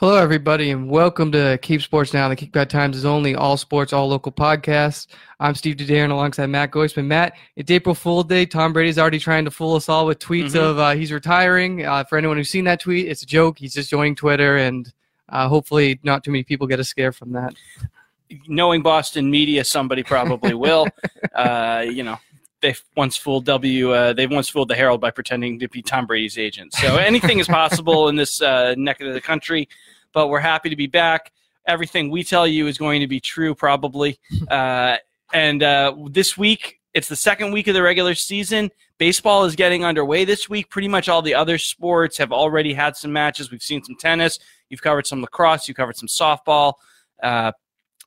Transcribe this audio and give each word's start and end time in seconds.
Hello, 0.00 0.14
everybody, 0.14 0.70
and 0.70 0.88
welcome 0.88 1.32
to 1.32 1.58
Cape 1.60 1.82
Sports 1.82 2.14
Now, 2.14 2.28
the 2.28 2.36
Keep 2.36 2.52
Kickback 2.52 2.68
Times' 2.68 2.96
is 2.96 3.04
only 3.04 3.34
all 3.34 3.56
sports, 3.56 3.92
all 3.92 4.06
local 4.06 4.30
podcast. 4.30 5.08
I'm 5.40 5.56
Steve 5.56 5.74
Dedarin 5.74 6.12
alongside 6.12 6.46
Matt 6.46 6.70
Goisman. 6.70 7.06
Matt, 7.06 7.36
it's 7.56 7.68
April 7.68 7.96
Fool 7.96 8.22
Day. 8.22 8.46
Tom 8.46 8.72
Brady's 8.72 8.96
already 8.96 9.18
trying 9.18 9.44
to 9.44 9.50
fool 9.50 9.74
us 9.74 9.88
all 9.88 10.06
with 10.06 10.20
tweets 10.20 10.50
mm-hmm. 10.50 10.58
of 10.64 10.78
uh, 10.78 10.90
he's 10.92 11.10
retiring. 11.10 11.84
Uh, 11.84 12.04
for 12.04 12.16
anyone 12.16 12.36
who's 12.36 12.48
seen 12.48 12.64
that 12.66 12.78
tweet, 12.78 13.08
it's 13.08 13.24
a 13.24 13.26
joke. 13.26 13.58
He's 13.58 13.74
just 13.74 13.90
joining 13.90 14.14
Twitter, 14.14 14.58
and 14.58 14.92
uh, 15.30 15.48
hopefully, 15.48 15.98
not 16.04 16.22
too 16.22 16.30
many 16.30 16.44
people 16.44 16.68
get 16.68 16.78
a 16.78 16.84
scare 16.84 17.10
from 17.10 17.32
that. 17.32 17.54
Knowing 18.46 18.82
Boston 18.82 19.28
media, 19.28 19.64
somebody 19.64 20.04
probably 20.04 20.54
will. 20.54 20.86
Uh, 21.34 21.84
you 21.88 22.02
know, 22.02 22.18
they've 22.60 22.82
once 22.96 23.16
fooled 23.16 23.44
W. 23.46 23.92
Uh, 23.92 24.12
they've 24.12 24.30
once 24.30 24.48
fooled 24.48 24.68
the 24.68 24.74
Herald 24.74 25.00
by 25.00 25.10
pretending 25.10 25.58
to 25.60 25.68
be 25.68 25.82
Tom 25.82 26.06
Brady's 26.06 26.38
agent. 26.38 26.72
So 26.74 26.96
anything 26.96 27.38
is 27.38 27.46
possible 27.46 28.08
in 28.08 28.16
this 28.16 28.42
uh, 28.42 28.74
neck 28.76 29.00
of 29.00 29.14
the 29.14 29.20
country. 29.20 29.68
But 30.12 30.28
we're 30.28 30.40
happy 30.40 30.70
to 30.70 30.76
be 30.76 30.86
back. 30.86 31.32
Everything 31.66 32.10
we 32.10 32.24
tell 32.24 32.46
you 32.46 32.66
is 32.66 32.78
going 32.78 33.00
to 33.00 33.06
be 33.06 33.20
true, 33.20 33.54
probably. 33.54 34.18
Uh, 34.48 34.96
and 35.34 35.62
uh, 35.62 35.94
this 36.10 36.38
week, 36.38 36.80
it's 36.94 37.08
the 37.08 37.16
second 37.16 37.52
week 37.52 37.68
of 37.68 37.74
the 37.74 37.82
regular 37.82 38.14
season. 38.14 38.70
Baseball 38.96 39.44
is 39.44 39.54
getting 39.54 39.84
underway 39.84 40.24
this 40.24 40.48
week. 40.48 40.70
Pretty 40.70 40.88
much 40.88 41.08
all 41.08 41.20
the 41.20 41.34
other 41.34 41.58
sports 41.58 42.16
have 42.16 42.32
already 42.32 42.72
had 42.72 42.96
some 42.96 43.12
matches. 43.12 43.50
We've 43.50 43.62
seen 43.62 43.84
some 43.84 43.96
tennis. 43.96 44.38
You've 44.70 44.80
covered 44.80 45.06
some 45.06 45.20
lacrosse. 45.20 45.68
You 45.68 45.74
covered 45.74 45.96
some 45.96 46.08
softball. 46.08 46.74
Uh, 47.22 47.52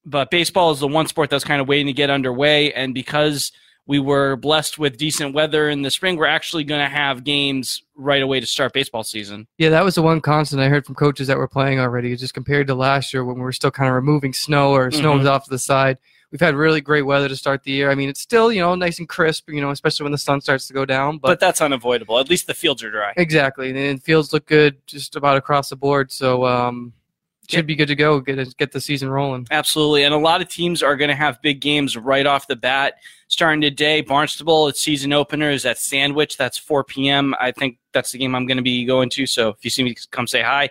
but 0.03 0.31
baseball 0.31 0.71
is 0.71 0.80
the 0.80 0.88
one 0.88 1.05
sport 1.05 1.30
that's 1.30 1.43
kind 1.43 1.61
of 1.61 1.67
waiting 1.67 1.88
to 1.88 1.93
get 1.93 2.09
underway. 2.09 2.73
And 2.73 2.93
because 2.93 3.52
we 3.92 4.00
were 4.00 4.38
blessed 4.38 4.80
with 4.80 4.95
decent 4.95 5.34
weather 5.34 5.70
in 5.70 5.81
the 5.81 5.92
spring. 5.92 6.16
We're 6.16 6.25
actually 6.25 6.64
going 6.64 6.80
to 6.80 6.88
have 6.88 7.25
games 7.25 7.84
right 7.94 8.22
away 8.22 8.39
to 8.39 8.45
start 8.45 8.72
baseball 8.72 9.03
season. 9.03 9.50
Yeah, 9.58 9.67
that 9.67 9.83
was 9.83 9.95
the 9.95 10.02
one 10.02 10.22
constant 10.22 10.61
I 10.61 10.70
heard 10.70 10.86
from 10.86 10.95
coaches 10.95 11.28
that 11.28 11.36
were 11.36 11.50
playing 11.50 11.81
already. 11.81 12.16
Just 12.16 12.33
compared 12.33 12.67
to 12.67 12.73
last 12.73 13.14
year 13.14 13.25
when 13.25 13.36
we 13.36 13.42
were 13.42 13.52
still 13.52 13.70
kind 13.70 13.89
of 13.89 13.95
removing 13.95 14.31
snow 14.31 14.72
or 14.72 14.92
snow 14.92 15.09
mm-hmm. 15.09 15.17
was 15.17 15.28
off 15.28 15.44
to 15.44 15.50
the 15.50 15.59
side. 15.59 15.98
We've 16.31 16.39
had 16.39 16.56
really 16.56 16.80
great 16.80 17.02
weather 17.02 17.28
to 17.28 17.36
start 17.36 17.64
the 17.64 17.73
year. 17.73 17.92
I 17.92 17.95
mean, 17.95 18.08
it's 18.08 18.22
still 18.22 18.50
you 18.50 18.61
know 18.61 18.75
nice 18.75 18.98
and 18.98 19.09
crisp, 19.09 19.50
you 19.50 19.59
know, 19.59 19.72
especially 19.72 20.05
when 20.05 20.14
the 20.14 20.17
sun 20.17 20.39
starts 20.39 20.67
to 20.67 20.73
go 20.73 20.86
down. 20.86 21.17
But, 21.17 21.28
but 21.28 21.39
that's 21.42 21.59
unavoidable. 21.59 22.17
At 22.17 22.30
least 22.30 22.48
the 22.48 22.53
fields 22.53 22.81
are 22.83 22.92
dry. 22.92 23.11
Exactly, 23.17 23.78
and 23.78 24.02
fields 24.02 24.31
look 24.31 24.45
good 24.45 24.78
just 24.88 25.17
about 25.17 25.36
across 25.36 25.67
the 25.67 25.76
board. 25.76 26.14
So 26.14 26.45
um, 26.45 26.94
should 27.52 27.67
be 27.67 27.75
good 27.75 27.88
to 27.88 27.95
go. 27.95 28.19
Get 28.19 28.55
get 28.57 28.71
the 28.71 28.81
season 28.81 29.09
rolling. 29.09 29.47
Absolutely, 29.52 30.03
and 30.03 30.13
a 30.13 30.17
lot 30.17 30.41
of 30.41 30.49
teams 30.49 30.81
are 30.81 30.95
going 30.95 31.09
to 31.09 31.16
have 31.16 31.41
big 31.41 31.61
games 31.61 31.97
right 31.97 32.25
off 32.25 32.47
the 32.47 32.55
bat. 32.55 32.95
Starting 33.27 33.61
today, 33.61 34.02
Barnstable, 34.02 34.67
its 34.67 34.81
season 34.81 35.13
opener 35.13 35.52
is 35.52 35.66
at 35.66 35.77
Sandwich. 35.77 36.35
That's 36.35 36.58
4 36.58 36.83
p.m. 36.83 37.33
I 37.39 37.52
think 37.52 37.77
that's 37.93 38.11
the 38.11 38.17
game 38.17 38.35
I'm 38.35 38.45
going 38.45 38.58
to 38.58 38.63
be 38.63 38.83
going 38.83 39.09
to. 39.11 39.25
So 39.25 39.49
if 39.49 39.63
you 39.63 39.69
see 39.69 39.83
me, 39.83 39.95
come 40.11 40.27
say 40.27 40.41
hi. 40.41 40.69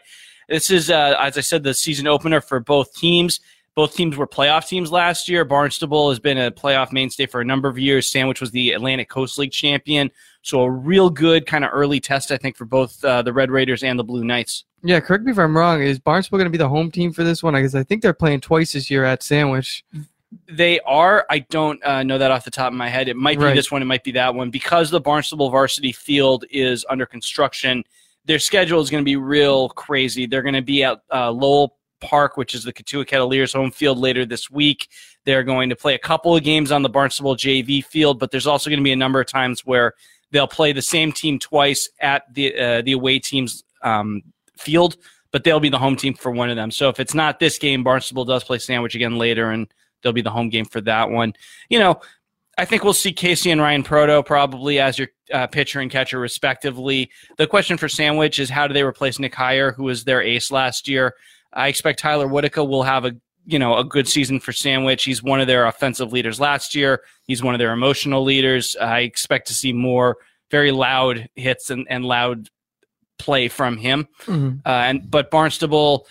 This 0.48 0.70
is, 0.70 0.90
uh, 0.90 1.16
as 1.18 1.38
I 1.38 1.42
said, 1.42 1.62
the 1.62 1.72
season 1.72 2.06
opener 2.06 2.40
for 2.40 2.60
both 2.60 2.92
teams. 2.94 3.40
Both 3.76 3.94
teams 3.94 4.16
were 4.16 4.26
playoff 4.26 4.66
teams 4.66 4.90
last 4.90 5.28
year. 5.28 5.44
Barnstable 5.44 6.10
has 6.10 6.18
been 6.18 6.38
a 6.38 6.50
playoff 6.50 6.92
mainstay 6.92 7.26
for 7.26 7.40
a 7.40 7.44
number 7.44 7.68
of 7.68 7.78
years. 7.78 8.10
Sandwich 8.10 8.40
was 8.40 8.50
the 8.50 8.72
Atlantic 8.72 9.08
Coast 9.08 9.38
League 9.38 9.52
champion. 9.52 10.10
So 10.42 10.62
a 10.62 10.70
real 10.70 11.08
good 11.08 11.46
kind 11.46 11.64
of 11.64 11.70
early 11.72 12.00
test, 12.00 12.32
I 12.32 12.36
think, 12.36 12.56
for 12.56 12.64
both 12.64 13.02
uh, 13.04 13.22
the 13.22 13.32
Red 13.32 13.50
Raiders 13.50 13.82
and 13.82 13.98
the 13.98 14.04
Blue 14.04 14.24
Knights. 14.24 14.64
Yeah, 14.82 14.98
correct 15.00 15.24
me 15.24 15.32
if 15.32 15.38
I'm 15.38 15.56
wrong. 15.56 15.82
Is 15.82 15.98
Barnstable 15.98 16.38
going 16.38 16.46
to 16.46 16.50
be 16.50 16.58
the 16.58 16.68
home 16.68 16.90
team 16.90 17.12
for 17.12 17.22
this 17.22 17.42
one? 17.42 17.54
Because 17.54 17.74
I 17.74 17.82
think 17.84 18.02
they're 18.02 18.12
playing 18.12 18.40
twice 18.40 18.72
this 18.72 18.90
year 18.90 19.04
at 19.04 19.22
Sandwich. 19.22 19.84
They 20.48 20.80
are. 20.80 21.26
I 21.28 21.40
don't 21.40 21.84
uh, 21.84 22.02
know 22.02 22.18
that 22.18 22.30
off 22.30 22.44
the 22.44 22.50
top 22.50 22.72
of 22.72 22.76
my 22.76 22.88
head. 22.88 23.08
It 23.08 23.16
might 23.16 23.38
be 23.38 23.44
right. 23.44 23.54
this 23.54 23.70
one. 23.70 23.82
It 23.82 23.86
might 23.86 24.04
be 24.04 24.12
that 24.12 24.34
one. 24.34 24.50
Because 24.50 24.90
the 24.90 25.00
Barnstable 25.00 25.50
varsity 25.50 25.92
field 25.92 26.44
is 26.50 26.84
under 26.88 27.04
construction, 27.04 27.84
their 28.24 28.38
schedule 28.38 28.80
is 28.80 28.90
going 28.90 29.02
to 29.02 29.08
be 29.08 29.16
real 29.16 29.68
crazy. 29.70 30.26
They're 30.26 30.42
going 30.42 30.54
to 30.54 30.62
be 30.62 30.82
at 30.82 31.00
uh, 31.12 31.30
Lowell 31.30 31.76
Park, 32.00 32.36
which 32.36 32.54
is 32.54 32.64
the 32.64 32.72
Cotuit 32.72 33.06
Kettleers 33.06 33.54
home 33.54 33.70
field 33.70 33.98
later 33.98 34.24
this 34.24 34.50
week. 34.50 34.88
They're 35.24 35.44
going 35.44 35.68
to 35.70 35.76
play 35.76 35.94
a 35.94 35.98
couple 35.98 36.34
of 36.34 36.42
games 36.42 36.72
on 36.72 36.82
the 36.82 36.88
Barnstable 36.88 37.36
JV 37.36 37.84
field, 37.84 38.18
but 38.18 38.30
there's 38.30 38.46
also 38.46 38.70
going 38.70 38.80
to 38.80 38.84
be 38.84 38.92
a 38.92 38.96
number 38.96 39.20
of 39.20 39.26
times 39.26 39.64
where 39.66 39.94
they'll 40.30 40.48
play 40.48 40.72
the 40.72 40.82
same 40.82 41.12
team 41.12 41.38
twice 41.38 41.88
at 42.00 42.22
the 42.34 42.58
uh, 42.58 42.82
the 42.82 42.92
away 42.92 43.18
team's 43.18 43.64
um, 43.82 44.22
field, 44.56 44.96
but 45.32 45.44
they'll 45.44 45.60
be 45.60 45.68
the 45.68 45.78
home 45.78 45.96
team 45.96 46.14
for 46.14 46.30
one 46.30 46.50
of 46.50 46.56
them. 46.56 46.70
So 46.70 46.88
if 46.88 47.00
it's 47.00 47.14
not 47.14 47.38
this 47.38 47.58
game, 47.58 47.84
Barnstable 47.84 48.24
does 48.24 48.44
play 48.44 48.58
Sandwich 48.58 48.94
again 48.94 49.16
later, 49.16 49.50
and 49.50 49.72
they'll 50.02 50.12
be 50.12 50.22
the 50.22 50.30
home 50.30 50.48
game 50.48 50.64
for 50.64 50.80
that 50.82 51.10
one. 51.10 51.34
You 51.68 51.78
know, 51.78 52.00
I 52.58 52.64
think 52.64 52.84
we'll 52.84 52.92
see 52.92 53.12
Casey 53.12 53.50
and 53.50 53.60
Ryan 53.60 53.82
Proto 53.82 54.22
probably 54.22 54.80
as 54.80 54.98
your 54.98 55.08
uh, 55.32 55.46
pitcher 55.46 55.80
and 55.80 55.90
catcher, 55.90 56.18
respectively. 56.18 57.10
The 57.38 57.46
question 57.46 57.78
for 57.78 57.88
Sandwich 57.88 58.38
is 58.38 58.50
how 58.50 58.66
do 58.66 58.74
they 58.74 58.82
replace 58.82 59.18
Nick 59.18 59.34
Heyer, 59.34 59.74
who 59.74 59.84
was 59.84 60.04
their 60.04 60.20
ace 60.20 60.50
last 60.50 60.88
year? 60.88 61.14
I 61.52 61.68
expect 61.68 61.98
Tyler 61.98 62.28
Whitaker 62.28 62.64
will 62.64 62.82
have 62.82 63.04
a 63.04 63.12
you 63.46 63.58
know 63.58 63.76
a 63.76 63.84
good 63.84 64.08
season 64.08 64.40
for 64.40 64.52
Sandwich. 64.52 65.04
He's 65.04 65.22
one 65.22 65.40
of 65.40 65.46
their 65.46 65.66
offensive 65.66 66.12
leaders 66.12 66.40
last 66.40 66.74
year. 66.74 67.02
He's 67.26 67.42
one 67.42 67.54
of 67.54 67.58
their 67.58 67.72
emotional 67.72 68.22
leaders. 68.22 68.76
I 68.80 69.00
expect 69.00 69.46
to 69.48 69.54
see 69.54 69.72
more 69.72 70.18
very 70.50 70.72
loud 70.72 71.28
hits 71.36 71.70
and, 71.70 71.86
and 71.88 72.04
loud 72.04 72.48
play 73.18 73.48
from 73.48 73.76
him. 73.76 74.08
Mm-hmm. 74.24 74.58
Uh, 74.64 74.68
and 74.68 75.10
but 75.10 75.30
Barnstable 75.30 76.06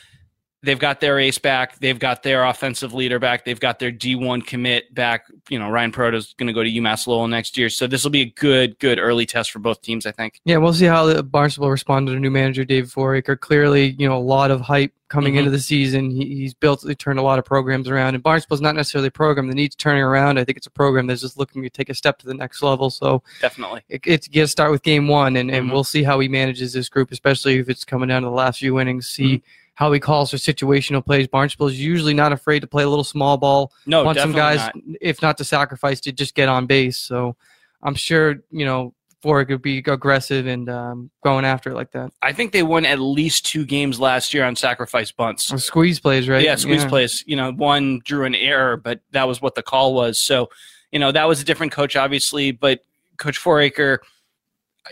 they've 0.64 0.80
got 0.80 1.00
their 1.00 1.20
ace 1.20 1.38
back. 1.38 1.80
They've 1.80 1.98
got 1.98 2.24
their 2.24 2.44
offensive 2.44 2.94
leader 2.94 3.20
back. 3.20 3.46
They've 3.46 3.60
got 3.60 3.80
their 3.80 3.92
D1 3.92 4.46
commit 4.46 4.94
back. 4.94 5.26
You 5.50 5.60
know, 5.60 5.70
Ryan 5.70 5.92
Proto's 5.92 6.34
going 6.34 6.48
to 6.48 6.54
go 6.54 6.64
to 6.64 6.70
UMass 6.70 7.08
Lowell 7.08 7.28
next 7.28 7.58
year. 7.58 7.70
So 7.70 7.88
this 7.88 8.04
will 8.04 8.12
be 8.12 8.22
a 8.22 8.32
good, 8.32 8.78
good 8.80 9.00
early 9.00 9.26
test 9.26 9.52
for 9.52 9.60
both 9.60 9.82
teams, 9.82 10.06
I 10.06 10.12
think. 10.12 10.42
Yeah, 10.46 10.58
we'll 10.58 10.74
see 10.74 10.86
how 10.86 11.06
the 11.06 11.24
Barnstable 11.24 11.70
responded 11.70 12.12
to 12.12 12.18
a 12.18 12.20
new 12.20 12.32
manager 12.32 12.66
Dave 12.66 12.86
Foraker. 12.86 13.40
Clearly, 13.40 13.96
you 13.98 14.08
know, 14.08 14.18
a 14.18 14.20
lot 14.20 14.52
of 14.52 14.62
hype 14.62 14.94
coming 15.08 15.34
mm-hmm. 15.34 15.40
into 15.40 15.52
the 15.52 15.60
season. 15.60 16.12
He, 16.12 16.36
he's 16.36 16.54
built, 16.54 16.84
he 16.88 16.94
turned 16.94 17.20
a 17.20 17.24
lot 17.24 17.40
of 17.40 17.46
programs 17.46 17.90
around. 17.90 18.16
And 18.16 18.24
Barnstable's 18.24 18.62
not 18.62 18.76
necessarily 18.76 19.08
a 19.08 19.12
program 19.12 19.48
that 19.48 19.56
needs 19.56 19.76
turning 19.76 20.04
around. 20.04 20.38
I 20.38 20.44
think 20.44 20.58
it's 20.58 20.68
a 20.68 20.72
program 20.72 21.08
that's 21.08 21.22
just 21.22 21.38
looking 21.38 21.64
to 21.64 21.70
take 21.70 21.90
a 21.90 21.96
step 21.96 22.20
to 22.20 22.28
the 22.28 22.34
next 22.34 22.62
level. 22.62 22.90
So 22.90 23.24
definitely, 23.42 23.82
it, 23.90 24.02
it's 24.06 24.28
to 24.28 24.48
start 24.48 24.72
with 24.72 24.84
game 24.84 25.08
one, 25.08 25.36
and, 25.36 25.50
and 25.50 25.66
mm-hmm. 25.66 25.74
we'll 25.74 25.84
see 25.84 26.04
how 26.04 26.20
he 26.20 26.28
manages 26.28 26.74
this 26.74 26.90
group, 26.90 27.12
especially 27.12 27.58
if 27.58 27.70
it's 27.70 27.86
coming 27.86 28.10
down 28.10 28.22
to 28.22 28.28
the 28.28 28.36
last 28.36 28.60
few 28.60 28.80
innings. 28.80 29.08
See. 29.08 29.38
Mm-hmm 29.38 29.46
how 29.80 29.94
he 29.94 30.00
calls 30.02 30.32
for 30.32 30.36
situational 30.36 31.04
plays. 31.04 31.26
Barnstable 31.26 31.68
is 31.68 31.80
usually 31.80 32.14
not 32.14 32.34
afraid 32.34 32.60
to 32.60 32.68
play 32.68 32.84
a 32.84 32.90
little 32.90 33.06
small 33.06 33.38
ball. 33.38 33.72
No, 33.86 34.04
want 34.04 34.18
some 34.18 34.34
guys, 34.34 34.58
not. 34.58 34.76
if 35.00 35.22
not 35.22 35.38
to 35.38 35.46
sacrifice, 35.46 36.02
to 36.02 36.12
just 36.12 36.36
get 36.36 36.50
on 36.50 36.66
base. 36.66 36.98
So 36.98 37.38
I'm 37.82 37.96
sure 37.96 38.44
you 38.52 38.66
know 38.66 38.94
Ford 39.22 39.48
could 39.48 39.62
be 39.62 39.78
aggressive 39.78 40.48
and 40.48 40.70
um, 40.70 41.12
going 41.24 41.46
after 41.46 41.70
it 41.70 41.76
like 41.76 41.94
that. 41.94 42.12
I 42.22 42.34
think 42.34 42.52
they 42.52 42.62
won 42.62 42.86
at 42.86 43.00
least 43.00 43.46
two 43.46 43.66
games 43.66 44.02
last 44.02 44.34
year 44.34 44.44
on 44.44 44.58
sacrifice 44.58 45.14
bunts. 45.14 45.50
Or 45.54 45.58
squeeze 45.60 46.02
plays, 46.02 46.28
right? 46.28 46.44
Yeah, 46.44 46.56
squeeze 46.56 46.84
yeah. 46.84 46.90
plays. 46.90 47.24
You 47.26 47.38
know, 47.38 47.54
one 47.54 48.02
drew 48.04 48.26
an 48.26 48.36
error, 48.36 48.76
but 48.76 49.00
that 49.12 49.30
was 49.30 49.42
what 49.42 49.56
the 49.56 49.64
call 49.64 49.94
was. 49.94 50.20
So, 50.20 50.50
you 50.92 51.00
know, 51.00 51.14
that 51.14 51.26
was 51.26 51.40
a 51.40 51.46
different 51.46 51.72
coach, 51.72 51.96
obviously, 51.96 52.52
but 52.52 52.84
Coach 53.18 53.40
Foraker– 53.40 54.00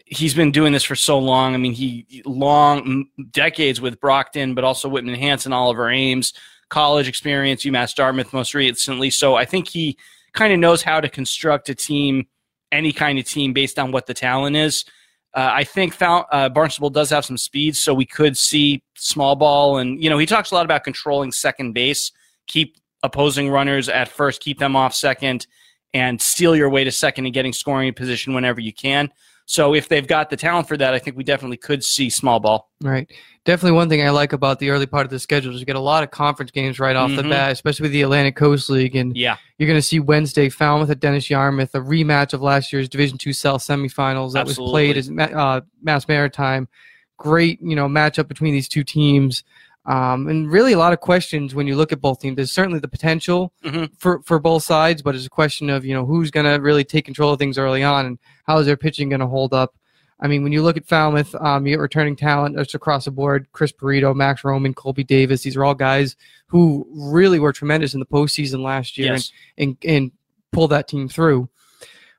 he's 0.05 0.33
been 0.33 0.51
doing 0.51 0.73
this 0.73 0.83
for 0.83 0.95
so 0.95 1.19
long. 1.19 1.53
I 1.53 1.57
mean, 1.57 1.73
he 1.73 2.21
long 2.25 3.07
decades 3.31 3.81
with 3.81 3.99
Brockton, 3.99 4.53
but 4.53 4.63
also 4.63 4.89
Whitman 4.89 5.15
Hanson, 5.15 5.53
Oliver 5.53 5.89
Ames, 5.89 6.33
college 6.69 7.07
experience, 7.07 7.63
UMass 7.63 7.95
Dartmouth 7.95 8.33
most 8.33 8.53
recently. 8.53 9.09
So 9.09 9.35
I 9.35 9.45
think 9.45 9.67
he 9.67 9.97
kind 10.33 10.53
of 10.53 10.59
knows 10.59 10.83
how 10.83 10.99
to 10.99 11.09
construct 11.09 11.69
a 11.69 11.75
team, 11.75 12.27
any 12.71 12.91
kind 12.91 13.17
of 13.19 13.25
team, 13.25 13.53
based 13.53 13.79
on 13.79 13.91
what 13.91 14.05
the 14.05 14.13
talent 14.13 14.55
is. 14.55 14.85
Uh, 15.33 15.51
I 15.53 15.63
think 15.63 15.95
uh, 16.01 16.49
Barnstable 16.49 16.89
does 16.89 17.09
have 17.09 17.25
some 17.25 17.37
speed, 17.37 17.75
so 17.75 17.93
we 17.93 18.05
could 18.05 18.37
see 18.37 18.81
small 18.95 19.35
ball. 19.35 19.77
And, 19.77 20.01
you 20.01 20.09
know, 20.09 20.17
he 20.17 20.25
talks 20.25 20.51
a 20.51 20.55
lot 20.55 20.65
about 20.65 20.83
controlling 20.83 21.31
second 21.31 21.73
base, 21.73 22.11
keep 22.47 22.77
opposing 23.03 23.49
runners 23.49 23.87
at 23.89 24.07
first, 24.07 24.41
keep 24.41 24.57
them 24.57 24.75
off 24.75 24.95
second, 24.95 25.45
and 25.93 26.21
steal 26.21 26.55
your 26.55 26.69
way 26.69 26.83
to 26.83 26.91
second 26.91 27.25
and 27.25 27.33
getting 27.33 27.53
scoring 27.53 27.93
position 27.93 28.33
whenever 28.33 28.59
you 28.59 28.73
can. 28.73 29.11
So 29.49 29.73
if 29.73 29.87
they've 29.87 30.05
got 30.05 30.29
the 30.29 30.35
talent 30.35 30.67
for 30.67 30.75
that, 30.75 30.93
I 30.93 30.99
think 30.99 31.15
we 31.15 31.23
definitely 31.23 31.55
could 31.55 31.81
see 31.81 32.09
small 32.09 32.41
ball. 32.41 32.69
Right. 32.81 33.09
Definitely 33.45 33.77
one 33.77 33.87
thing 33.87 34.05
I 34.05 34.09
like 34.09 34.33
about 34.33 34.59
the 34.59 34.71
early 34.71 34.85
part 34.85 35.05
of 35.05 35.09
the 35.09 35.19
schedule 35.19 35.53
is 35.53 35.61
you 35.61 35.65
get 35.65 35.77
a 35.77 35.79
lot 35.79 36.03
of 36.03 36.11
conference 36.11 36.51
games 36.51 36.81
right 36.81 36.97
off 36.97 37.11
mm-hmm. 37.11 37.21
the 37.21 37.29
bat, 37.29 37.53
especially 37.53 37.83
with 37.83 37.93
the 37.93 38.01
Atlantic 38.01 38.35
Coast 38.35 38.69
League. 38.69 38.97
And 38.97 39.15
yeah. 39.15 39.37
you're 39.57 39.67
going 39.67 39.79
to 39.79 39.81
see 39.81 40.01
Wednesday 40.01 40.49
Falmouth 40.49 40.89
at 40.89 40.99
Dennis 40.99 41.29
Yarmouth, 41.29 41.73
a 41.75 41.79
rematch 41.79 42.33
of 42.33 42.41
last 42.41 42.73
year's 42.73 42.89
Division 42.89 43.17
Two 43.17 43.31
South 43.31 43.61
semifinals 43.61 44.33
that 44.33 44.41
Absolutely. 44.41 44.89
was 44.89 45.07
played 45.07 45.27
as 45.29 45.33
uh, 45.33 45.61
Mass 45.81 46.09
Maritime. 46.09 46.67
Great, 47.15 47.61
you 47.61 47.75
know, 47.75 47.87
matchup 47.87 48.27
between 48.27 48.53
these 48.53 48.67
two 48.67 48.83
teams. 48.83 49.45
Um, 49.87 50.27
and 50.27 50.51
really, 50.51 50.73
a 50.73 50.77
lot 50.77 50.91
of 50.91 50.99
questions 50.99 51.55
when 51.55 51.65
you 51.65 51.77
look 51.77 51.93
at 51.93 52.01
both 52.01 52.19
teams. 52.19 52.35
There's 52.35 52.51
certainly 52.51 52.79
the 52.79 52.89
potential 52.89 53.53
hmm 53.63 53.85
for, 53.97 54.21
for 54.23 54.37
both 54.37 54.63
sides, 54.63 55.01
but 55.01 55.15
it's 55.15 55.25
a 55.25 55.29
question 55.29 55.69
of 55.69 55.85
you 55.85 55.93
know 55.93 56.05
who's 56.05 56.29
going 56.29 56.45
to 56.45 56.61
really 56.61 56.83
take 56.83 57.05
control 57.05 57.31
of 57.31 57.39
things 57.39 57.57
early 57.57 57.83
on, 57.83 58.05
and 58.05 58.19
how 58.45 58.57
is 58.57 58.65
their 58.65 58.75
pitching 58.77 59.09
going 59.09 59.21
to 59.21 59.27
hold 59.27 59.53
up. 59.53 59.75
I 60.19 60.27
mean, 60.27 60.41
when 60.43 60.51
you 60.51 60.63
look 60.63 60.77
at 60.77 60.87
Falmouth, 60.87 61.33
um, 61.35 61.65
you 61.67 61.73
get 61.75 61.79
returning 61.79 62.15
talent 62.15 62.57
just 62.57 62.73
across 62.73 63.05
the 63.05 63.11
board. 63.11 63.47
Chris 63.51 63.71
Burrito, 63.71 64.15
Max 64.15 64.43
Roman, 64.43 64.73
Colby 64.73 65.03
Davis. 65.03 65.43
These 65.43 65.55
are 65.55 65.63
all 65.63 65.75
guys 65.75 66.15
who 66.47 66.87
really 66.91 67.39
were 67.39 67.53
tremendous 67.53 67.93
in 67.93 67.99
the 67.99 68.05
postseason 68.07 68.61
last 68.61 68.97
year 68.97 69.13
Yes. 69.13 69.31
and, 69.59 69.77
and, 69.83 69.89
and 69.89 70.11
pulled 70.51 70.71
that 70.71 70.87
team 70.87 71.07
through. 71.07 71.49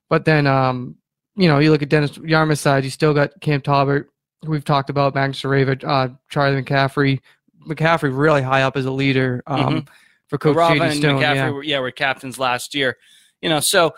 But 0.08 0.24
then, 0.26 0.46
um, 0.46 0.94
you 1.34 1.48
know, 1.48 1.58
you 1.58 1.72
look 1.72 1.82
at 1.82 1.88
Dennis 1.88 2.16
Yarmouth's 2.18 2.60
side, 2.60 2.84
you 2.84 2.90
still 2.90 3.12
got 3.14 3.32
Cam 3.40 3.60
Talbert, 3.62 4.06
we've 4.46 4.64
talked 4.64 4.90
about, 4.90 5.16
Max 5.16 5.42
Sareva, 5.42 5.82
uh, 5.84 6.08
Charlie 6.30 6.62
McCaffrey. 6.62 7.18
McCaffrey 7.66 8.16
really 8.16 8.42
high 8.42 8.62
up 8.62 8.76
as 8.76 8.84
a 8.86 8.90
leader 8.90 9.42
um, 9.46 9.86
for 10.28 10.38
Coach 10.38 10.56
Robin 10.56 10.82
and 10.82 10.94
Stone. 10.96 11.20
McCaffrey 11.20 11.34
Yeah. 11.34 11.50
were, 11.50 11.62
yeah, 11.62 11.78
were 11.80 11.90
captains 11.90 12.38
last 12.38 12.74
year. 12.74 12.96
You 13.40 13.48
know, 13.48 13.60
so 13.60 13.94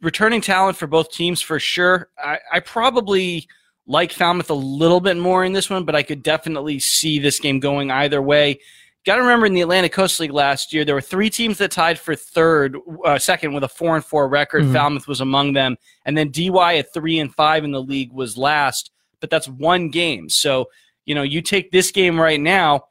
returning 0.00 0.40
talent 0.40 0.76
for 0.76 0.86
both 0.86 1.10
teams 1.10 1.40
for 1.40 1.58
sure. 1.60 2.10
I, 2.22 2.38
I 2.52 2.60
probably 2.60 3.46
like 3.86 4.12
Falmouth 4.12 4.50
a 4.50 4.54
little 4.54 5.00
bit 5.00 5.16
more 5.16 5.44
in 5.44 5.52
this 5.52 5.70
one, 5.70 5.84
but 5.84 5.94
I 5.94 6.02
could 6.02 6.22
definitely 6.22 6.78
see 6.78 7.18
this 7.18 7.38
game 7.40 7.60
going 7.60 7.90
either 7.90 8.20
way. 8.20 8.58
Got 9.06 9.16
to 9.16 9.22
remember 9.22 9.46
in 9.46 9.54
the 9.54 9.62
Atlantic 9.62 9.92
Coast 9.92 10.20
League 10.20 10.32
last 10.32 10.74
year, 10.74 10.84
there 10.84 10.94
were 10.94 11.00
three 11.00 11.30
teams 11.30 11.56
that 11.58 11.70
tied 11.70 11.98
for 11.98 12.14
third, 12.14 12.76
uh, 13.04 13.18
second 13.18 13.54
with 13.54 13.64
a 13.64 13.68
four 13.68 13.94
and 13.96 14.04
four 14.04 14.28
record. 14.28 14.64
Mhm. 14.64 14.72
Falmouth 14.74 15.08
was 15.08 15.20
among 15.22 15.54
them, 15.54 15.76
and 16.04 16.18
then 16.18 16.30
DY 16.30 16.76
at 16.76 16.92
three 16.92 17.18
and 17.18 17.34
five 17.34 17.64
in 17.64 17.70
the 17.70 17.80
league 17.80 18.12
was 18.12 18.36
last. 18.36 18.90
But 19.20 19.30
that's 19.30 19.48
one 19.48 19.88
game, 19.88 20.28
so 20.28 20.66
you 21.08 21.14
know 21.14 21.22
you 21.22 21.40
take 21.42 21.70
this 21.72 21.90
game 21.90 22.20
right 22.20 22.38
now. 22.40 22.84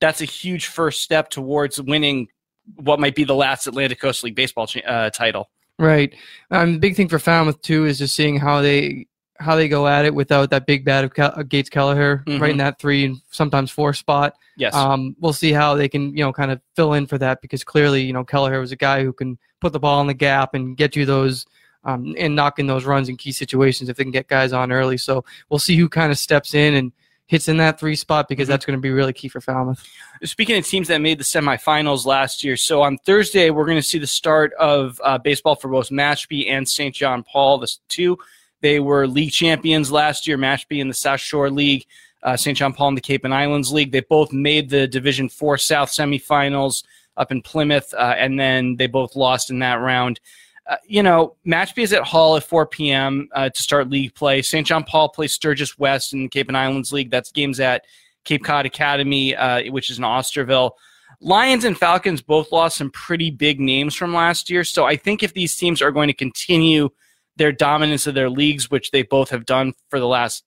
That's 0.00 0.20
a 0.20 0.26
huge 0.26 0.66
first 0.66 1.02
step 1.02 1.30
towards 1.30 1.80
winning 1.80 2.28
what 2.76 3.00
might 3.00 3.14
be 3.14 3.24
the 3.24 3.34
last 3.34 3.66
Atlantic 3.66 4.00
Coast 4.00 4.22
League 4.22 4.34
baseball 4.34 4.68
uh, 4.86 5.08
title. 5.10 5.48
Right. 5.78 6.14
Um, 6.50 6.74
the 6.74 6.78
big 6.78 6.94
thing 6.94 7.08
for 7.08 7.18
Falmouth 7.18 7.60
too 7.62 7.86
is 7.86 7.98
just 7.98 8.14
seeing 8.14 8.38
how 8.38 8.60
they 8.60 9.06
how 9.40 9.56
they 9.56 9.66
go 9.66 9.88
at 9.88 10.04
it 10.04 10.14
without 10.14 10.50
that 10.50 10.66
big 10.66 10.84
bat 10.84 11.04
of 11.04 11.12
Kel- 11.14 11.32
uh, 11.34 11.42
Gates 11.42 11.68
Kelleher 11.70 12.22
Mhm. 12.26 12.40
right 12.40 12.50
in 12.52 12.58
that 12.58 12.78
three 12.78 13.04
and 13.06 13.16
sometimes 13.30 13.70
four 13.70 13.92
spot. 13.94 14.34
Yes. 14.56 14.74
Um, 14.74 15.16
we'll 15.20 15.32
see 15.32 15.52
how 15.52 15.74
they 15.74 15.88
can, 15.88 16.16
you 16.16 16.22
know, 16.22 16.32
kind 16.32 16.52
of 16.52 16.60
fill 16.76 16.92
in 16.92 17.06
for 17.06 17.18
that 17.18 17.40
because 17.42 17.64
clearly, 17.64 18.02
you 18.02 18.12
know, 18.12 18.24
Kelleher 18.24 18.60
was 18.60 18.70
a 18.72 18.76
guy 18.76 19.02
who 19.02 19.12
can 19.12 19.36
put 19.60 19.72
the 19.72 19.80
ball 19.80 20.00
in 20.02 20.06
the 20.06 20.14
gap 20.14 20.54
and 20.54 20.76
get 20.76 20.94
you 20.94 21.04
those 21.06 21.46
um, 21.84 22.14
and 22.16 22.34
knock 22.36 22.58
in 22.58 22.66
those 22.66 22.84
runs 22.84 23.08
in 23.08 23.16
key 23.16 23.32
situations 23.32 23.88
if 23.90 23.96
they 23.96 24.04
can 24.04 24.12
get 24.12 24.28
guys 24.28 24.52
on 24.52 24.70
early. 24.70 24.96
So 24.96 25.24
we'll 25.50 25.58
see 25.58 25.76
who 25.76 25.88
kind 25.88 26.12
of 26.12 26.18
steps 26.18 26.54
in 26.54 26.74
and 26.74 26.92
hits 27.26 27.48
in 27.48 27.56
that 27.56 27.80
three 27.80 27.96
spot 27.96 28.28
because 28.28 28.46
Mhm. 28.46 28.50
that's 28.50 28.66
going 28.66 28.76
to 28.78 28.82
be 28.82 28.90
really 28.90 29.12
key 29.12 29.28
for 29.28 29.40
Falmouth. 29.40 29.82
Speaking 30.24 30.58
of 30.58 30.66
teams 30.66 30.88
that 30.88 31.00
made 31.00 31.18
the 31.18 31.24
semifinals 31.24 32.04
last 32.04 32.44
year, 32.44 32.56
so 32.56 32.82
on 32.82 32.98
Thursday 32.98 33.50
we're 33.50 33.64
going 33.64 33.78
to 33.78 33.82
see 33.82 33.98
the 33.98 34.06
start 34.06 34.52
of 34.54 35.00
uh, 35.02 35.16
baseball 35.18 35.54
for 35.56 35.68
both 35.68 35.88
Mashpee 35.90 36.50
and 36.50 36.68
St. 36.68 36.94
John 36.94 37.22
Paul. 37.22 37.58
The 37.58 37.72
two, 37.88 38.18
they 38.60 38.78
were 38.80 39.06
league 39.06 39.32
champions 39.32 39.90
last 39.90 40.26
year. 40.26 40.36
Mashpee 40.36 40.80
in 40.80 40.88
the 40.88 40.94
South 40.94 41.20
Shore 41.20 41.50
League, 41.50 41.86
uh, 42.22 42.36
St. 42.36 42.56
John 42.58 42.72
Paul 42.74 42.88
in 42.88 42.94
the 42.94 43.00
Cape 43.00 43.24
and 43.24 43.34
Islands 43.34 43.72
League. 43.72 43.92
They 43.92 44.00
both 44.00 44.32
made 44.32 44.68
the 44.70 44.86
Division 44.86 45.28
Four 45.30 45.56
South 45.58 45.90
semifinals 45.90 46.84
up 47.16 47.30
in 47.32 47.40
Plymouth, 47.42 47.92
uh, 47.94 48.14
and 48.18 48.38
then 48.38 48.76
they 48.76 48.86
both 48.86 49.16
lost 49.16 49.48
in 49.50 49.60
that 49.60 49.80
round. 49.80 50.20
Uh, 50.66 50.76
you 50.86 51.02
know, 51.02 51.36
Mashpee 51.46 51.82
is 51.82 51.92
at 51.92 52.04
Hull 52.04 52.36
at 52.36 52.44
4 52.44 52.66
p.m. 52.66 53.28
Uh, 53.32 53.50
to 53.50 53.62
start 53.62 53.90
league 53.90 54.14
play. 54.14 54.40
St. 54.40 54.66
John 54.66 54.84
Paul 54.84 55.10
plays 55.10 55.34
Sturgis 55.34 55.78
West 55.78 56.14
in 56.14 56.22
the 56.22 56.28
Cape 56.28 56.48
and 56.48 56.56
Islands 56.56 56.92
League. 56.92 57.10
That's 57.10 57.30
games 57.30 57.60
at 57.60 57.84
Cape 58.24 58.44
Cod 58.44 58.64
Academy, 58.64 59.36
uh, 59.36 59.70
which 59.70 59.90
is 59.90 59.98
in 59.98 60.04
Osterville. 60.04 60.72
Lions 61.20 61.64
and 61.64 61.78
Falcons 61.78 62.22
both 62.22 62.50
lost 62.52 62.78
some 62.78 62.90
pretty 62.90 63.30
big 63.30 63.60
names 63.60 63.94
from 63.94 64.14
last 64.14 64.50
year. 64.50 64.64
So 64.64 64.84
I 64.84 64.96
think 64.96 65.22
if 65.22 65.34
these 65.34 65.56
teams 65.56 65.82
are 65.82 65.92
going 65.92 66.08
to 66.08 66.14
continue 66.14 66.90
their 67.36 67.52
dominance 67.52 68.06
of 68.06 68.14
their 68.14 68.30
leagues, 68.30 68.70
which 68.70 68.90
they 68.90 69.02
both 69.02 69.30
have 69.30 69.46
done 69.46 69.74
for 69.88 69.98
the 69.98 70.06
last, 70.06 70.44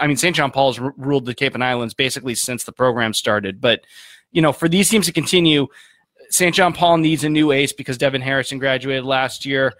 I 0.00 0.06
mean, 0.06 0.16
St. 0.16 0.34
John 0.34 0.50
Paul's 0.50 0.78
r- 0.78 0.94
ruled 0.96 1.26
the 1.26 1.34
Cape 1.34 1.54
and 1.54 1.64
Islands 1.64 1.94
basically 1.94 2.34
since 2.34 2.64
the 2.64 2.72
program 2.72 3.14
started. 3.14 3.60
But, 3.60 3.84
you 4.32 4.42
know, 4.42 4.52
for 4.52 4.68
these 4.68 4.88
teams 4.88 5.06
to 5.06 5.12
continue, 5.12 5.68
St. 6.30 6.54
John 6.54 6.72
Paul 6.72 6.98
needs 6.98 7.24
a 7.24 7.28
new 7.28 7.52
ace 7.52 7.72
because 7.72 7.98
Devin 7.98 8.20
Harrison 8.20 8.58
graduated 8.58 9.04
last 9.04 9.44
year. 9.44 9.74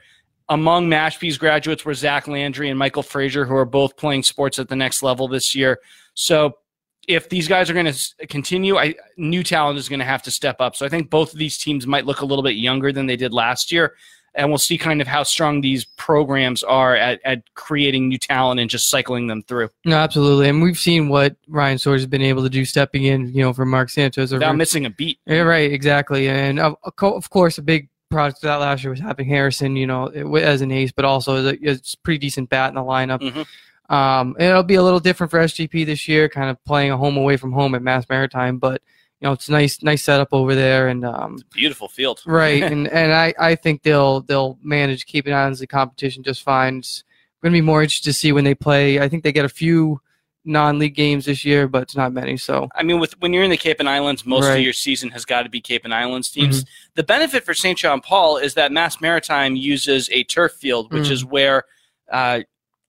Among 0.49 0.89
Mashpee's 0.89 1.39
graduates 1.39 1.85
were 1.85 1.95
Zach 1.95 2.27
Landry 2.27 2.71
and 2.71 2.79
Michael 2.79 3.05
Frazier, 3.05 3.45
who 3.45 3.55
are 3.55 3.65
both 3.65 3.97
playing 3.97 4.25
sports 4.25 4.59
at 4.59 4.69
the 4.69 4.75
next 4.75 5.03
level 5.03 5.29
this 5.29 5.55
year. 5.55 5.79
So 6.15 6.59
if 7.07 7.29
these 7.29 7.47
guys 7.47 7.71
are 7.71 7.75
going 7.75 7.93
to 7.93 8.27
continue, 8.27 8.77
I, 8.77 8.97
new 9.17 9.45
talent 9.45 9.79
is 9.79 9.89
going 9.89 10.01
to 10.01 10.05
have 10.05 10.23
to 10.23 10.31
step 10.31 10.61
up. 10.61 10.75
So 10.75 10.85
I 10.85 10.89
think 10.89 11.09
both 11.09 11.33
of 11.33 11.39
these 11.39 11.57
teams 11.57 11.87
might 11.87 12.05
look 12.05 12.21
a 12.21 12.25
little 12.25 12.43
bit 12.43 12.57
younger 12.57 12.93
than 12.93 13.07
they 13.07 13.17
did 13.17 13.33
last 13.33 13.71
year. 13.71 13.95
And 14.35 14.49
we'll 14.49 14.59
see 14.59 14.79
kind 14.79 15.01
of 15.01 15.09
how 15.09 15.25
strong 15.25 15.61
these 15.61 15.85
programs 15.85 16.63
are 16.63 16.95
at, 16.95 17.21
at 17.25 17.43
creating 17.55 18.09
new 18.09 18.19
talent 18.19 18.61
and 18.61 18.71
just 18.71 18.89
cycling 18.89 19.27
them 19.27 19.43
through 19.43 19.71
No, 19.85 19.97
absolutely. 19.97 20.49
And 20.49 20.63
we've 20.63 20.79
seen 20.79 21.09
what 21.09 21.35
Ryan 21.49 21.79
Swords 21.79 22.03
has 22.03 22.07
been 22.07 22.23
able 22.23 22.45
to 22.45 22.49
do 22.49 22.65
stepping 22.65 23.05
in, 23.05 23.33
you 23.35 23.43
know, 23.43 23.53
for 23.53 23.67
Mark 23.67 23.91
Sanchez. 23.91 24.33
over- 24.33 24.39
without 24.39 24.57
missing 24.57 24.87
a 24.87 24.91
beat. 24.91 25.19
Yeah, 25.27 25.41
right, 25.41 25.73
exactly. 25.73 26.29
And 26.29 26.61
of, 26.61 26.77
of 27.01 27.31
course, 27.31 27.59
a 27.59 27.63
big 27.63 27.89
product 28.09 28.39
of 28.39 28.43
that 28.43 28.57
last 28.57 28.85
year 28.85 28.91
was 28.91 29.01
having 29.01 29.27
Harrison, 29.27 29.75
you 29.77 29.87
know, 29.87 30.07
as 30.07 30.61
an 30.63 30.71
ace, 30.71 30.93
but 30.93 31.05
also 31.05 31.37
as 31.37 31.47
a, 31.47 31.67
as 31.69 31.95
pretty 32.05 32.19
decent 32.19 32.51
bat 32.51 32.69
in 32.69 32.75
the 32.77 32.81
lineup. 32.83 33.21
Mhm. 33.21 33.47
Um, 33.93 34.37
it'll 34.39 34.63
be 34.63 34.77
a 34.77 34.83
little 34.83 35.01
different 35.01 35.33
for 35.33 35.41
SGP 35.41 35.85
this 35.85 36.07
year, 36.07 36.29
kind 36.29 36.49
of 36.51 36.65
playing 36.65 36.93
a 36.93 36.97
home 36.97 37.17
away 37.17 37.37
from 37.37 37.51
home 37.53 37.75
at 37.75 37.83
Mass 37.83 38.05
Maritime, 38.09 38.59
but 38.59 38.81
you 39.21 39.27
know, 39.29 39.33
it's 39.33 39.49
a 39.49 39.53
nice, 39.53 39.83
nice 39.83 40.03
setup 40.03 40.29
over 40.33 40.55
there, 40.55 40.89
and 40.89 41.05
um, 41.05 41.39
Beautiful 41.53 41.89
field. 41.89 42.23
right, 42.27 42.63
and 42.63 42.89
and 42.93 43.13
I, 43.13 43.35
I 43.39 43.55
think 43.55 43.83
they'll 43.83 44.21
they'll 44.23 44.59
manage 44.63 45.07
keeping 45.07 45.33
on 45.33 45.53
the 45.53 45.67
competition 45.67 46.23
just 46.23 46.43
fine. 46.43 46.79
It's 46.79 47.05
going 47.43 47.53
to 47.53 47.57
be 47.57 47.61
more 47.61 47.83
interested 47.83 48.11
to 48.11 48.13
see 48.15 48.33
when 48.33 48.45
they 48.45 48.55
play. 48.55 49.01
I 49.01 49.09
think 49.09 49.23
they 49.25 49.33
get 49.33 49.45
a 49.45 49.49
few 49.51 50.01
non-league 50.47 50.95
games 50.95 51.27
this 51.27 51.45
year, 51.45 51.69
but 51.69 51.83
it's 51.83 51.95
not 51.97 52.13
many. 52.15 52.37
So 52.39 52.69
I 52.75 52.83
mean, 52.83 52.99
with 52.99 53.13
when 53.21 53.33
you're 53.35 53.45
in 53.45 53.51
the 53.51 53.57
Cape 53.59 53.79
and 53.79 53.89
Islands, 53.89 54.25
most 54.25 54.49
of 54.49 54.59
your 54.61 54.73
season 54.73 55.11
has 55.11 55.25
got 55.27 55.43
to 55.43 55.51
be 55.51 55.61
Cape 55.61 55.85
and 55.85 55.93
Islands 55.93 56.31
teams. 56.31 56.65
The 56.95 57.03
benefit 57.03 57.45
for 57.45 57.53
St. 57.53 57.77
John 57.79 58.01
Paul 58.01 58.39
is 58.39 58.55
that 58.55 58.73
Mass 58.73 59.01
Maritime 59.03 59.55
uses 59.55 60.09
a 60.11 60.25
turf 60.25 60.53
field, 60.53 60.93
which 60.93 61.05
Mm. 61.09 61.11
is 61.11 61.25
where 61.27 61.65
uh, 62.11 62.41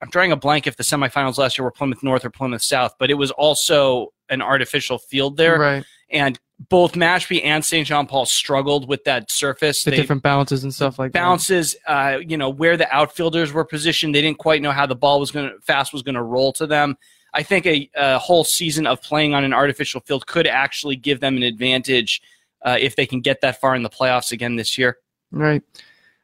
I'm 0.02 0.10
drawing 0.10 0.32
a 0.32 0.36
blank 0.38 0.66
if 0.66 0.78
the 0.78 0.84
semifinals 0.84 1.38
last 1.38 1.58
year 1.58 1.66
were 1.66 1.72
Plymouth 1.72 2.02
North 2.04 2.24
or 2.26 2.30
Plymouth 2.30 2.64
South, 2.64 2.96
but 2.98 3.12
it 3.12 3.16
was 3.16 3.32
also 3.32 4.14
an 4.30 4.42
artificial 4.42 4.98
field 4.98 5.36
there. 5.38 5.60
right, 5.60 5.84
And 6.12 6.40
both 6.70 6.94
Mashpee 6.94 7.44
and 7.44 7.66
St. 7.66 7.88
John 7.88 8.06
Paul 8.06 8.26
struggled 8.26 8.88
with 8.88 9.04
that 9.06 9.32
surface. 9.32 9.84
the 9.84 9.92
They- 9.92 9.98
different 9.98 10.22
bounces 10.24 10.64
and 10.64 10.74
stuff 10.74 11.00
like 11.00 11.12
that. 11.14 11.20
bounces, 11.20 11.76
uh, 11.88 12.20
you 12.26 12.38
know, 12.38 12.50
where 12.50 12.78
the 12.78 12.92
outfielders 12.94 13.52
were 13.52 13.66
positioned. 13.66 14.14
They 14.14 14.22
didn't 14.22 14.38
quite 14.38 14.62
know 14.62 14.72
how 14.72 14.86
the 14.86 14.96
ball 14.96 15.20
was 15.20 15.32
going 15.32 15.50
to 15.50 15.56
fast 15.62 15.92
was 15.94 16.04
going 16.04 16.16
to 16.16 16.22
roll 16.24 16.54
to 16.54 16.68
them. 16.68 16.98
I 17.34 17.44
think 17.44 17.66
a, 17.66 17.90
a 17.96 18.20
whole 18.20 18.44
season 18.44 18.86
of 18.86 19.02
playing 19.02 19.34
on 19.34 19.44
an 19.44 19.54
artificial 19.54 20.02
field 20.02 20.28
could 20.28 20.46
actually 20.46 20.98
give 20.98 21.20
them 21.22 21.38
an 21.38 21.44
advantage 21.44 22.22
uh, 22.64 22.78
if 22.80 22.96
they 22.96 23.06
can 23.08 23.22
get 23.22 23.42
that 23.42 23.60
far 23.60 23.74
in 23.74 23.82
the 23.84 23.90
playoffs 23.90 24.32
again 24.32 24.56
this 24.58 24.78
year. 24.78 24.98
Right. 25.32 25.64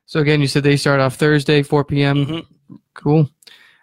So 0.06 0.20
again, 0.20 0.40
you 0.42 0.48
said 0.48 0.64
they 0.64 0.78
start 0.78 1.00
off 1.00 1.16
Thursday, 1.16 1.64
4 1.64 1.84
p.m. 1.86 2.26
Mhm. 2.26 2.46
Cool. 2.94 3.30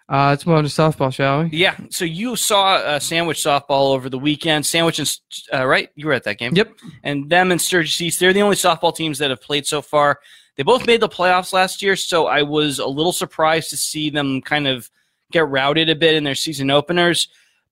Uh, 0.07 0.29
let's 0.29 0.45
move 0.45 0.55
on 0.55 0.63
to 0.63 0.69
softball, 0.69 1.11
shall 1.11 1.43
we? 1.43 1.49
Yeah. 1.49 1.75
So 1.89 2.05
you 2.05 2.35
saw 2.35 2.75
uh, 2.75 2.99
Sandwich 2.99 3.43
softball 3.43 3.93
over 3.93 4.07
the 4.07 4.19
weekend. 4.19 4.65
Sandwich 4.65 4.99
and 4.99 5.11
uh, 5.51 5.65
right, 5.65 5.89
you 5.95 6.05
were 6.05 6.13
at 6.13 6.23
that 6.25 6.37
game. 6.37 6.53
Yep. 6.53 6.73
And 7.03 7.29
them 7.29 7.51
and 7.51 7.59
Sturgis 7.59 7.99
East, 7.99 8.19
they're 8.19 8.33
the 8.33 8.43
only 8.43 8.55
softball 8.55 8.95
teams 8.95 9.17
that 9.17 9.31
have 9.31 9.41
played 9.41 9.65
so 9.65 9.81
far. 9.81 10.19
They 10.57 10.63
both 10.63 10.85
made 10.85 11.01
the 11.01 11.09
playoffs 11.09 11.53
last 11.53 11.81
year, 11.81 11.95
so 11.95 12.27
I 12.27 12.43
was 12.43 12.79
a 12.79 12.87
little 12.87 13.11
surprised 13.11 13.71
to 13.71 13.77
see 13.77 14.09
them 14.09 14.41
kind 14.41 14.67
of 14.67 14.89
get 15.31 15.47
routed 15.49 15.89
a 15.89 15.95
bit 15.95 16.15
in 16.15 16.23
their 16.23 16.35
season 16.35 16.71
openers. 16.71 17.27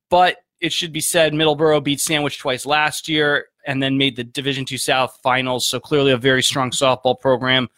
But 0.09 0.37
it 0.59 0.73
should 0.73 0.91
be 0.91 1.01
said, 1.01 1.33
Middleborough 1.33 1.83
beat 1.83 2.01
Sandwich 2.01 2.39
twice 2.39 2.65
last 2.65 3.07
year 3.07 3.47
and 3.65 3.81
then 3.81 3.97
made 3.97 4.15
the 4.15 4.23
Division 4.23 4.65
Two 4.65 4.77
South 4.77 5.19
finals. 5.23 5.67
So 5.67 5.79
clearly 5.79 6.11
a 6.11 6.17
very 6.17 6.43
strong 6.43 6.71
softball 6.71 7.19
program. 7.19 7.69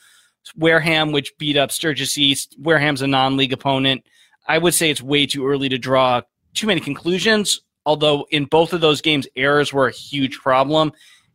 Wareham, 0.56 1.12
which 1.12 1.38
beat 1.38 1.58
up 1.58 1.72
Sturgis 1.72 2.18
East. 2.18 2.56
Wareham's 2.60 3.02
a 3.02 3.08
non-league 3.08 3.54
opponent. 3.54 4.06
I 4.48 4.58
would 4.58 4.74
say 4.74 4.90
it's 4.90 5.02
way 5.02 5.25
too 5.25 5.48
early 5.48 5.70
to 5.70 5.78
draw 5.78 6.22
too 6.54 6.68
many 6.68 6.80
conclusions. 6.82 7.62
Although 7.86 8.25
in 8.32 8.46
both 8.46 8.74
of 8.74 8.82
those 8.82 9.02
games, 9.02 9.28
errors 9.36 9.72
were 9.72 9.88
a 9.88 9.92
huge 9.92 10.40
problem, 10.40 10.92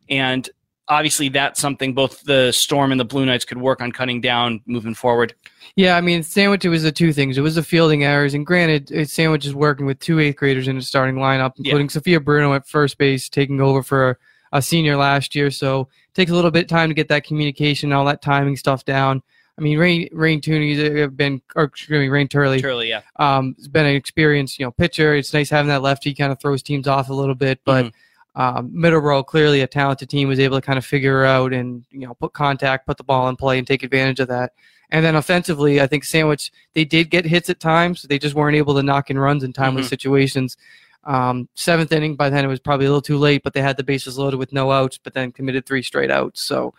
and 0.09 0.49
obviously 0.89 1.29
that's 1.29 1.61
something 1.61 1.93
both 1.93 2.21
the 2.23 2.51
Storm 2.51 2.91
and 2.91 2.99
the 2.99 3.05
Blue 3.05 3.25
Knights 3.25 3.45
could 3.45 3.57
work 3.57 3.81
on 3.81 3.93
cutting 3.93 4.19
down 4.19 4.59
moving 4.65 4.93
forward. 4.93 5.33
Yeah, 5.77 5.95
I 5.95 6.01
mean, 6.01 6.21
Sandwich, 6.23 6.65
it 6.65 6.69
was 6.69 6.83
the 6.83 6.91
two 6.91 7.13
things. 7.13 7.37
It 7.37 7.41
was 7.41 7.55
the 7.55 7.63
fielding 7.63 8.03
errors, 8.03 8.33
and 8.33 8.45
granted, 8.45 9.09
Sandwich 9.09 9.45
is 9.45 9.55
working 9.55 9.85
with 9.85 9.99
two 9.99 10.19
eighth 10.19 10.35
graders 10.35 10.67
in 10.67 10.75
the 10.75 10.81
starting 10.81 11.15
lineup, 11.15 11.53
Yeah. 11.57 11.69
including 11.69 11.89
Sophia 11.89 12.19
Bruno 12.19 12.53
at 12.53 12.67
first 12.67 12.97
base, 12.97 13.29
taking 13.29 13.61
over 13.61 13.81
for 13.81 14.09
a, 14.09 14.17
a 14.57 14.61
senior 14.61 14.97
last 14.97 15.33
year. 15.33 15.49
So 15.51 15.81
it 16.09 16.13
takes 16.15 16.31
a 16.31 16.35
little 16.35 16.51
bit 16.51 16.63
of 16.63 16.69
time 16.69 16.89
to 16.89 16.95
get 16.95 17.07
that 17.07 17.23
communication, 17.23 17.93
all 17.93 18.03
that 18.05 18.21
timing 18.21 18.57
stuff 18.57 18.83
down. 18.83 19.23
I 19.57 19.61
mean, 19.61 19.77
Rain 19.77 20.09
Rain 20.11 20.41
Tooney's 20.41 20.99
have 20.99 21.15
been, 21.15 21.41
or 21.55 21.65
excuse 21.65 21.99
me, 21.99 22.07
Rain 22.07 22.27
Turley, 22.27 22.59
Surely, 22.59 22.89
yeah. 22.89 23.01
um, 23.17 23.53
has 23.57 23.67
been 23.67 23.85
an 23.85 23.95
experienced, 23.95 24.57
you 24.59 24.65
know, 24.65 24.71
pitcher. 24.71 25.15
It's 25.15 25.33
nice 25.33 25.49
having 25.49 25.69
that 25.69 25.81
lefty 25.81 26.13
kind 26.13 26.31
of 26.31 26.39
throws 26.39 26.63
teams 26.63 26.87
off 26.87 27.09
a 27.09 27.13
little 27.13 27.35
bit, 27.35 27.59
but 27.65 27.85
Mhm. 27.85 27.91
um, 28.35 28.71
Middleborough, 28.71 29.25
clearly 29.25 29.61
a 29.61 29.67
talented 29.67 30.09
team, 30.09 30.27
was 30.27 30.39
able 30.39 30.59
to 30.59 30.65
kind 30.65 30.77
of 30.79 30.85
figure 30.85 31.25
out 31.25 31.53
and 31.53 31.83
you 31.91 32.07
know 32.07 32.13
put 32.15 32.33
contact, 32.33 32.87
put 32.87 32.97
the 32.97 33.03
ball 33.03 33.29
in 33.29 33.35
play, 33.35 33.57
and 33.57 33.67
take 33.67 33.83
advantage 33.83 34.19
of 34.19 34.29
that. 34.29 34.53
And 34.89 35.05
then 35.05 35.15
offensively, 35.15 35.79
I 35.79 35.87
think 35.87 36.03
Sandwich 36.03 36.51
they 36.73 36.85
did 36.85 37.09
get 37.09 37.25
hits 37.25 37.49
at 37.49 37.59
times. 37.59 38.03
They 38.03 38.19
just 38.19 38.35
weren't 38.35 38.57
able 38.57 38.75
to 38.75 38.83
knock 38.83 39.09
in 39.09 39.19
runs 39.19 39.43
in 39.43 39.53
timely 39.53 39.81
mm-hmm. 39.81 39.89
situations. 39.89 40.57
Um, 41.03 41.49
seventh 41.55 41.91
inning, 41.91 42.15
by 42.15 42.29
then 42.29 42.45
it 42.45 42.47
was 42.47 42.59
probably 42.59 42.85
a 42.85 42.89
little 42.89 43.01
too 43.01 43.17
late, 43.17 43.41
but 43.43 43.53
they 43.53 43.61
had 43.61 43.77
the 43.77 43.83
bases 43.83 44.17
loaded 44.17 44.37
with 44.37 44.53
no 44.53 44.71
outs, 44.71 44.99
but 45.03 45.13
then 45.13 45.31
committed 45.31 45.65
three 45.65 45.81
straight 45.81 46.11
outs. 46.11 46.43
So, 46.43 46.73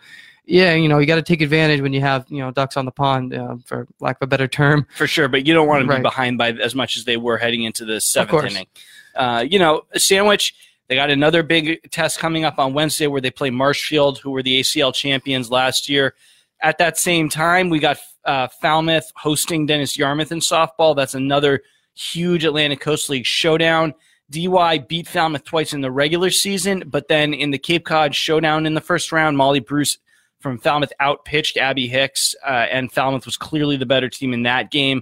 yeah, 0.45 0.73
you 0.73 0.89
know, 0.89 0.99
you 0.99 1.05
got 1.05 1.15
to 1.15 1.21
take 1.21 1.41
advantage 1.41 1.81
when 1.81 1.93
you 1.93 2.01
have 2.01 2.25
you 2.29 2.39
know 2.39 2.51
ducks 2.51 2.75
on 2.75 2.85
the 2.85 2.91
pond, 2.91 3.33
uh, 3.33 3.55
for 3.65 3.87
lack 3.99 4.17
of 4.17 4.25
a 4.25 4.27
better 4.27 4.47
term. 4.47 4.85
For 4.97 5.07
sure, 5.07 5.27
but 5.27 5.47
you 5.47 5.53
don't 5.53 5.67
want 5.67 5.83
to 5.83 5.87
right. 5.87 5.97
be 5.97 6.03
behind 6.03 6.37
by 6.37 6.51
as 6.51 6.75
much 6.75 6.97
as 6.97 7.05
they 7.05 7.17
were 7.17 7.37
heading 7.37 7.63
into 7.63 7.85
the 7.85 8.01
seventh 8.01 8.51
inning. 8.51 8.67
Uh, 9.15 9.45
you 9.47 9.59
know, 9.59 9.83
Sandwich. 9.95 10.55
They 10.89 10.95
got 10.95 11.09
another 11.09 11.43
big 11.43 11.89
test 11.91 12.19
coming 12.19 12.43
up 12.43 12.59
on 12.59 12.73
Wednesday 12.73 13.07
where 13.07 13.21
they 13.21 13.31
play 13.31 13.49
Marshfield, 13.49 14.19
who 14.19 14.31
were 14.31 14.43
the 14.43 14.59
ACL 14.59 14.93
champions 14.93 15.49
last 15.49 15.87
year. 15.87 16.13
At 16.61 16.77
that 16.79 16.97
same 16.97 17.29
time, 17.29 17.69
we 17.69 17.79
got 17.79 17.97
uh, 18.25 18.49
Falmouth 18.61 19.09
hosting 19.15 19.65
Dennis 19.65 19.97
Yarmouth 19.97 20.33
in 20.33 20.39
softball. 20.39 20.93
That's 20.93 21.15
another 21.15 21.63
huge 21.95 22.43
Atlantic 22.43 22.81
Coast 22.81 23.09
League 23.09 23.25
showdown. 23.25 23.93
DY 24.29 24.79
beat 24.89 25.07
Falmouth 25.07 25.45
twice 25.45 25.73
in 25.73 25.81
the 25.81 25.91
regular 25.91 26.29
season, 26.29 26.83
but 26.85 27.07
then 27.07 27.33
in 27.33 27.51
the 27.51 27.57
Cape 27.57 27.85
Cod 27.85 28.13
showdown 28.13 28.65
in 28.65 28.73
the 28.73 28.81
first 28.81 29.11
round, 29.11 29.37
Molly 29.37 29.61
Bruce 29.61 29.97
from 30.43 30.59
Falmouth 30.59 30.91
outpitched 31.01 31.55
Abby 31.55 31.87
Hicks, 31.87 32.35
uh, 32.45 32.67
and 32.69 32.91
Falmouth 32.91 33.25
was 33.25 33.37
clearly 33.37 33.77
the 33.77 33.85
better 33.85 34.09
team 34.09 34.33
in 34.33 34.43
that 34.43 34.69
game. 34.69 35.01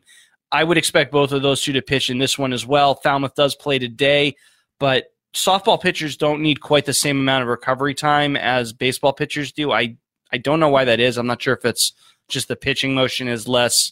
I 0.51 0.63
would 0.63 0.77
expect 0.77 1.12
both 1.12 1.31
of 1.31 1.41
those 1.41 1.63
two 1.63 1.74
to 1.74 1.81
pitch 1.81 2.12
in 2.12 2.19
this 2.19 2.38
one 2.38 2.53
as 2.53 2.65
well. 2.65 2.95
Falmouth 2.95 3.33
does 3.33 3.55
play 3.55 3.79
today, 3.79 4.36
but 4.79 5.05
softball 5.33 5.81
pitchers 5.81 6.15
don't 6.15 6.41
need 6.41 6.62
quite 6.62 6.86
the 6.86 6.93
same 6.93 7.19
amount 7.19 7.41
of 7.41 7.48
recovery 7.48 7.95
time 7.95 8.38
as 8.38 8.71
baseball 8.71 9.13
pitchers 9.13 9.51
do. 9.51 9.71
I 9.71 9.98
I 10.31 10.38
don't 10.38 10.60
know 10.60 10.69
why 10.69 10.86
that 10.86 11.00
is. 11.00 11.17
I'm 11.17 11.27
not 11.27 11.41
sure 11.41 11.55
if 11.55 11.65
it's 11.65 11.93
just 12.27 12.48
the 12.48 12.55
pitching 12.55 12.93
motion 12.93 13.27
is 13.27 13.48
less 13.48 13.91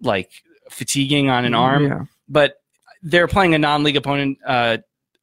like 0.00 0.30
fatiguing 0.70 1.30
on 1.30 1.44
an 1.44 1.54
arm, 1.54 1.86
yeah. 1.86 2.04
but 2.28 2.56
they're 3.02 3.28
playing 3.28 3.54
a 3.54 3.58
non-league 3.58 3.96
opponent 3.96 4.38
uh, 4.46 4.76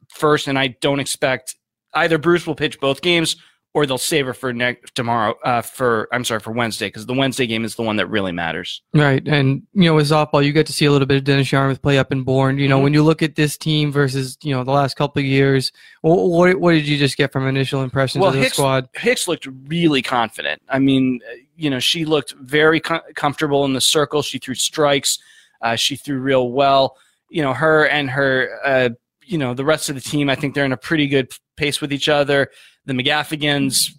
first, 0.10 0.48
and 0.48 0.58
I 0.58 0.70
don't 0.82 1.00
expect 1.00 1.56
either 1.94 2.18
Bruce 2.18 2.48
will 2.48 2.56
pitch 2.56 2.80
both 2.80 3.02
games 3.02 3.38
or 3.74 3.86
they'll 3.86 3.98
save 3.98 4.26
her 4.26 4.34
for 4.34 4.52
next 4.52 4.96
tomorrow. 4.96 5.36
Uh, 5.44 5.62
for 5.62 6.08
I'm 6.12 6.24
sorry 6.24 6.40
for 6.40 6.52
Wednesday 6.52 6.88
because 6.88 7.06
the 7.06 7.14
Wednesday 7.14 7.46
game 7.46 7.64
is 7.64 7.76
the 7.76 7.84
one 7.84 7.98
that 7.98 8.08
really 8.08 8.32
matters. 8.32 8.82
Right, 8.94 9.26
and 9.28 9.64
you 9.74 9.84
know 9.86 9.96
with 9.96 10.10
softball 10.10 10.44
you 10.44 10.52
get 10.52 10.66
to 10.68 10.74
see 10.74 10.86
a 10.86 10.92
little 10.92 11.06
bit 11.06 11.18
of 11.18 11.24
Dennis 11.24 11.52
Yarmouth 11.52 11.82
play 11.82 11.98
up 11.98 12.12
and 12.12 12.26
Bourne. 12.26 12.58
You 12.58 12.68
know 12.68 12.78
mm-hmm. 12.78 12.84
when 12.84 12.94
you 12.94 13.04
look 13.04 13.22
at 13.22 13.36
this 13.36 13.58
team 13.58 13.92
versus 13.92 14.38
you 14.42 14.54
know 14.54 14.64
the 14.64 14.72
last 14.72 14.96
couple 14.96 15.20
of 15.20 15.26
years, 15.26 15.72
what 16.02 16.60
what 16.60 16.72
did 16.74 16.88
you 16.88 16.98
just 16.98 17.18
get 17.18 17.32
from 17.32 17.48
initial 17.48 17.84
impressions 17.84 18.22
well, 18.22 18.30
of 18.30 18.36
the 18.36 18.42
Hicks, 18.42 18.54
squad? 18.54 18.90
Hicks 18.96 19.28
looked 19.28 19.48
really 19.68 20.02
confident. 20.02 20.62
I 20.70 20.80
mean, 20.80 21.20
you 21.56 21.70
know 21.70 21.80
she 21.80 22.06
looked 22.06 22.34
very 22.34 22.80
com- 22.80 23.02
comfortable 23.16 23.66
in 23.66 23.74
the 23.74 23.82
circle. 23.82 24.22
She 24.22 24.40
threw 24.40 24.56
strikes. 24.56 25.20
Uh, 25.62 25.76
she 25.76 25.96
threw 25.96 26.20
real 26.20 26.52
well. 26.52 26.98
You 27.30 27.44
know 27.44 27.54
her 27.54 27.88
and 27.88 28.10
her. 28.10 28.60
Uh, 28.66 28.90
you 29.24 29.38
know 29.38 29.54
the 29.54 29.66
rest 29.66 29.90
of 29.90 29.96
the 29.96 30.02
team. 30.02 30.28
I 30.28 30.36
think 30.36 30.56
they're 30.56 30.66
in 30.66 30.72
a 30.72 30.78
pretty 30.78 31.08
good 31.08 31.32
pace 31.56 31.82
with 31.82 31.94
each 31.94 32.10
other. 32.10 32.50
The 32.90 33.04
McGaffigans 33.04 33.94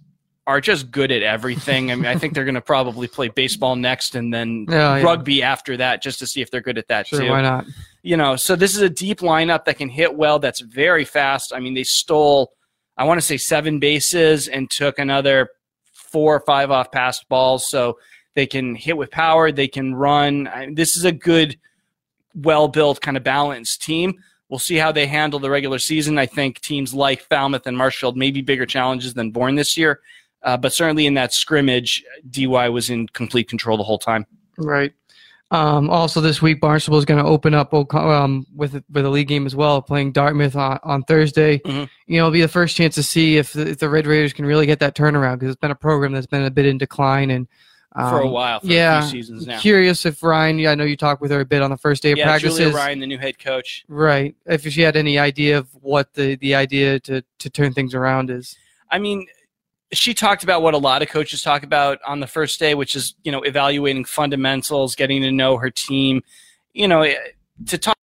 are 0.46 0.60
just 0.60 0.90
good 0.90 1.12
at 1.12 1.22
everything. 1.22 1.92
I 1.92 1.94
mean, 1.94 2.06
I 2.06 2.16
think 2.16 2.34
they're 2.34 2.44
going 2.44 2.56
to 2.56 2.60
probably 2.60 3.06
play 3.06 3.28
baseball 3.28 3.76
next 3.76 4.16
and 4.16 4.34
then 4.34 4.66
yeah, 4.68 5.00
rugby 5.00 5.42
after 5.42 5.76
that 5.76 6.02
just 6.02 6.18
to 6.18 6.26
see 6.26 6.40
if 6.40 6.50
they're 6.50 6.60
good 6.60 6.76
at 6.76 6.88
that 6.88 7.06
sure, 7.06 7.20
too. 7.20 7.28
Why 7.28 7.40
not? 7.40 7.66
You 8.02 8.16
know, 8.16 8.34
so 8.36 8.56
this 8.56 8.74
is 8.74 8.82
a 8.82 8.90
deep 8.90 9.20
lineup 9.20 9.64
that 9.66 9.78
can 9.78 9.88
hit 9.88 10.16
well. 10.16 10.38
That's 10.38 10.60
very 10.60 11.04
fast. 11.04 11.52
I 11.54 11.60
mean, 11.60 11.74
they 11.74 11.84
stole, 11.84 12.52
I 12.96 13.04
want 13.04 13.20
to 13.20 13.26
say 13.26 13.36
seven 13.36 13.78
bases 13.78 14.48
and 14.48 14.68
took 14.68 14.98
another 14.98 15.50
four 15.92 16.34
or 16.34 16.40
five 16.40 16.70
off 16.70 16.90
passed 16.90 17.28
balls. 17.28 17.68
So 17.68 17.98
they 18.34 18.46
can 18.46 18.74
hit 18.74 18.96
with 18.96 19.10
power. 19.10 19.52
They 19.52 19.68
can 19.68 19.94
run. 19.94 20.48
I 20.48 20.70
this 20.72 20.96
is 20.96 21.04
a 21.04 21.12
good, 21.12 21.58
well 22.34 22.68
built, 22.68 23.00
kind 23.00 23.16
of 23.16 23.22
balanced 23.22 23.82
team. 23.82 24.22
We'll 24.50 24.58
see 24.58 24.76
how 24.76 24.90
they 24.90 25.06
handle 25.06 25.38
the 25.38 25.48
regular 25.48 25.78
season. 25.78 26.18
I 26.18 26.26
think 26.26 26.60
teams 26.60 26.92
like 26.92 27.22
Falmouth 27.22 27.66
and 27.66 27.78
Marshfield 27.78 28.16
may 28.16 28.32
be 28.32 28.42
bigger 28.42 28.66
challenges 28.66 29.14
than 29.14 29.30
Bourne 29.30 29.54
this 29.54 29.76
year. 29.76 30.00
Uh, 30.42 30.56
but 30.56 30.72
certainly 30.72 31.06
in 31.06 31.14
that 31.14 31.32
scrimmage, 31.32 32.02
DY 32.28 32.68
was 32.68 32.90
in 32.90 33.06
complete 33.08 33.48
control 33.48 33.76
the 33.76 33.84
whole 33.84 33.98
time. 33.98 34.26
Right. 34.58 34.92
Um, 35.52 35.90
also, 35.90 36.20
this 36.20 36.40
week, 36.40 36.60
Barnstable 36.60 36.98
is 36.98 37.04
going 37.04 37.22
to 37.22 37.28
open 37.28 37.54
up 37.54 37.74
um, 37.74 38.46
with 38.54 38.82
with 38.90 39.04
a 39.04 39.08
league 39.08 39.28
game 39.28 39.46
as 39.46 39.56
well, 39.56 39.82
playing 39.82 40.12
Dartmouth 40.12 40.54
on, 40.54 40.78
on 40.84 41.02
Thursday. 41.02 41.58
Mm-hmm. 41.58 41.84
You 42.06 42.16
know, 42.16 42.26
it'll 42.26 42.30
be 42.30 42.40
the 42.40 42.48
first 42.48 42.76
chance 42.76 42.94
to 42.94 43.02
see 43.02 43.36
if 43.36 43.52
the, 43.52 43.70
if 43.70 43.78
the 43.78 43.88
Red 43.88 44.06
Raiders 44.06 44.32
can 44.32 44.46
really 44.46 44.66
get 44.66 44.78
that 44.78 44.94
turnaround 44.94 45.34
because 45.34 45.52
it's 45.52 45.60
been 45.60 45.72
a 45.72 45.76
program 45.76 46.12
that's 46.12 46.26
been 46.26 46.44
a 46.44 46.50
bit 46.50 46.66
in 46.66 46.78
decline 46.78 47.30
and 47.30 47.48
um, 47.96 48.10
for 48.10 48.20
a 48.20 48.26
um, 48.26 48.32
while, 48.32 48.60
for 48.60 48.66
yeah, 48.66 49.00
seasons 49.00 49.46
now. 49.46 49.58
Curious 49.58 50.06
if 50.06 50.22
Ryan, 50.22 50.64
I 50.66 50.74
know 50.74 50.84
you 50.84 50.96
talked 50.96 51.20
with 51.20 51.30
her 51.32 51.40
a 51.40 51.44
bit 51.44 51.60
on 51.60 51.70
the 51.70 51.76
first 51.76 52.02
day 52.02 52.12
of 52.12 52.18
yeah, 52.18 52.24
practices. 52.24 52.58
Julia 52.58 52.74
Ryan, 52.74 53.00
the 53.00 53.06
new 53.06 53.18
head 53.18 53.38
coach. 53.38 53.84
Right. 53.88 54.34
If 54.46 54.62
she 54.62 54.82
had 54.82 54.96
any 54.96 55.18
idea 55.18 55.58
of 55.58 55.68
what 55.74 56.14
the, 56.14 56.36
the 56.36 56.54
idea 56.54 57.00
to, 57.00 57.24
to 57.38 57.50
turn 57.50 57.72
things 57.72 57.94
around 57.94 58.30
is. 58.30 58.56
I 58.90 58.98
mean, 58.98 59.26
she 59.92 60.14
talked 60.14 60.44
about 60.44 60.62
what 60.62 60.74
a 60.74 60.78
lot 60.78 61.02
of 61.02 61.08
coaches 61.08 61.42
talk 61.42 61.64
about 61.64 61.98
on 62.06 62.20
the 62.20 62.28
first 62.28 62.60
day, 62.60 62.74
which 62.74 62.94
is, 62.94 63.14
you 63.24 63.32
know, 63.32 63.42
evaluating 63.42 64.04
fundamentals, 64.04 64.94
getting 64.94 65.22
to 65.22 65.32
know 65.32 65.56
her 65.56 65.70
team. 65.70 66.22
You 66.72 66.86
know, 66.86 67.02
eh, 67.02 67.16
to 67.66 67.78
talk, 67.78 67.96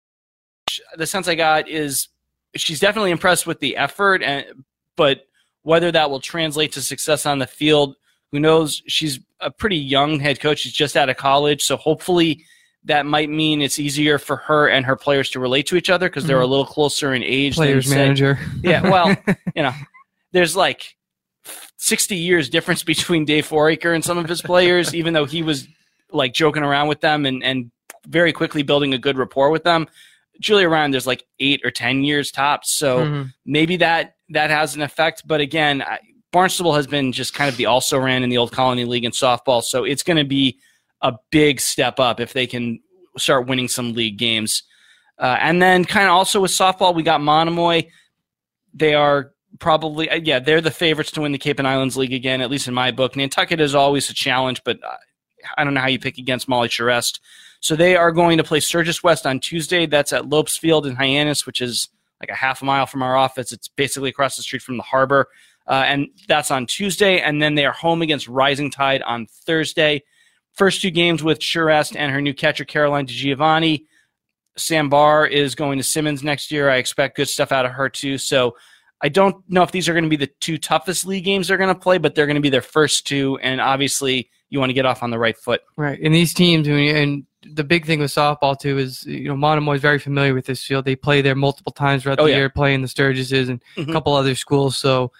the 0.96 1.06
sense 1.06 1.28
I 1.28 1.34
got 1.34 1.68
is 1.68 2.08
she's 2.56 2.80
definitely 2.80 3.10
impressed 3.10 3.46
with 3.46 3.60
the 3.60 3.76
effort, 3.76 4.22
and 4.22 4.64
but 4.96 5.26
whether 5.62 5.92
that 5.92 6.08
will 6.08 6.20
translate 6.20 6.72
to 6.72 6.80
success 6.80 7.26
on 7.26 7.38
the 7.38 7.46
field– 7.46 7.96
who 8.34 8.40
knows? 8.40 8.82
She's 8.88 9.20
a 9.44 9.50
pretty 9.50 9.76
young 9.76 10.18
head 10.18 10.40
coach. 10.40 10.60
She's 10.60 10.72
just 10.72 10.96
out 10.96 11.08
of 11.08 11.16
college. 11.16 11.62
So 11.62 11.76
hopefully 11.76 12.44
that 12.84 13.06
might 13.06 13.30
mean 13.30 13.62
it's 13.62 13.78
easier 13.78 14.18
for 14.18 14.36
her 14.36 14.68
and 14.68 14.84
her 14.84 14.96
players 14.96 15.30
to 15.30 15.40
relate 15.40 15.66
to 15.66 15.76
each 15.76 15.90
other 15.90 16.08
because 16.08 16.26
they're 16.26 16.36
mm-hmm. 16.36 16.44
a 16.44 16.48
little 16.48 16.66
closer 16.66 17.14
in 17.14 17.22
age. 17.22 17.54
Players 17.54 17.88
manager. 17.88 18.38
yeah. 18.62 18.82
Well, 18.82 19.16
you 19.54 19.62
know, 19.62 19.72
there's 20.32 20.56
like 20.56 20.96
60 21.76 22.16
years 22.16 22.48
difference 22.48 22.82
between 22.82 23.24
Dave 23.24 23.48
Foraker 23.48 23.94
and 23.94 24.04
some 24.04 24.18
of 24.18 24.28
his 24.28 24.42
players, 24.42 24.94
even 24.94 25.14
though 25.14 25.24
he 25.24 25.42
was 25.42 25.66
like 26.10 26.34
joking 26.34 26.62
around 26.62 26.88
with 26.88 27.00
them 27.00 27.26
and, 27.26 27.42
and 27.42 27.70
very 28.06 28.32
quickly 28.32 28.62
building 28.62 28.94
a 28.94 28.98
good 28.98 29.16
rapport 29.16 29.50
with 29.50 29.64
them. 29.64 29.88
Julia 30.40 30.68
Ryan, 30.68 30.90
there's 30.90 31.06
like 31.06 31.24
eight 31.40 31.60
or 31.64 31.70
10 31.70 32.02
years 32.02 32.30
tops. 32.30 32.72
So 32.72 32.98
mm-hmm. 32.98 33.28
maybe 33.46 33.76
that, 33.76 34.16
that 34.30 34.50
has 34.50 34.74
an 34.74 34.82
effect. 34.82 35.22
But 35.26 35.40
again, 35.40 35.80
I, 35.82 36.00
Barnstable 36.34 36.74
has 36.74 36.88
been 36.88 37.12
just 37.12 37.32
kind 37.32 37.48
of 37.48 37.56
the 37.56 37.66
also 37.66 37.96
ran 37.96 38.24
in 38.24 38.28
the 38.28 38.38
old 38.38 38.50
Colony 38.50 38.84
League 38.84 39.04
in 39.04 39.12
softball, 39.12 39.62
so 39.62 39.84
it's 39.84 40.02
going 40.02 40.16
to 40.16 40.24
be 40.24 40.58
a 41.00 41.14
big 41.30 41.60
step 41.60 42.00
up 42.00 42.18
if 42.18 42.32
they 42.32 42.44
can 42.44 42.80
start 43.16 43.46
winning 43.46 43.68
some 43.68 43.92
league 43.92 44.18
games. 44.18 44.64
Uh, 45.16 45.36
and 45.40 45.62
then, 45.62 45.84
kind 45.84 46.06
of 46.06 46.10
also 46.10 46.40
with 46.40 46.50
softball, 46.50 46.92
we 46.92 47.04
got 47.04 47.20
Monomoy. 47.20 47.84
They 48.74 48.94
are 48.94 49.30
probably, 49.60 50.10
uh, 50.10 50.16
yeah, 50.16 50.40
they're 50.40 50.60
the 50.60 50.72
favorites 50.72 51.12
to 51.12 51.20
win 51.20 51.30
the 51.30 51.38
Cape 51.38 51.60
and 51.60 51.68
Islands 51.68 51.96
League 51.96 52.12
again, 52.12 52.40
at 52.40 52.50
least 52.50 52.66
in 52.66 52.74
my 52.74 52.90
book. 52.90 53.14
Nantucket 53.14 53.60
is 53.60 53.76
always 53.76 54.10
a 54.10 54.14
challenge, 54.14 54.60
but 54.64 54.82
uh, 54.82 54.96
I 55.56 55.62
don't 55.62 55.72
know 55.72 55.80
how 55.82 55.86
you 55.86 56.00
pick 56.00 56.18
against 56.18 56.48
Molly 56.48 56.68
Charest. 56.68 57.20
So 57.60 57.76
they 57.76 57.94
are 57.94 58.10
going 58.10 58.38
to 58.38 58.44
play 58.44 58.58
Sturgis 58.58 59.04
West 59.04 59.24
on 59.24 59.38
Tuesday. 59.38 59.86
That's 59.86 60.12
at 60.12 60.28
Lopes 60.28 60.56
Field 60.56 60.84
in 60.84 60.96
Hyannis, 60.96 61.46
which 61.46 61.62
is 61.62 61.90
like 62.20 62.28
a 62.28 62.34
half 62.34 62.60
a 62.60 62.64
mile 62.64 62.86
from 62.86 63.04
our 63.04 63.14
office. 63.14 63.52
It's 63.52 63.68
basically 63.68 64.10
across 64.10 64.36
the 64.36 64.42
street 64.42 64.62
from 64.62 64.78
the 64.78 64.82
harbor. 64.82 65.28
Uh, 65.66 65.84
and 65.86 66.08
that's 66.28 66.50
on 66.50 66.66
Tuesday. 66.66 67.20
And 67.20 67.40
then 67.40 67.54
they 67.54 67.64
are 67.64 67.72
home 67.72 68.02
against 68.02 68.28
Rising 68.28 68.70
Tide 68.70 69.02
on 69.02 69.26
Thursday. 69.26 70.02
First 70.52 70.82
two 70.82 70.90
games 70.90 71.22
with 71.22 71.38
Charest 71.38 71.96
and 71.96 72.12
her 72.12 72.20
new 72.20 72.34
catcher, 72.34 72.64
Caroline 72.64 73.06
DiGiovanni. 73.06 73.86
Sam 74.56 74.88
Barr 74.88 75.26
is 75.26 75.54
going 75.54 75.78
to 75.78 75.84
Simmons 75.84 76.22
next 76.22 76.52
year. 76.52 76.70
I 76.70 76.76
expect 76.76 77.16
good 77.16 77.28
stuff 77.28 77.50
out 77.50 77.64
of 77.64 77.72
her, 77.72 77.88
too. 77.88 78.18
So 78.18 78.54
I 79.00 79.08
don't 79.08 79.36
know 79.48 79.62
if 79.62 79.72
these 79.72 79.88
are 79.88 79.92
going 79.92 80.04
to 80.04 80.10
be 80.10 80.16
the 80.16 80.30
two 80.40 80.58
toughest 80.58 81.06
league 81.06 81.24
games 81.24 81.48
they're 81.48 81.56
going 81.56 81.74
to 81.74 81.80
play, 81.80 81.98
but 81.98 82.14
they're 82.14 82.26
going 82.26 82.36
to 82.36 82.40
be 82.40 82.50
their 82.50 82.62
first 82.62 83.06
two. 83.06 83.38
And 83.42 83.60
obviously, 83.60 84.30
you 84.50 84.60
want 84.60 84.70
to 84.70 84.74
get 84.74 84.86
off 84.86 85.02
on 85.02 85.10
the 85.10 85.18
right 85.18 85.36
foot. 85.36 85.62
Right. 85.76 85.98
And 86.00 86.14
these 86.14 86.32
teams, 86.32 86.68
and 86.68 87.26
the 87.52 87.64
big 87.64 87.84
thing 87.84 88.00
with 88.00 88.10
softball 88.10 88.58
too 88.58 88.78
is 88.78 89.04
you 89.04 89.28
know 89.28 89.36
Monomoy 89.36 89.74
is 89.74 89.82
very 89.82 89.98
familiar 89.98 90.34
with 90.34 90.46
this 90.46 90.64
field. 90.64 90.84
They 90.84 90.96
play 90.96 91.20
there 91.20 91.34
multiple 91.34 91.72
times 91.72 92.02
throughout 92.02 92.20
oh, 92.20 92.24
the 92.24 92.30
yeah. 92.30 92.36
year, 92.36 92.48
playing 92.48 92.82
the 92.82 92.88
Sturgises 92.88 93.48
and 93.48 93.62
mm-hmm. 93.76 93.90
a 93.90 93.92
couple 93.92 94.14
other 94.14 94.34
schools. 94.34 94.76
So 94.76 95.12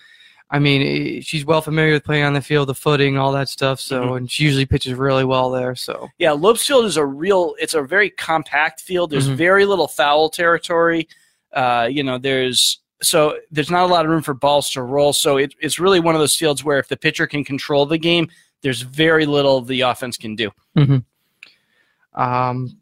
I 0.54 0.60
mean, 0.60 1.20
she's 1.20 1.44
well 1.44 1.62
familiar 1.62 1.94
with 1.94 2.04
playing 2.04 2.22
on 2.22 2.32
the 2.32 2.40
field, 2.40 2.68
the 2.68 2.76
footing, 2.76 3.18
all 3.18 3.32
that 3.32 3.48
stuff. 3.48 3.80
So, 3.80 4.00
mm-hmm. 4.00 4.14
and 4.14 4.30
she 4.30 4.44
usually 4.44 4.66
pitches 4.66 4.94
really 4.94 5.24
well 5.24 5.50
there. 5.50 5.74
So, 5.74 6.06
yeah, 6.18 6.30
Lopes 6.30 6.64
Field 6.64 6.84
is 6.84 6.96
a 6.96 7.04
real. 7.04 7.56
It's 7.58 7.74
a 7.74 7.82
very 7.82 8.08
compact 8.08 8.80
field. 8.80 9.10
There's 9.10 9.26
mm-hmm. 9.26 9.34
very 9.34 9.66
little 9.66 9.88
foul 9.88 10.30
territory. 10.30 11.08
Uh, 11.52 11.88
you 11.90 12.04
know, 12.04 12.18
there's 12.18 12.78
so 13.02 13.36
there's 13.50 13.68
not 13.68 13.82
a 13.82 13.92
lot 13.92 14.04
of 14.04 14.12
room 14.12 14.22
for 14.22 14.32
balls 14.32 14.70
to 14.70 14.82
roll. 14.82 15.12
So 15.12 15.38
it, 15.38 15.56
it's 15.60 15.80
really 15.80 15.98
one 15.98 16.14
of 16.14 16.20
those 16.20 16.36
fields 16.36 16.62
where 16.62 16.78
if 16.78 16.86
the 16.86 16.96
pitcher 16.96 17.26
can 17.26 17.42
control 17.42 17.84
the 17.84 17.98
game, 17.98 18.30
there's 18.62 18.82
very 18.82 19.26
little 19.26 19.60
the 19.60 19.80
offense 19.80 20.16
can 20.16 20.36
do. 20.36 20.52
Mm-hmm. 20.78 20.98
Um, 22.22 22.78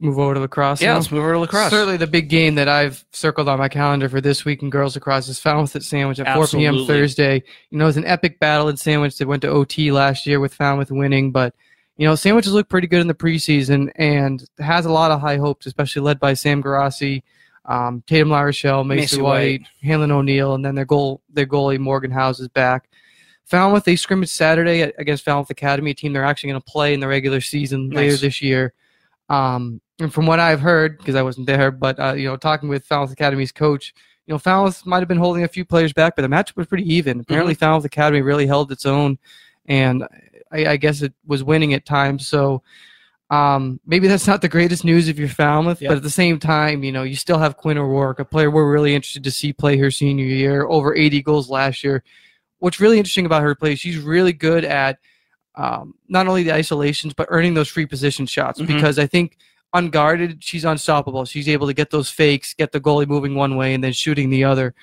move 0.00 0.18
over 0.18 0.34
to 0.34 0.40
lacrosse. 0.40 0.82
Yeah, 0.82 0.90
now? 0.90 0.94
let's 0.96 1.10
move 1.10 1.20
over 1.20 1.34
to 1.34 1.38
lacrosse. 1.40 1.70
Certainly, 1.70 1.98
the 1.98 2.06
big 2.06 2.28
game 2.28 2.56
that 2.56 2.68
I've 2.68 3.04
circled 3.12 3.48
on 3.48 3.58
my 3.58 3.68
calendar 3.68 4.08
for 4.08 4.20
this 4.20 4.44
week 4.44 4.62
in 4.62 4.70
girls 4.70 4.94
lacrosse 4.94 5.28
is 5.28 5.38
Falmouth 5.38 5.74
at 5.76 5.82
Sandwich 5.82 6.18
at 6.18 6.34
4 6.34 6.46
p.m. 6.48 6.86
Thursday. 6.86 7.42
You 7.70 7.78
know, 7.78 7.84
it 7.84 7.88
was 7.88 7.96
an 7.96 8.06
epic 8.06 8.40
battle 8.40 8.68
in 8.68 8.76
Sandwich 8.76 9.16
that 9.18 9.28
went 9.28 9.42
to 9.42 9.48
OT 9.48 9.92
last 9.92 10.26
year 10.26 10.40
with 10.40 10.54
Falmouth 10.54 10.90
winning, 10.90 11.30
but 11.30 11.54
you 11.96 12.06
know, 12.06 12.14
Sandwich 12.14 12.46
has 12.46 12.54
looked 12.54 12.70
pretty 12.70 12.88
good 12.88 13.00
in 13.00 13.06
the 13.06 13.14
preseason 13.14 13.90
and 13.96 14.44
has 14.58 14.84
a 14.84 14.92
lot 14.92 15.12
of 15.12 15.20
high 15.20 15.36
hopes, 15.36 15.66
especially 15.66 16.02
led 16.02 16.18
by 16.18 16.34
Sam 16.34 16.62
Garassi, 16.62 17.22
um, 17.66 18.02
Tatum 18.06 18.30
LaRochelle, 18.30 18.84
Macy, 18.84 19.00
Macy 19.00 19.20
White, 19.20 19.60
White. 19.60 19.68
Hanlon 19.82 20.10
O'Neill, 20.10 20.54
and 20.54 20.64
then 20.64 20.74
their 20.74 20.84
goal 20.84 21.22
their 21.32 21.46
goalie 21.46 21.78
Morgan 21.78 22.10
House 22.10 22.40
is 22.40 22.48
back. 22.48 22.88
Falmouth 23.44 23.84
they 23.84 23.94
scrimmaged 23.94 24.32
Saturday 24.32 24.80
against 24.80 25.24
Falmouth 25.24 25.50
Academy, 25.50 25.92
a 25.92 25.94
team 25.94 26.12
they're 26.12 26.24
actually 26.24 26.50
going 26.50 26.62
to 26.62 26.70
play 26.70 26.94
in 26.94 27.00
the 27.00 27.08
regular 27.08 27.40
season 27.40 27.90
later 27.90 28.16
this 28.16 28.42
year. 28.42 28.72
Um, 29.28 29.80
and 30.00 30.12
from 30.12 30.26
what 30.26 30.40
I've 30.40 30.60
heard, 30.60 30.98
because 30.98 31.14
I 31.14 31.22
wasn't 31.22 31.46
there, 31.46 31.70
but 31.70 31.98
uh, 31.98 32.14
you 32.14 32.28
know, 32.28 32.36
talking 32.36 32.68
with 32.68 32.84
Falmouth 32.84 33.12
Academy's 33.12 33.52
coach, 33.52 33.94
you 34.26 34.34
know, 34.34 34.38
Falmouth 34.38 34.84
might 34.86 34.98
have 35.00 35.08
been 35.08 35.18
holding 35.18 35.44
a 35.44 35.48
few 35.48 35.64
players 35.64 35.92
back, 35.92 36.16
but 36.16 36.22
the 36.22 36.28
matchup 36.28 36.56
was 36.56 36.66
pretty 36.66 36.92
even. 36.94 37.20
Apparently, 37.20 37.54
Falmouth 37.54 37.84
Academy 37.84 38.22
really 38.22 38.46
held 38.46 38.72
its 38.72 38.86
own, 38.86 39.18
and 39.66 40.04
I, 40.52 40.66
I 40.66 40.76
guess 40.76 41.02
it 41.02 41.12
was 41.26 41.44
winning 41.44 41.74
at 41.74 41.86
times. 41.86 42.26
So 42.26 42.62
um, 43.30 43.80
maybe 43.86 44.08
that's 44.08 44.26
not 44.26 44.42
the 44.42 44.48
greatest 44.48 44.84
news 44.84 45.08
if 45.08 45.18
you're 45.18 45.28
Falmouth, 45.28 45.80
Yeah. 45.80 45.88
but 45.88 45.96
at 45.98 46.02
the 46.02 46.10
same 46.10 46.38
time, 46.38 46.84
you 46.84 46.92
know, 46.92 47.02
you 47.02 47.16
still 47.16 47.38
have 47.38 47.56
Quinn 47.56 47.78
O'Rourke, 47.78 48.18
a 48.20 48.24
player 48.24 48.50
we're 48.50 48.70
really 48.70 48.94
interested 48.94 49.24
to 49.24 49.30
see 49.30 49.52
play 49.52 49.76
her 49.78 49.90
senior 49.90 50.24
year, 50.26 50.66
over 50.66 50.94
80 50.94 51.22
goals 51.22 51.48
last 51.48 51.82
year. 51.84 52.02
What's 52.58 52.80
really 52.80 52.98
interesting 52.98 53.26
about 53.26 53.42
her 53.42 53.54
play, 53.54 53.74
she's 53.74 53.98
really 53.98 54.32
good 54.32 54.64
at 54.64 54.98
um, 55.56 55.94
not 56.08 56.26
only 56.26 56.42
the 56.42 56.52
isolations, 56.54 57.14
but 57.14 57.26
earning 57.30 57.54
those 57.54 57.68
free 57.68 57.86
position 57.86 58.26
shots 58.26 58.60
Mhm. 58.60 58.66
because 58.66 58.98
I 58.98 59.06
think 59.06 59.36
unguarded, 59.72 60.42
she's 60.42 60.64
unstoppable. 60.64 61.24
She's 61.24 61.48
able 61.48 61.66
to 61.66 61.74
get 61.74 61.90
those 61.90 62.08
fakes, 62.10 62.54
get 62.54 62.72
the 62.72 62.80
goalie 62.80 63.06
moving 63.08 63.34
one 63.34 63.56
way, 63.56 63.74
and 63.74 63.82
then 63.82 63.92
shooting 63.92 64.30
the 64.30 64.44
other. 64.44 64.74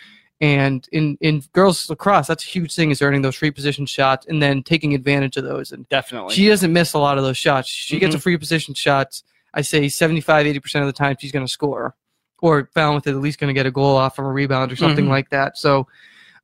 And 0.42 0.88
in, 0.92 1.18
in 1.22 1.44
girls 1.54 1.90
lacrosse, 1.90 2.28
that's 2.28 2.44
a 2.44 2.48
huge 2.48 2.74
thing 2.76 2.90
is 2.90 3.02
earning 3.02 3.22
those 3.22 3.36
free 3.36 3.52
position 3.52 3.86
shots 3.86 4.26
and 4.28 4.42
then 4.42 4.64
taking 4.64 4.94
advantage 4.96 5.38
of 5.38 5.44
those. 5.44 5.72
And 5.72 5.88
Definitely. 5.90 6.34
she 6.36 6.48
doesn't 6.48 6.74
miss 6.74 6.94
a 6.94 7.00
lot 7.00 7.18
of 7.18 7.24
those 7.24 7.38
shots. 7.38 7.70
She 7.70 8.00
gets 8.00 8.16
a 8.16 8.18
Mhm. 8.18 8.22
free 8.24 8.38
position 8.38 8.74
shots. 8.74 9.24
I 9.54 9.62
say 9.62 9.88
75, 9.88 10.46
80% 10.48 10.82
of 10.84 10.88
the 10.88 10.94
time 10.94 11.16
she's 11.20 11.32
going 11.32 11.46
to 11.46 11.52
score. 11.52 11.96
Or 12.42 12.68
Falmouth 12.74 13.06
is 13.06 13.14
at 13.16 13.22
least 13.22 13.40
going 13.40 13.50
to 13.50 13.54
get 13.54 13.68
a 13.68 13.72
goal 13.72 13.96
off 13.96 14.16
from 14.16 14.26
a 14.26 14.32
rebound 14.32 14.72
or 14.72 14.76
something 14.76 15.06
Mhm. 15.06 15.10
like 15.10 15.30
that. 15.30 15.58
So 15.60 15.88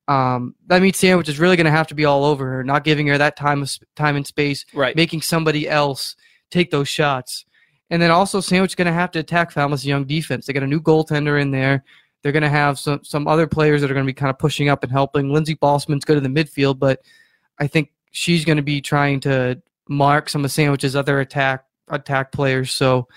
um, 0.07 0.55
that 0.67 0.81
means 0.81 0.97
Sandwich 0.97 1.27
is 1.27 1.39
really 1.39 1.57
going 1.57 1.65
to 1.65 1.71
have 1.71 1.87
to 1.87 1.95
be 1.95 2.05
all 2.05 2.23
over 2.23 2.45
her, 2.49 2.63
not 2.63 2.83
giving 2.83 3.07
her 3.07 3.17
that 3.17 3.35
time 3.35 3.61
of 3.61 3.69
sp- 3.69 3.83
time 3.95 4.15
and 4.15 4.25
space, 4.25 4.65
right. 4.73 4.95
making 4.95 5.21
somebody 5.21 5.67
else 5.67 6.15
take 6.49 6.71
those 6.71 6.87
shots. 6.87 7.45
And 7.89 8.01
then 8.01 8.11
also 8.11 8.39
Sandwich 8.39 8.71
is 8.71 8.75
going 8.75 8.87
to 8.87 8.93
have 8.93 9.11
to 9.11 9.19
attack 9.19 9.51
Falmouth's 9.51 9.85
young 9.85 10.05
defense. 10.05 10.45
They 10.45 10.53
got 10.53 10.63
a 10.63 10.67
new 10.67 10.81
goaltender 10.81 11.41
in 11.41 11.51
there. 11.51 11.83
They're 12.21 12.31
going 12.31 12.43
to 12.43 12.49
have 12.49 12.79
some 12.79 13.03
some 13.03 13.27
other 13.27 13.47
players 13.47 13.81
that 13.81 13.91
are 13.91 13.93
going 13.93 14.05
to 14.05 14.11
be 14.11 14.15
kind 14.15 14.29
of 14.29 14.39
pushing 14.39 14.69
up 14.69 14.83
and 14.83 14.91
helping. 14.91 15.31
Lindsey 15.31 15.55
Balsman's 15.55 16.05
good 16.05 16.17
in 16.17 16.23
the 16.23 16.43
midfield, 16.43 16.79
but 16.79 17.01
I 17.59 17.67
think 17.67 17.91
she's 18.11 18.43
going 18.43 18.57
to 18.57 18.63
be 18.63 18.81
trying 18.81 19.19
to 19.21 19.61
mark 19.87 20.29
some 20.29 20.43
of 20.43 20.51
Sandwich's 20.51 20.95
other 20.95 21.19
attack 21.19 21.65
attack 21.89 22.31
players. 22.31 22.71
So 22.71 23.07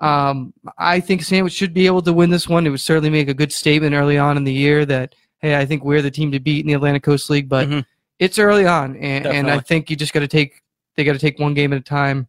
um, 0.00 0.54
I 0.78 1.00
think 1.00 1.22
Sandwich 1.22 1.52
should 1.52 1.74
be 1.74 1.86
able 1.86 2.02
to 2.02 2.12
win 2.12 2.30
this 2.30 2.48
one. 2.48 2.66
It 2.66 2.70
would 2.70 2.80
certainly 2.80 3.10
make 3.10 3.28
a 3.28 3.34
good 3.34 3.52
statement 3.52 3.94
early 3.94 4.18
on 4.18 4.36
in 4.36 4.44
the 4.44 4.52
year 4.52 4.86
that 4.86 5.14
hey, 5.40 5.56
I 5.56 5.66
think 5.66 5.84
we're 5.84 6.02
the 6.02 6.10
team 6.10 6.32
to 6.32 6.40
beat 6.40 6.60
in 6.60 6.66
the 6.68 6.74
Atlantic 6.74 7.02
Coast 7.02 7.30
League, 7.30 7.48
but 7.48 7.68
Mhm. 7.68 7.84
it's 8.18 8.38
early 8.38 8.66
on, 8.66 8.96
and, 8.96 9.26
and 9.26 9.50
I 9.50 9.58
think 9.60 9.90
you 9.90 9.96
just 9.96 10.12
got 10.12 10.20
to 10.20 10.28
take 10.28 10.62
they 10.96 11.04
got 11.04 11.12
to 11.12 11.18
take 11.18 11.38
one 11.38 11.54
game 11.54 11.72
at 11.72 11.78
a 11.78 11.82
time 11.82 12.26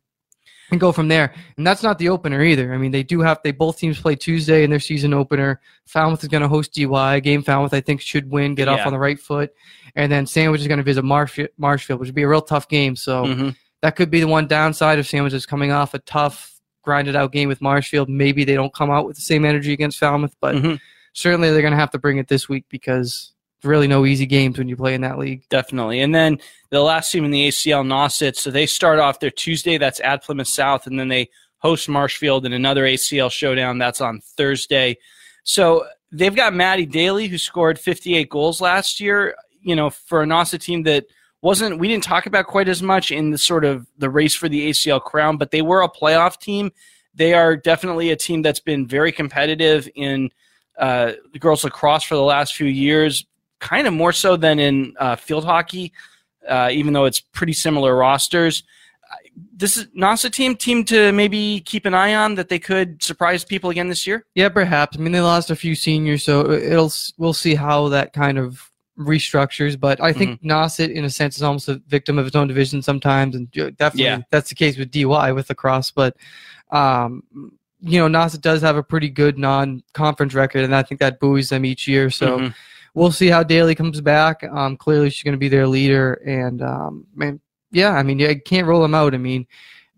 and 0.72 0.80
go 0.80 0.92
from 0.94 1.10
there. 1.10 1.34
And 1.58 1.68
that's 1.68 1.84
not 1.84 1.98
the 2.00 2.08
opener 2.08 2.42
either. 2.42 2.74
I 2.74 2.78
mean, 2.78 2.92
they 2.92 3.04
do 3.04 3.20
have 3.20 3.40
they 3.44 3.52
both 3.52 3.78
teams 3.78 4.00
play 4.00 4.16
Tuesday 4.16 4.64
in 4.64 4.70
their 4.70 4.80
season 4.80 5.14
opener. 5.14 5.60
Falmouth 5.88 6.22
is 6.24 6.30
going 6.30 6.44
to 6.44 6.48
host 6.48 6.74
DY. 6.74 7.20
Game 7.20 7.44
Falmouth 7.44 7.74
I 7.74 7.82
think 7.82 8.00
should 8.00 8.32
win, 8.32 8.56
get 8.56 8.70
off 8.70 8.80
on 8.86 8.94
the 8.94 9.00
right 9.00 9.20
foot, 9.20 9.52
and 9.96 10.10
then 10.12 10.26
Sandwich 10.26 10.62
is 10.62 10.68
going 10.68 10.78
to 10.78 10.84
visit 10.84 11.04
Marshfield, 11.04 11.50
Marshfield, 11.58 12.00
which 12.00 12.08
would 12.08 12.16
be 12.16 12.22
a 12.22 12.28
real 12.30 12.42
tough 12.42 12.70
game. 12.70 12.96
So 12.96 13.26
Mhm. 13.26 13.56
that 13.82 13.98
could 13.98 14.10
be 14.10 14.22
the 14.22 14.28
one 14.28 14.48
downside 14.48 15.00
of 15.00 15.08
Sandwich 15.08 15.34
is 15.34 15.46
coming 15.46 15.72
off 15.72 15.94
a 15.94 16.00
tough, 16.00 16.54
grinded 16.84 17.16
out 17.16 17.34
game 17.34 17.50
with 17.50 17.62
Marshfield. 17.62 18.08
Maybe 18.08 18.46
they 18.46 18.54
don't 18.56 18.74
come 18.74 18.90
out 18.92 19.06
with 19.06 19.18
the 19.18 19.22
same 19.24 19.44
energy 19.44 19.74
against 19.74 20.00
Falmouth, 20.00 20.36
but 20.40 20.56
Mhm. 20.56 20.80
Certainly 21.14 21.52
they're 21.52 21.62
going 21.62 21.72
to 21.72 21.80
have 21.80 21.92
to 21.92 22.00
bring 22.00 22.18
it 22.18 22.28
this 22.28 22.48
week 22.48 22.66
because 22.70 23.34
really 23.64 23.88
no 23.88 24.06
easy 24.06 24.26
games 24.26 24.58
when 24.58 24.68
you 24.68 24.76
play 24.76 24.94
in 24.94 25.02
that 25.02 25.20
league. 25.20 25.44
Definitely. 25.50 26.02
And 26.02 26.16
then 26.16 26.40
the 26.70 26.82
last 26.82 27.12
team 27.12 27.26
in 27.26 27.32
the 27.32 27.48
ACL, 27.48 27.86
Nauset, 27.86 28.36
so 28.36 28.50
they 28.50 28.66
start 28.66 29.00
off 29.00 29.20
their 29.20 29.32
Tuesday, 29.32 29.78
that's 29.78 30.00
at 30.02 30.24
Plymouth 30.24 30.48
South, 30.48 30.88
and 30.88 31.00
then 31.00 31.10
they 31.10 31.30
host 31.58 31.88
Marshfield 31.88 32.46
in 32.46 32.54
another 32.54 32.86
ACL 32.86 33.32
showdown, 33.32 33.78
that's 33.78 34.02
on 34.02 34.20
Thursday. 34.20 34.98
So 35.44 35.86
they've 36.12 36.36
got 36.36 36.54
Maddie 36.54 36.86
Daly, 36.86 37.28
who 37.28 37.38
scored 37.38 37.78
58 37.78 38.30
goals 38.30 38.62
last 38.62 39.00
year, 39.00 39.36
you 39.62 39.76
know, 39.76 39.90
for 39.90 40.24
a 40.24 40.26
Nauset 40.26 40.62
team 40.62 40.84
that 40.84 41.06
wasn't, 41.42 41.80
we 41.80 41.88
didn't 41.88 42.04
talk 42.04 42.26
about 42.26 42.48
quite 42.48 42.68
as 42.68 42.82
much 42.82 43.12
in 43.12 43.32
the 43.32 43.38
sort 43.38 43.66
of 43.66 43.88
the 43.98 44.10
race 44.10 44.36
for 44.36 44.50
the 44.50 44.70
ACL 44.70 45.02
crown, 45.02 45.38
but 45.38 45.52
they 45.52 45.62
were 45.62 45.82
a 45.82 45.90
playoff 45.90 46.40
team. 46.40 46.72
They 47.14 47.34
are 47.34 47.56
definitely 47.56 48.10
a 48.10 48.16
team 48.16 48.42
that's 48.42 48.60
been 48.60 48.88
very 48.88 49.12
competitive 49.12 49.88
in 49.96 50.32
uh, 50.82 51.14
girls 51.40 51.64
lacrosse 51.64 52.04
for 52.04 52.16
the 52.16 52.22
last 52.36 52.56
few 52.56 52.68
years, 52.68 53.26
kind 53.60 53.88
of 53.88 53.94
more 53.94 54.12
so 54.12 54.36
than 54.36 54.60
in 54.60 54.94
uh, 55.00 55.16
field 55.16 55.46
hockey, 55.46 55.94
uh, 56.50 56.70
even 56.72 56.92
though 56.94 57.06
it's 57.06 57.22
pretty 57.22 57.54
similar 57.54 57.96
rosters. 57.96 58.64
Uh, 59.12 59.16
This 59.56 59.78
is 59.78 59.86
Nauset 59.96 60.32
team 60.34 60.56
team 60.56 60.84
to 60.86 61.12
maybe 61.12 61.62
keep 61.72 61.86
an 61.86 61.94
eye 61.94 62.16
on 62.16 62.36
that 62.36 62.50
they 62.50 62.60
could 62.60 63.02
surprise 63.04 63.46
people 63.46 63.70
again 63.70 63.88
this 63.90 64.06
year. 64.08 64.26
Yeah, 64.36 64.50
perhaps. 64.50 64.98
I 64.98 65.00
mean, 65.00 65.12
they 65.14 65.22
lost 65.22 65.52
a 65.52 65.56
few 65.56 65.76
seniors, 65.76 66.24
so 66.24 66.52
it'll 66.52 66.92
we'll 67.18 67.34
see 67.46 67.56
how 67.56 67.90
that 67.90 68.12
kind 68.14 68.38
of 68.40 68.70
restructures. 68.98 69.80
But 69.80 70.02
I 70.02 70.14
think 70.14 70.42
Nauset, 70.42 70.92
in 70.92 71.06
a 71.06 71.10
sense, 71.10 71.36
is 71.38 71.44
almost 71.44 71.70
a 71.70 71.82
victim 71.88 72.18
of 72.20 72.26
its 72.28 72.36
own 72.36 72.48
division 72.48 72.82
sometimes, 72.82 73.36
and 73.36 73.50
definitely 73.52 74.04
Yeah. 74.06 74.22
that's 74.32 74.50
the 74.50 74.56
case 74.56 74.78
with 74.78 74.92
DY 74.92 75.32
with 75.32 75.50
lacrosse. 75.50 75.92
But 75.92 76.16
um, 76.72 77.24
you 77.82 78.00
know, 78.00 78.08
Nauset 78.20 78.42
does 78.42 78.62
have 78.62 78.78
a 78.78 78.84
pretty 78.84 79.10
good 79.10 79.38
non-conference 79.38 80.34
record, 80.34 80.64
and 80.64 80.76
I 80.76 80.84
think 80.84 81.00
that 81.02 81.20
buoys 81.20 81.50
them 81.50 81.66
each 81.66 81.88
year. 81.88 82.10
So. 82.10 82.40
Mhm. 82.40 82.54
we'll 82.94 83.10
see 83.10 83.28
how 83.28 83.42
Daly 83.42 83.74
comes 83.74 84.02
back. 84.02 84.44
Um, 84.44 84.76
clearly, 84.76 85.10
she's 85.10 85.24
going 85.24 85.32
to 85.32 85.38
be 85.40 85.48
their 85.48 85.66
leader, 85.66 86.16
and 86.26 86.62
um, 86.62 87.06
man, 87.16 87.40
yeah, 87.72 87.92
I 87.92 88.04
mean, 88.04 88.20
you 88.20 88.38
can't 88.42 88.68
roll 88.68 88.82
them 88.82 88.94
out. 88.94 89.14
I 89.14 89.18
mean, 89.18 89.48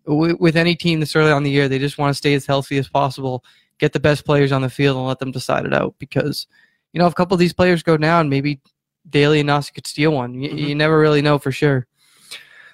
w- 0.06 0.38
with 0.40 0.56
any 0.56 0.76
team 0.76 1.00
this 1.00 1.16
early 1.16 1.32
on 1.32 1.42
the 1.42 1.50
year, 1.50 1.68
they 1.68 1.80
just 1.80 1.98
want 1.98 2.12
to 2.12 2.14
stay 2.18 2.36
as 2.36 2.46
healthy 2.46 2.78
as 2.78 2.88
possible, 2.88 3.44
get 3.80 3.94
the 3.94 4.00
best 4.00 4.26
players 4.26 4.52
on 4.52 4.62
the 4.62 4.70
field, 4.70 4.96
and 4.96 5.08
let 5.08 5.18
them 5.18 5.32
decide 5.32 5.66
it 5.66 5.74
out. 5.74 5.96
Because 5.98 6.46
you 6.94 7.00
know, 7.00 7.08
if 7.08 7.14
a 7.14 7.16
couple 7.16 7.34
of 7.34 7.40
these 7.40 7.52
players 7.52 7.82
go 7.82 7.98
down, 7.98 8.30
maybe 8.30 8.62
Daly 9.10 9.40
and 9.40 9.50
Nauset 9.50 9.74
could 9.74 9.88
steal 9.88 10.12
one. 10.12 10.36
You, 10.36 10.52
Mhm. 10.52 10.58
you 10.60 10.76
never 10.76 11.00
really 11.00 11.24
know 11.24 11.40
for 11.40 11.52
sure. 11.52 11.88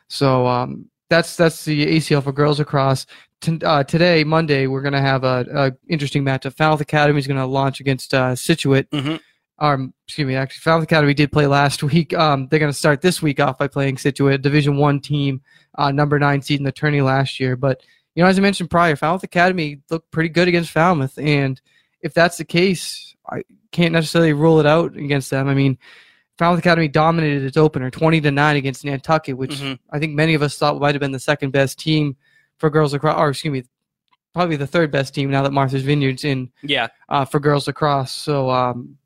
So 0.09 0.45
um, 0.47 0.89
that's 1.09 1.35
that's 1.35 1.65
the 1.65 1.97
ACL 1.97 2.23
for 2.23 2.31
girls 2.31 2.59
across. 2.59 3.05
T- 3.41 3.59
uh, 3.63 3.83
today, 3.83 4.23
Monday, 4.23 4.67
we're 4.67 4.81
going 4.81 4.93
to 4.93 5.01
have 5.01 5.23
a, 5.23 5.45
a 5.53 5.71
interesting 5.87 6.23
matchup. 6.23 6.55
Falmouth 6.57 6.81
Academy 6.81 7.19
is 7.19 7.27
going 7.27 7.39
to 7.39 7.45
launch 7.45 7.79
against 7.79 8.13
uh, 8.13 8.35
Scituate 8.35 8.89
Mhm. 8.91 9.19
um, 9.59 9.93
excuse 10.07 10.27
me, 10.27 10.35
actually, 10.35 10.59
Falmouth 10.61 10.83
Academy 10.83 11.13
did 11.13 11.31
play 11.31 11.47
last 11.47 11.81
week. 11.91 12.13
Um, 12.13 12.47
they're 12.47 12.59
going 12.59 12.71
to 12.71 12.77
start 12.77 13.01
this 13.01 13.21
week 13.21 13.39
off 13.39 13.57
by 13.57 13.67
playing 13.67 13.97
Scituate, 13.97 14.41
Division 14.41 14.77
One 14.77 14.99
team, 14.99 15.41
uh, 15.77 15.91
number 15.91 16.19
nine 16.19 16.41
seed 16.41 16.59
in 16.59 16.63
the 16.65 16.71
tourney 16.71 17.01
last 17.01 17.39
year. 17.39 17.55
But 17.55 17.81
you 18.15 18.23
know, 18.23 18.29
as 18.29 18.37
I 18.37 18.41
mentioned 18.41 18.69
prior, 18.69 18.95
Falmouth 18.95 19.23
Academy 19.23 19.79
looked 19.89 20.11
pretty 20.11 20.29
good 20.29 20.47
against 20.47 20.71
Falmouth, 20.71 21.17
and 21.17 21.59
if 22.01 22.13
that's 22.13 22.37
the 22.37 22.45
case, 22.45 23.15
I 23.29 23.43
can't 23.71 23.93
necessarily 23.93 24.33
rule 24.33 24.59
it 24.59 24.65
out 24.65 24.95
against 24.97 25.29
them. 25.29 25.47
I 25.47 25.53
mean, 25.53 25.77
Falmouth 26.39 26.59
Academy 26.59 26.87
dominated 26.87 27.43
its 27.43 27.57
opener, 27.57 27.91
twenty 27.91 28.19
to 28.21 28.31
nine 28.31 28.55
against 28.55 28.83
Nantucket, 28.85 29.37
which 29.37 29.57
Mhm. 29.57 29.77
I 29.91 29.99
think 29.99 30.15
many 30.15 30.33
of 30.33 30.41
us 30.41 30.57
thought 30.57 30.79
might 30.79 30.95
have 30.95 31.01
been 31.01 31.11
the 31.11 31.19
second 31.19 31.51
best 31.51 31.77
team 31.77 32.15
for 32.57 32.69
girls 32.71 32.93
lacrosse, 32.93 33.17
or 33.17 33.29
excuse 33.29 33.51
me, 33.51 33.63
probably 34.33 34.55
the 34.55 34.65
third 34.65 34.89
best 34.89 35.13
team 35.13 35.29
now 35.29 35.43
that 35.43 35.51
Martha's 35.51 35.83
Vineyard's 35.83 36.23
in 36.23 36.49
Yeah, 36.63 36.87
uh, 37.09 37.25
for 37.25 37.39
girls 37.39 37.67
lacrosse. 37.67 38.13
So 38.13 38.49
um, 38.49 38.97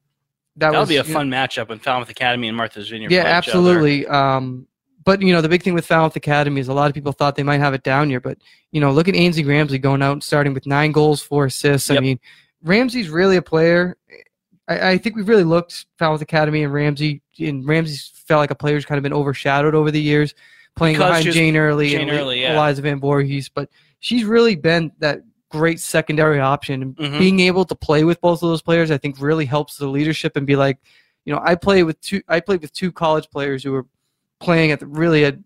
that 0.58 0.68
that'll 0.68 0.82
was 0.82 0.90
be 0.90 0.98
a 0.98 1.02
you 1.04 1.08
know, 1.10 1.14
fun 1.14 1.30
matchup 1.32 1.70
when 1.70 1.80
Falmouth 1.80 2.10
Academy 2.10 2.48
and 2.48 2.56
Martha's 2.56 2.90
Vineyard. 2.90 3.12
yeah, 3.12 3.22
play 3.24 3.30
each 3.32 3.34
other. 3.34 3.38
absolutely. 3.38 4.06
Um, 4.08 4.68
but 5.04 5.22
you 5.22 5.34
know, 5.34 5.42
the 5.42 5.50
big 5.50 5.64
thing 5.64 5.74
with 5.74 5.86
Falmouth 5.88 6.16
Academy 6.16 6.62
is 6.62 6.68
a 6.68 6.74
lot 6.74 6.88
of 6.88 6.94
people 6.94 7.12
thought 7.14 7.36
they 7.36 7.42
might 7.44 7.60
have 7.60 7.74
it 7.74 7.82
down 7.84 8.10
here, 8.12 8.20
but 8.20 8.38
you 8.72 8.80
know, 8.80 8.92
look 8.92 9.08
at 9.08 9.16
Ainsley 9.16 9.44
Ramsey 9.44 9.80
going 9.80 10.02
out 10.04 10.12
and 10.14 10.24
starting 10.24 10.54
with 10.54 10.66
nine 10.68 10.92
goals, 10.92 11.22
four 11.24 11.46
assists. 11.46 11.90
I 11.90 12.00
mean, 12.00 12.20
Ramsey's 12.64 13.10
really 13.10 13.36
a 13.38 13.42
player. 13.42 13.98
I, 14.68 14.92
I 14.92 14.98
think 14.98 15.16
we've 15.16 15.28
really 15.28 15.44
looked 15.44 15.86
Falmouth 15.98 16.22
Academy 16.22 16.64
and 16.64 16.74
Ramsey, 16.74 17.22
and 17.40 17.68
Ramsey's 17.68 18.12
felt 18.28 18.40
like 18.40 18.52
a 18.52 18.56
player's 18.56 18.86
kind 18.86 18.98
of 18.98 19.04
been 19.04 19.14
overshadowed 19.14 19.76
over 19.76 19.92
the 19.92 20.02
years, 20.02 20.34
playing 20.76 20.96
Because 20.96 21.10
behind 21.24 21.32
Jane 21.34 21.58
Early 21.58 21.90
Jane 21.90 22.10
and 22.10 22.20
Early, 22.20 22.42
yeah. 22.42 22.54
Eliza 22.54 22.82
Van 22.82 23.00
Voorhees, 23.00 23.50
but 23.50 23.70
she's 24.00 24.24
really 24.24 24.56
been 24.56 24.92
that 25.00 25.22
great 25.50 25.80
secondary 25.80 26.40
option. 26.40 26.82
And 26.82 26.96
Mhm. 26.96 27.20
Being 27.20 27.40
able 27.42 27.66
to 27.66 27.76
play 27.76 28.04
with 28.04 28.20
both 28.22 28.42
of 28.42 28.50
those 28.50 28.62
players, 28.62 28.90
I 28.90 28.98
think, 28.98 29.20
really 29.20 29.46
helps 29.46 29.78
the 29.78 29.88
leadership 29.88 30.36
and 30.36 30.48
be 30.48 30.56
like, 30.56 30.80
you 31.26 31.34
know, 31.34 31.42
I 31.44 31.56
play 31.56 31.84
with 31.84 32.00
two. 32.02 32.22
I 32.28 32.40
played 32.40 32.62
with 32.62 32.74
two 32.74 32.92
college 32.92 33.30
players 33.30 33.64
who 33.64 33.72
were 33.72 33.86
playing 34.40 34.72
at 34.72 34.80
the, 34.80 34.88
really 34.88 35.24
a 35.24 35.38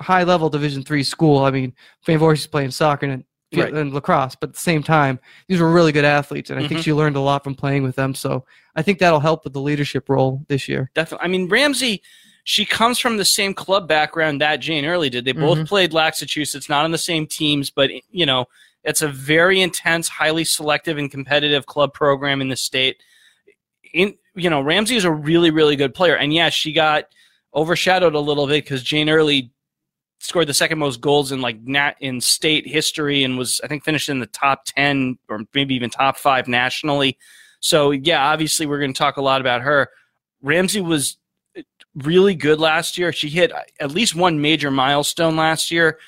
high 0.00 0.22
level 0.24 0.48
Division 0.48 0.82
three 0.82 1.02
school. 1.04 1.44
I 1.44 1.50
mean, 1.50 1.74
Van 2.06 2.18
Voorhees 2.18 2.40
is 2.40 2.46
playing 2.46 2.70
soccer 2.70 3.06
in 3.06 3.24
right. 3.54 3.72
and 3.72 3.92
lacrosse. 3.92 4.34
But 4.34 4.50
at 4.50 4.54
the 4.54 4.60
same 4.60 4.82
time, 4.82 5.18
these 5.48 5.60
were 5.60 5.70
really 5.70 5.92
good 5.92 6.04
athletes, 6.04 6.50
and 6.50 6.58
I 6.58 6.62
mm-hmm. 6.62 6.68
think 6.68 6.84
she 6.84 6.92
learned 6.92 7.16
a 7.16 7.20
lot 7.20 7.44
from 7.44 7.54
playing 7.54 7.82
with 7.82 7.96
them. 7.96 8.14
So 8.14 8.44
I 8.76 8.82
think 8.82 8.98
that'll 8.98 9.20
help 9.20 9.44
with 9.44 9.52
the 9.52 9.60
leadership 9.60 10.08
role 10.08 10.44
this 10.48 10.68
year. 10.68 10.90
Definitely. 10.94 11.24
I 11.24 11.28
mean, 11.28 11.48
Ramsey, 11.48 12.02
she 12.44 12.64
comes 12.64 12.98
from 12.98 13.16
the 13.16 13.24
same 13.24 13.54
club 13.54 13.88
background 13.88 14.40
that 14.40 14.56
Jane 14.56 14.84
Early 14.84 15.10
did. 15.10 15.24
They 15.24 15.32
both 15.32 15.58
mm-hmm. 15.58 15.66
played 15.66 15.92
Massachusetts, 15.92 16.68
not 16.68 16.84
on 16.84 16.90
the 16.90 16.98
same 16.98 17.26
teams, 17.26 17.70
but 17.70 17.90
you 18.10 18.26
know, 18.26 18.46
it's 18.84 19.02
a 19.02 19.08
very 19.08 19.60
intense, 19.60 20.08
highly 20.08 20.44
selective, 20.44 20.96
and 20.96 21.10
competitive 21.10 21.66
club 21.66 21.92
program 21.92 22.40
in 22.40 22.48
the 22.48 22.56
state. 22.56 23.02
In 23.92 24.14
you 24.34 24.48
know, 24.48 24.60
Ramsey 24.60 24.96
is 24.96 25.04
a 25.04 25.10
really, 25.10 25.50
really 25.50 25.76
good 25.76 25.94
player, 25.94 26.16
and 26.16 26.32
yes, 26.32 26.52
she 26.52 26.72
got 26.72 27.04
overshadowed 27.54 28.14
a 28.14 28.20
little 28.20 28.46
bit 28.46 28.64
because 28.64 28.82
Jane 28.82 29.10
Early 29.10 29.52
scored 30.20 30.46
the 30.46 30.54
second 30.54 30.78
most 30.78 31.00
goals 31.00 31.32
in 31.32 31.40
like 31.40 31.60
nat 31.62 31.96
in 31.98 32.20
state 32.20 32.66
history 32.66 33.24
and 33.24 33.38
was 33.38 33.60
I 33.64 33.66
think 33.66 33.84
finished 33.84 34.08
in 34.08 34.20
the 34.20 34.26
top 34.26 34.64
10 34.66 35.18
or 35.28 35.40
maybe 35.54 35.74
even 35.74 35.90
top 35.90 36.18
5 36.18 36.46
nationally. 36.46 37.18
So 37.60 37.90
yeah, 37.90 38.24
obviously 38.26 38.66
we're 38.66 38.78
going 38.78 38.92
to 38.92 38.98
talk 38.98 39.16
a 39.16 39.22
lot 39.22 39.40
about 39.40 39.62
her. 39.62 39.88
Ramsey 40.42 40.82
was 40.82 41.16
uh, 41.58 41.62
really 41.94 42.34
good 42.34 42.60
last 42.60 42.98
year. 42.98 43.12
She 43.12 43.30
hit 43.30 43.50
uh, 43.50 43.62
at 43.80 43.92
least 43.92 44.14
one 44.14 44.40
major 44.40 44.70
milestone 44.70 45.36
last 45.36 45.70
year. 45.70 45.98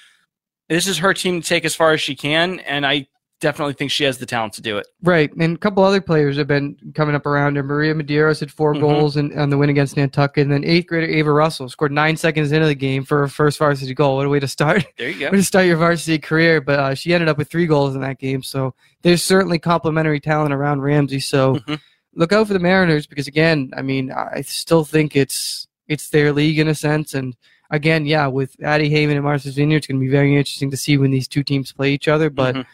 This 0.69 0.87
is 0.87 0.99
her 0.99 1.15
team 1.15 1.41
to 1.41 1.49
take 1.49 1.65
as 1.65 1.75
far 1.75 1.93
as 1.93 2.01
she 2.01 2.15
can 2.15 2.61
and 2.61 2.87
I 2.87 3.09
definitely 3.43 3.75
think 3.75 3.91
she 3.91 4.05
has 4.05 4.19
the 4.19 4.25
talent 4.25 4.55
to 4.55 4.63
do 4.63 4.79
it. 4.79 4.87
Right. 5.03 5.31
And 5.35 5.57
a 5.57 5.59
couple 5.59 5.83
other 5.83 6.01
players 6.01 6.37
have 6.39 6.47
been 6.47 6.77
coming 6.95 7.17
up 7.17 7.27
around 7.27 7.57
her. 7.57 7.63
Maria 7.63 7.93
Medeiros 7.93 8.39
had 8.39 8.53
4 8.53 8.73
mm-hmm. 8.73 8.81
goals 8.81 9.17
in, 9.17 9.37
on 9.39 9.51
the 9.51 9.59
win 9.59 9.69
against 9.69 9.97
Nantucket. 9.97 10.45
And 10.45 10.53
then 10.53 10.65
eighth 10.65 10.87
grader 10.87 11.09
Ava 11.09 11.33
Russell 11.33 11.69
scored 11.69 11.91
nine 11.91 12.17
seconds 12.17 12.53
into 12.53 12.67
the 12.67 12.75
game 12.75 13.05
for 13.05 13.19
her 13.19 13.29
first 13.29 13.59
varsity 13.59 13.95
goal. 13.95 14.17
What 14.17 14.27
a 14.27 14.29
way 14.29 14.41
to 14.41 14.49
start. 14.49 14.87
There 14.97 15.11
you 15.11 15.19
go. 15.19 15.25
way 15.33 15.39
to 15.39 15.43
start 15.43 15.67
your 15.67 15.77
varsity 15.77 16.19
career. 16.19 16.61
But 16.61 16.79
uh, 16.79 16.95
she 16.95 17.13
ended 17.13 17.29
up 17.29 17.37
with 17.37 17.51
three 17.51 17.67
goals 17.67 17.97
in 17.97 18.01
that 18.01 18.19
game. 18.19 18.43
So 18.45 18.75
there's 19.03 19.23
certainly 19.23 19.59
complementary 19.59 20.21
talent 20.21 20.55
around 20.55 20.81
Ramsey. 20.81 21.21
So 21.21 21.57
mm-hmm. 21.57 21.75
look 22.15 22.33
out 22.33 22.47
for 22.47 22.53
the 22.53 22.61
Mariners 22.61 23.09
because, 23.09 23.27
again, 23.27 23.73
I 23.77 23.83
mean, 23.83 24.13
I 24.13 24.43
still 24.43 24.85
think 24.85 25.17
it's 25.17 25.67
it's 25.89 26.11
their 26.11 26.33
league 26.33 26.61
in 26.61 26.69
a 26.69 26.77
sense. 26.77 27.13
And 27.13 27.37
again, 27.71 28.07
yeah, 28.07 28.29
with 28.29 28.55
Addie 28.63 28.89
Haven 28.89 29.17
and 29.17 29.25
Martha's 29.25 29.57
Vineyard, 29.57 29.79
it's 29.79 29.89
going 29.89 29.99
to 29.99 30.05
be 30.05 30.11
very 30.11 30.37
interesting 30.37 30.71
to 30.71 30.77
see 30.77 30.97
when 30.97 31.11
these 31.11 31.27
two 31.27 31.43
teams 31.43 31.73
play 31.73 31.93
each 31.93 32.07
other. 32.07 32.31
But 32.31 32.55
mm-hmm 32.55 32.71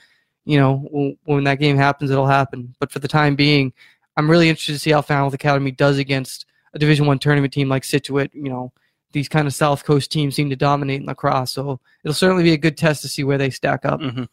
you 0.49 0.59
know, 0.59 1.15
when 1.25 1.45
that 1.45 1.61
game 1.61 1.77
happens, 1.77 2.11
it'll 2.11 2.27
happen. 2.27 2.75
But 2.81 2.91
for 2.91 3.01
the 3.01 3.07
time 3.07 3.37
being, 3.37 3.71
I'm 4.17 4.31
really 4.31 4.49
interested 4.49 4.73
to 4.73 4.79
see 4.79 4.91
how 4.91 5.03
Falmouth 5.03 5.35
Academy 5.35 5.71
does 5.71 5.99
against 5.99 6.47
a 6.73 6.79
Division 6.79 7.05
One 7.05 7.19
tournament 7.19 7.53
team 7.53 7.69
like 7.69 7.85
Scituate. 7.85 8.35
You 8.35 8.49
know, 8.49 8.73
these 9.13 9.29
kind 9.29 9.47
of 9.47 9.53
South 9.53 9.85
Coast 9.85 10.11
teams 10.11 10.35
seem 10.35 10.49
to 10.49 10.57
dominate 10.57 11.03
in 11.03 11.07
lacrosse, 11.07 11.53
so 11.53 11.79
it'll 12.03 12.15
certainly 12.15 12.45
be 12.45 12.55
a 12.55 12.59
good 12.59 12.79
test 12.79 13.03
to 13.03 13.09
see 13.09 13.25
where 13.25 13.37
they 13.37 13.51
stack 13.51 13.85
up. 13.85 14.01
Mm-hmm. 14.01 14.25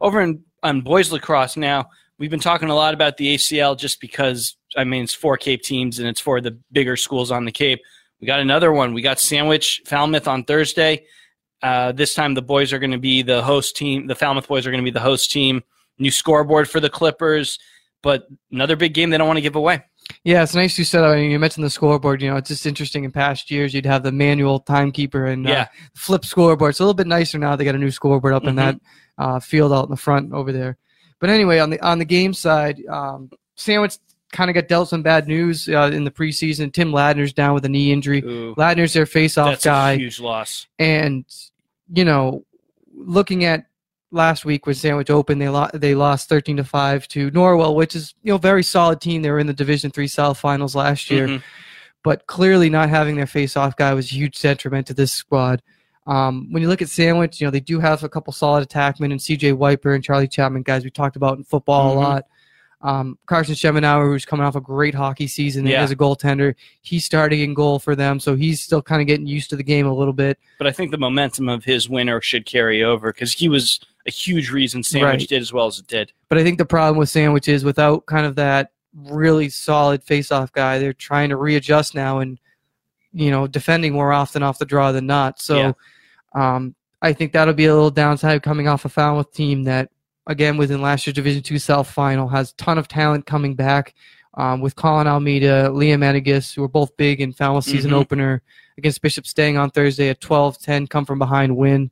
Over 0.00 0.22
in 0.22 0.42
on 0.64 0.80
boys 0.80 1.12
lacrosse 1.12 1.56
now, 1.56 1.88
we've 2.18 2.32
been 2.32 2.40
talking 2.40 2.68
a 2.68 2.74
lot 2.74 2.92
about 2.92 3.16
the 3.16 3.36
ACL 3.36 3.78
just 3.78 4.00
because 4.00 4.56
I 4.76 4.82
mean 4.82 5.04
it's 5.04 5.14
four 5.14 5.36
Cape 5.36 5.62
teams 5.62 6.00
and 6.00 6.08
it's 6.08 6.20
for 6.20 6.40
the 6.40 6.58
bigger 6.72 6.96
schools 6.96 7.30
on 7.30 7.44
the 7.44 7.52
Cape. 7.52 7.80
We 8.20 8.26
got 8.26 8.40
another 8.40 8.72
one. 8.72 8.92
We 8.92 9.02
got 9.02 9.20
Sandwich 9.20 9.82
Falmouth 9.86 10.26
on 10.26 10.42
Thursday. 10.42 11.04
Uh, 11.64 11.92
this 11.92 12.14
time 12.14 12.34
the 12.34 12.42
boys 12.42 12.74
are 12.74 12.78
going 12.78 12.90
to 12.90 12.98
be 12.98 13.22
the 13.22 13.42
host 13.42 13.74
team. 13.74 14.06
The 14.06 14.14
Falmouth 14.14 14.46
boys 14.46 14.66
are 14.66 14.70
going 14.70 14.82
to 14.82 14.84
be 14.84 14.92
the 14.92 15.00
host 15.00 15.30
team. 15.32 15.62
New 15.98 16.10
scoreboard 16.10 16.68
for 16.68 16.78
the 16.78 16.90
Clippers, 16.90 17.58
but 18.02 18.28
another 18.52 18.76
big 18.76 18.92
game 18.92 19.08
they 19.08 19.16
don't 19.16 19.26
want 19.26 19.38
to 19.38 19.42
give 19.42 19.56
away. 19.56 19.82
Yeah, 20.24 20.42
it's 20.42 20.54
nice 20.54 20.76
you 20.78 20.84
said. 20.84 21.04
I 21.04 21.16
mean, 21.16 21.30
you 21.30 21.38
mentioned 21.38 21.64
the 21.64 21.70
scoreboard. 21.70 22.20
You 22.20 22.30
know, 22.30 22.36
it's 22.36 22.48
just 22.48 22.66
interesting. 22.66 23.04
In 23.04 23.12
past 23.12 23.50
years, 23.50 23.72
you'd 23.72 23.86
have 23.86 24.02
the 24.02 24.12
manual 24.12 24.60
timekeeper 24.60 25.24
and 25.24 25.48
uh, 25.48 25.66
flip 25.94 26.26
scoreboard. 26.26 26.70
It's 26.70 26.80
a 26.80 26.82
little 26.82 26.92
bit 26.92 27.06
nicer 27.06 27.38
now. 27.38 27.56
They 27.56 27.64
got 27.64 27.74
a 27.74 27.78
new 27.78 27.90
scoreboard 27.90 28.34
up 28.34 28.42
mm-hmm. 28.42 28.50
in 28.50 28.56
that 28.56 28.80
uh, 29.16 29.40
field 29.40 29.72
out 29.72 29.84
in 29.84 29.90
the 29.90 29.96
front 29.96 30.34
over 30.34 30.52
there. 30.52 30.76
But 31.18 31.30
anyway, 31.30 31.60
on 31.60 31.70
the 31.70 31.80
on 31.80 31.98
the 31.98 32.04
game 32.04 32.34
side, 32.34 32.84
um, 32.86 33.30
Sandwich 33.56 33.96
kind 34.32 34.50
of 34.50 34.54
got 34.54 34.68
dealt 34.68 34.90
some 34.90 35.02
bad 35.02 35.26
news 35.26 35.68
uh, 35.68 35.90
in 35.94 36.04
the 36.04 36.10
preseason. 36.10 36.72
Tim 36.72 36.92
Ladner's 36.92 37.32
down 37.32 37.54
with 37.54 37.64
a 37.64 37.68
knee 37.70 37.90
injury. 37.90 38.22
Ooh, 38.22 38.54
Ladner's 38.56 38.92
their 38.92 39.06
face-off 39.06 39.62
guy. 39.62 39.96
huge 39.96 40.20
loss. 40.20 40.66
And 40.78 41.24
you 41.92 42.04
know, 42.04 42.44
looking 42.94 43.44
at 43.44 43.66
last 44.10 44.44
week 44.44 44.66
with 44.66 44.76
Sandwich 44.76 45.10
Open, 45.10 45.38
they 45.38 45.48
lost 45.48 45.80
they 45.80 45.94
lost 45.94 46.28
thirteen 46.28 46.56
to 46.56 46.64
five 46.64 47.06
to 47.08 47.30
Norwell, 47.30 47.74
which 47.74 47.94
is 47.94 48.14
you 48.22 48.32
know 48.32 48.38
very 48.38 48.62
solid 48.62 49.00
team. 49.00 49.22
They 49.22 49.30
were 49.30 49.38
in 49.38 49.46
the 49.46 49.52
Division 49.52 49.90
Three 49.90 50.08
South 50.08 50.38
Finals 50.38 50.74
last 50.74 51.10
year, 51.10 51.26
mm-hmm. 51.26 51.44
but 52.02 52.26
clearly 52.26 52.70
not 52.70 52.88
having 52.88 53.16
their 53.16 53.26
face-off 53.26 53.76
guy 53.76 53.92
was 53.94 54.10
a 54.10 54.14
huge 54.14 54.40
detriment 54.40 54.86
to 54.86 54.94
this 54.94 55.12
squad. 55.12 55.62
Um, 56.06 56.48
when 56.50 56.62
you 56.62 56.68
look 56.68 56.82
at 56.82 56.88
Sandwich, 56.88 57.40
you 57.40 57.46
know 57.46 57.50
they 57.50 57.60
do 57.60 57.80
have 57.80 58.02
a 58.02 58.08
couple 58.08 58.32
solid 58.32 58.68
attackmen 58.68 59.10
and 59.10 59.20
C.J. 59.20 59.52
Wiper 59.52 59.94
and 59.94 60.04
Charlie 60.04 60.28
Chapman, 60.28 60.62
guys 60.62 60.84
we 60.84 60.90
talked 60.90 61.16
about 61.16 61.38
in 61.38 61.44
football 61.44 61.90
mm-hmm. 61.90 61.98
a 61.98 62.08
lot. 62.08 62.26
Um, 62.84 63.18
Carson 63.24 63.54
Schemenauer, 63.54 64.04
who's 64.04 64.26
coming 64.26 64.44
off 64.44 64.56
a 64.56 64.60
great 64.60 64.94
hockey 64.94 65.26
season 65.26 65.66
yeah. 65.66 65.82
as 65.82 65.90
a 65.90 65.96
goaltender, 65.96 66.54
he's 66.82 67.02
starting 67.02 67.40
in 67.40 67.54
goal 67.54 67.78
for 67.78 67.96
them, 67.96 68.20
so 68.20 68.36
he's 68.36 68.60
still 68.60 68.82
kind 68.82 69.00
of 69.00 69.06
getting 69.06 69.26
used 69.26 69.48
to 69.50 69.56
the 69.56 69.62
game 69.62 69.86
a 69.86 69.94
little 69.94 70.12
bit. 70.12 70.38
But 70.58 70.66
I 70.66 70.72
think 70.72 70.90
the 70.90 70.98
momentum 70.98 71.48
of 71.48 71.64
his 71.64 71.88
winner 71.88 72.20
should 72.20 72.44
carry 72.44 72.84
over 72.84 73.10
because 73.10 73.32
he 73.32 73.48
was 73.48 73.80
a 74.06 74.10
huge 74.10 74.50
reason 74.50 74.82
Sandwich 74.82 75.22
right. 75.22 75.28
did 75.28 75.40
as 75.40 75.50
well 75.50 75.66
as 75.66 75.78
it 75.78 75.86
did. 75.86 76.12
But 76.28 76.36
I 76.36 76.44
think 76.44 76.58
the 76.58 76.66
problem 76.66 76.98
with 76.98 77.08
Sandwich 77.08 77.48
is 77.48 77.64
without 77.64 78.04
kind 78.04 78.26
of 78.26 78.36
that 78.36 78.72
really 78.94 79.48
solid 79.48 80.04
face-off 80.04 80.52
guy, 80.52 80.78
they're 80.78 80.92
trying 80.92 81.30
to 81.30 81.36
readjust 81.36 81.94
now 81.94 82.18
and 82.18 82.38
you 83.14 83.30
know 83.30 83.46
defending 83.46 83.94
more 83.94 84.12
often 84.12 84.42
off 84.42 84.58
the 84.58 84.66
draw 84.66 84.92
than 84.92 85.06
not. 85.06 85.40
So. 85.40 85.56
Yeah. 85.56 85.72
Um, 86.34 86.74
I 87.00 87.12
think 87.12 87.32
that'll 87.32 87.52
be 87.52 87.66
a 87.66 87.74
little 87.74 87.90
downside 87.90 88.42
coming 88.42 88.66
off 88.66 88.86
a 88.86 88.88
Falmouth 88.88 89.30
team 89.30 89.64
that 89.64 89.90
again 90.26 90.56
within 90.56 90.82
last 90.82 91.06
year's 91.06 91.14
Division 91.14 91.42
Two 91.42 91.58
South 91.58 91.88
final, 91.90 92.28
has 92.28 92.50
a 92.50 92.54
ton 92.56 92.78
of 92.78 92.88
talent 92.88 93.26
coming 93.26 93.54
back. 93.54 93.94
Um, 94.36 94.60
with 94.60 94.74
Colin 94.74 95.06
Almeida, 95.06 95.68
Liam 95.68 96.02
Enigus, 96.02 96.52
who 96.52 96.64
are 96.64 96.68
both 96.68 96.96
big 96.96 97.20
in 97.20 97.32
Falmouth 97.32 97.66
season 97.66 97.92
mm-hmm. 97.92 98.00
opener 98.00 98.42
against 98.76 99.00
Bishop 99.00 99.28
Stang 99.28 99.56
on 99.56 99.70
Thursday 99.70 100.08
at 100.08 100.20
12-10, 100.20 100.90
come 100.90 101.04
from 101.04 101.20
behind 101.20 101.56
win. 101.56 101.88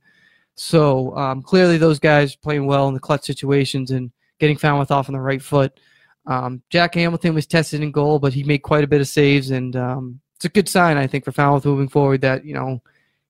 So 0.55 1.15
um, 1.15 1.41
clearly 1.41 1.77
those 1.77 1.99
guys 1.99 2.35
playing 2.35 2.65
well 2.65 2.89
in 2.89 2.93
the 2.93 2.99
clutch 2.99 3.23
situations 3.23 3.91
and 3.91 4.11
getting 4.39 4.57
Falmouth 4.57 4.91
off 4.91 5.09
on 5.09 5.13
the 5.13 5.21
right 5.21 5.41
foot. 5.41 5.79
Um, 6.25 6.61
Jack 6.69 6.95
Hamilton 6.95 7.33
was 7.33 7.47
tested 7.47 7.81
in 7.81 7.91
goal, 7.91 8.19
but 8.19 8.33
he 8.33 8.43
made 8.43 8.59
quite 8.59 8.83
a 8.83 8.87
bit 8.87 9.01
of 9.01 9.07
saves, 9.07 9.51
and 9.51 9.75
um, 9.75 10.21
it's 10.35 10.45
a 10.45 10.49
good 10.49 10.69
sign, 10.69 10.97
I 10.97 11.07
think, 11.07 11.25
for 11.25 11.31
Falmouth 11.31 11.65
moving 11.65 11.89
forward 11.89 12.21
that 12.21 12.45
you 12.45 12.53
know 12.53 12.81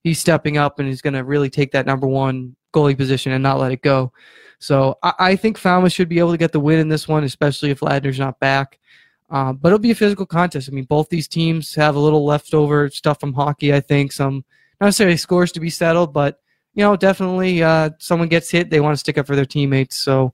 he's 0.03 0.19
stepping 0.19 0.57
up 0.57 0.79
and 0.79 0.87
he's 0.87 1.01
going 1.01 1.13
to 1.13 1.23
really 1.23 1.49
take 1.49 1.71
that 1.71 1.85
number 1.85 2.07
one 2.07 2.55
goalie 2.73 2.97
position 2.97 3.31
and 3.31 3.41
not 3.41 3.59
let 3.59 3.71
it 3.71 3.81
go. 3.81 4.11
So 4.63 4.97
I, 5.03 5.13
I 5.19 5.35
think 5.35 5.57
Falmouth 5.57 5.91
should 5.91 6.09
be 6.09 6.19
able 6.19 6.31
to 6.31 6.37
get 6.37 6.53
the 6.53 6.59
win 6.59 6.79
in 6.79 6.87
this 6.87 7.07
one, 7.07 7.23
especially 7.23 7.69
if 7.69 7.81
Ladner's 7.81 8.19
not 8.19 8.39
back. 8.39 8.79
Uh, 9.29 9.51
but 9.51 9.69
it'll 9.69 9.79
be 9.79 9.91
a 9.91 9.95
physical 9.95 10.25
contest. 10.25 10.69
I 10.69 10.71
mean, 10.71 10.85
both 10.85 11.09
these 11.09 11.27
teams 11.27 11.73
have 11.75 11.95
a 11.95 11.99
little 11.99 12.23
leftover 12.23 12.89
stuff 12.89 13.19
from 13.19 13.33
hockey. 13.33 13.73
I 13.73 13.79
think 13.79 14.11
some 14.11 14.45
not 14.79 14.87
necessarily 14.87 15.17
scores 15.17 15.51
to 15.53 15.59
be 15.59 15.69
settled, 15.69 16.13
but 16.13 16.39
you 16.75 16.83
know, 16.83 16.95
definitely 16.95 17.61
uh, 17.61 17.91
someone 17.99 18.29
gets 18.29 18.49
hit, 18.49 18.69
they 18.69 18.79
want 18.79 18.93
to 18.93 18.99
stick 18.99 19.17
up 19.17 19.27
for 19.27 19.35
their 19.35 19.45
teammates. 19.45 19.97
So 19.97 20.33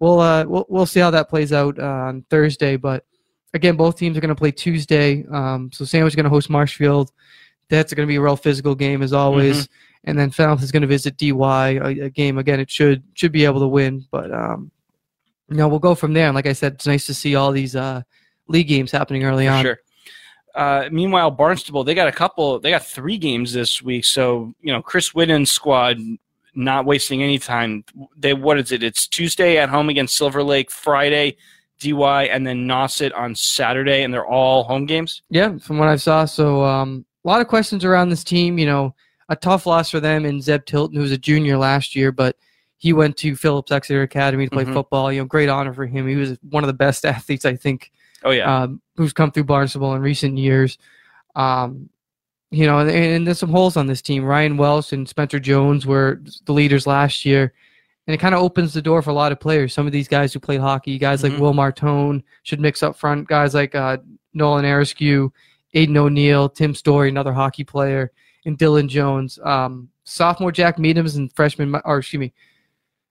we'll 0.00 0.20
uh, 0.20 0.44
we'll 0.44 0.66
we'll 0.68 0.86
see 0.86 1.00
how 1.00 1.10
that 1.10 1.28
plays 1.28 1.52
out 1.52 1.78
uh, 1.78 1.82
on 1.82 2.24
Thursday. 2.30 2.76
But 2.76 3.04
again, 3.54 3.76
both 3.76 3.96
teams 3.96 4.16
are 4.16 4.20
going 4.20 4.28
to 4.28 4.34
play 4.34 4.50
Tuesday. 4.50 5.24
Um, 5.30 5.70
so 5.72 5.84
Sandwich 5.84 6.12
is 6.12 6.16
going 6.16 6.24
to 6.24 6.30
host 6.30 6.50
Marshfield. 6.50 7.12
That's 7.68 7.94
going 7.94 8.06
to 8.06 8.10
be 8.10 8.16
a 8.16 8.20
real 8.20 8.36
physical 8.36 8.74
game 8.74 9.02
as 9.02 9.12
always. 9.12 9.64
Mm-hmm 9.64 9.91
and 10.04 10.18
then 10.18 10.30
Falmouth 10.30 10.62
is 10.62 10.72
going 10.72 10.82
to 10.82 10.86
visit 10.86 11.16
DY 11.16 11.70
a, 11.74 12.04
a, 12.06 12.10
game 12.10 12.38
again. 12.38 12.60
It 12.60 12.70
should 12.70 13.02
should 13.14 13.32
be 13.32 13.44
able 13.44 13.60
to 13.60 13.68
win, 13.68 14.04
but 14.10 14.32
um, 14.32 14.70
you 15.48 15.56
know 15.56 15.68
we'll 15.68 15.78
go 15.78 15.94
from 15.94 16.12
there. 16.12 16.26
And 16.26 16.34
like 16.34 16.46
I 16.46 16.52
said, 16.52 16.74
it's 16.74 16.86
nice 16.86 17.06
to 17.06 17.14
see 17.14 17.34
all 17.34 17.52
these 17.52 17.76
uh, 17.76 18.02
league 18.48 18.68
games 18.68 18.90
happening 18.90 19.24
early 19.24 19.46
on. 19.46 19.64
Sure. 19.64 19.78
Uh, 20.54 20.88
meanwhile, 20.90 21.30
Barnstable 21.30 21.84
they 21.84 21.94
got 21.94 22.08
a 22.08 22.12
couple. 22.12 22.58
They 22.58 22.70
got 22.70 22.84
three 22.84 23.16
games 23.16 23.52
this 23.52 23.82
week. 23.82 24.04
So 24.04 24.54
you 24.60 24.72
know, 24.72 24.82
Chris 24.82 25.14
Whitten's 25.14 25.52
squad 25.52 25.98
not 26.54 26.84
wasting 26.84 27.22
any 27.22 27.38
time. 27.38 27.84
They 28.16 28.34
what 28.34 28.58
is 28.58 28.72
it? 28.72 28.82
It's 28.82 29.06
Tuesday 29.06 29.58
at 29.58 29.68
home 29.68 29.88
against 29.88 30.16
Silver 30.16 30.42
Lake, 30.42 30.70
Friday 30.70 31.36
DY, 31.78 32.24
and 32.24 32.46
then 32.46 32.66
Nauset 32.66 33.16
on 33.16 33.34
Saturday, 33.34 34.02
and 34.02 34.12
they're 34.12 34.26
all 34.26 34.64
home 34.64 34.84
games. 34.86 35.22
Yeah, 35.30 35.56
from 35.58 35.78
what 35.78 35.88
I 35.88 35.96
saw. 35.96 36.24
So 36.24 36.64
um, 36.64 37.06
a 37.24 37.28
lot 37.28 37.40
of 37.40 37.46
questions 37.48 37.84
around 37.84 38.08
this 38.10 38.24
team. 38.24 38.58
You 38.58 38.66
know 38.66 38.94
a 39.28 39.36
tough 39.36 39.66
loss 39.66 39.90
for 39.90 40.00
them 40.00 40.24
in 40.24 40.40
Zeb 40.40 40.64
Tilton, 40.64 40.96
who 40.96 41.02
was 41.02 41.12
a 41.12 41.18
junior 41.18 41.56
last 41.56 41.94
year, 41.96 42.12
but 42.12 42.36
he 42.82 42.92
went 42.92 43.16
to 43.18 43.36
Phillips 43.36 43.70
Exeter 43.70 44.02
Academy 44.02 44.46
to 44.46 44.50
play 44.50 44.64
mm-hmm. 44.64 44.72
football. 44.72 45.12
You 45.12 45.20
know, 45.20 45.24
great 45.24 45.48
honor 45.48 45.72
for 45.72 45.86
him. 45.86 46.08
He 46.08 46.16
was 46.16 46.36
one 46.50 46.64
of 46.64 46.66
the 46.66 46.74
best 46.74 47.04
athletes, 47.06 47.44
I 47.44 47.54
think. 47.54 47.92
Oh 48.24 48.30
yeah, 48.30 48.62
um, 48.62 48.80
who's 48.96 49.12
come 49.12 49.30
through 49.30 49.44
Barnstable 49.44 49.94
in 49.94 50.02
recent 50.02 50.36
years. 50.36 50.78
Um, 51.36 51.88
you 52.50 52.66
know, 52.66 52.80
and, 52.80 52.90
and, 52.90 53.26
there's 53.26 53.38
some 53.38 53.50
holes 53.50 53.76
on 53.76 53.86
this 53.86 54.02
team. 54.02 54.24
Ryan 54.24 54.58
Welsh 54.58 54.92
and 54.92 55.08
Spencer 55.08 55.40
Jones 55.40 55.86
were 55.86 56.20
the 56.44 56.52
leaders 56.52 56.86
last 56.86 57.24
year, 57.24 57.54
and 58.06 58.14
it 58.14 58.18
kind 58.18 58.34
of 58.34 58.42
opens 58.42 58.74
the 58.74 58.82
door 58.82 59.00
for 59.00 59.10
a 59.10 59.14
lot 59.14 59.32
of 59.32 59.40
players. 59.40 59.72
Some 59.72 59.86
of 59.86 59.92
these 59.92 60.08
guys 60.08 60.32
who 60.34 60.40
played 60.40 60.60
hockey, 60.60 60.98
guys 60.98 61.22
like 61.22 61.32
mm-hmm. 61.32 61.40
Will 61.40 61.54
Martone 61.54 62.22
should 62.42 62.60
mix 62.60 62.82
up 62.82 62.96
front. 62.96 63.28
Guys 63.28 63.54
like 63.54 63.74
uh, 63.74 63.98
Nolan 64.34 64.64
Arescu, 64.64 65.30
Aiden 65.74 65.96
O'Neill, 65.96 66.48
Tim 66.48 66.74
Story, 66.74 67.08
another 67.08 67.32
hockey 67.32 67.64
player 67.64 68.12
and 68.44 68.58
Dylan 68.58 68.88
Jones. 68.88 69.38
Um, 69.42 69.88
sophomore 70.04 70.52
Jack 70.52 70.76
Meadams 70.76 71.16
and 71.16 71.32
freshman, 71.32 71.74
or 71.84 71.98
excuse 71.98 72.20
me, 72.20 72.32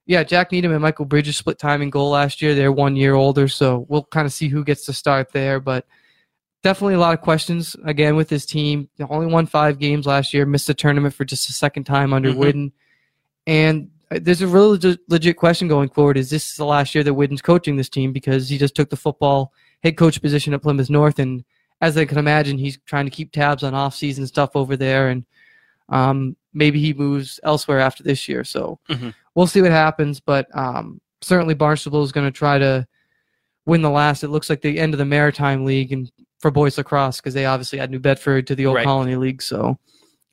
yeah, 0.06 0.24
Jack 0.24 0.52
Needham 0.52 0.72
and 0.72 0.82
Michael 0.82 1.06
Bridges 1.06 1.38
split 1.38 1.60
time 1.60 1.82
in 1.82 1.89
goal 1.89 2.10
last 2.10 2.41
year. 2.41 2.56
They're 2.56 2.72
one 2.72 2.96
year 2.96 3.13
older, 3.13 3.48
so 3.48 3.86
we'll 3.88 4.04
kind 4.04 4.26
of 4.26 4.34
see 4.34 4.48
who 4.48 4.63
gets 4.63 4.86
to 4.86 4.94
start 4.94 5.32
there. 5.32 5.60
But 5.60 5.86
definitely 6.63 6.96
a 6.96 7.00
lot 7.00 7.13
of 7.13 7.22
questions 7.22 7.76
again 7.86 8.15
with 8.15 8.28
this 8.28 8.46
team. 8.46 8.89
They 8.98 9.06
only 9.06 9.28
won 9.28 9.46
five 9.46 9.80
games 9.80 10.06
last 10.06 10.34
year, 10.34 10.46
missed 10.46 10.67
the 10.67 10.74
tournament 10.74 11.13
for 11.13 11.26
just 11.26 11.50
a 11.50 11.54
second 11.54 11.86
time 11.86 12.13
under 12.13 12.34
mm-hmm. 12.34 12.67
And 13.48 13.89
uh, 14.12 14.20
there's 14.22 14.41
a 14.41 14.48
really 14.48 15.00
legit, 15.08 15.38
question 15.38 15.67
going 15.67 15.89
forward. 15.89 16.17
Is 16.17 16.30
this 16.30 16.58
the 16.58 16.65
last 16.65 16.94
year 16.94 17.04
that 17.04 17.13
Whidden's 17.13 17.41
coaching 17.41 17.78
this 17.78 17.89
team? 17.89 18.12
Because 18.12 18.50
he 18.50 18.58
just 18.58 18.76
took 18.76 18.89
the 18.89 18.98
football 18.98 19.54
head 19.84 19.98
coach 19.98 20.22
position 20.22 20.54
at 20.54 20.62
Plymouth 20.62 20.89
North. 20.89 21.20
And 21.20 21.44
as 21.82 21.98
I 21.98 22.06
can 22.06 22.17
imagine, 22.17 22.58
he's 22.58 22.78
trying 22.86 23.06
to 23.06 23.12
keep 23.12 23.32
tabs 23.32 23.63
on 23.63 23.74
off-season 23.74 24.28
stuff 24.28 24.52
over 24.56 24.78
there. 24.78 25.10
And 25.10 25.26
um, 25.89 26.38
maybe 26.54 26.80
he 26.80 26.94
moves 26.94 27.39
elsewhere 27.44 27.80
after 27.80 28.04
this 28.04 28.30
year. 28.30 28.44
So 28.44 28.80
mm-hmm. 28.88 29.10
we'll 29.36 29.48
see 29.48 29.62
what 29.62 29.72
happens. 29.72 30.20
But 30.20 30.48
um, 30.56 31.02
certainly 31.22 31.56
Barnstable 31.56 32.04
is 32.04 32.12
going 32.12 32.28
to 32.28 32.38
try 32.38 32.58
to 32.60 32.88
win 33.65 33.82
the 33.82 33.89
last. 33.89 34.24
It 34.24 34.30
looks 34.30 34.50
like 34.50 34.62
the 34.62 34.80
end 34.80 34.94
of 34.94 35.00
the 35.00 35.06
Maritime 35.06 35.65
League 35.65 35.91
and 35.91 36.12
for 36.39 36.52
boys 36.52 36.78
lacrosse 36.78 37.17
because 37.17 37.34
they 37.34 37.46
obviously 37.46 37.80
had 37.80 37.91
New 37.91 38.00
Bedford 38.00 38.48
to 38.48 38.56
the 38.56 38.65
Old 38.65 38.78
right. 38.78 38.86
Colony 38.86 39.15
League. 39.15 39.41
So 39.41 39.78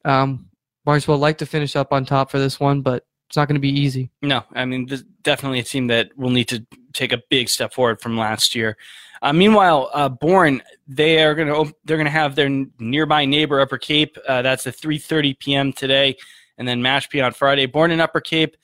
um, 0.05 0.49
Barnstable 0.85 1.17
would 1.17 1.23
like 1.23 1.39
to 1.39 1.47
finish 1.47 1.77
up 1.77 1.93
on 1.93 2.05
top 2.05 2.31
for 2.31 2.39
this 2.39 2.59
one, 2.59 2.81
but 2.81 3.05
it's 3.29 3.37
not 3.37 3.47
going 3.47 3.57
to 3.57 3.61
be 3.61 3.69
easy. 3.69 4.11
No, 4.23 4.43
I 4.55 4.65
mean, 4.65 4.87
this 4.87 5.05
definitely 5.23 5.59
a 5.59 5.65
team 5.65 5.89
that 5.89 6.17
will 6.17 6.31
need 6.31 6.49
to 6.49 6.67
take 6.95 7.13
a 7.13 7.23
big 7.29 7.51
step 7.51 7.75
forward 7.75 8.01
from 8.01 8.17
last 8.17 8.55
year. 8.55 8.79
Uh, 9.23 9.33
meanwhile, 9.33 9.91
uh, 9.93 10.09
Bourne 10.09 10.63
they 10.87 11.23
are 11.23 11.35
going 11.35 11.49
to 11.49 11.75
they're 11.85 11.97
going 11.97 12.07
to 12.07 12.11
have 12.11 12.35
their 12.35 12.49
nearby 12.79 13.25
neighbor 13.25 13.61
Upper 13.61 13.79
Cape. 13.79 14.17
Uh, 14.27 14.43
that's 14.43 14.67
at 14.67 14.77
3:30 14.77 15.39
p.m. 15.39 15.73
today, 15.73 16.17
and 16.57 16.67
then 16.67 16.81
Mashpee 16.81 17.25
on 17.25 17.33
Friday. 17.33 17.67
Bourne 17.67 17.91
and 17.91 18.01
Upper 18.01 18.21
Cape 18.21 18.57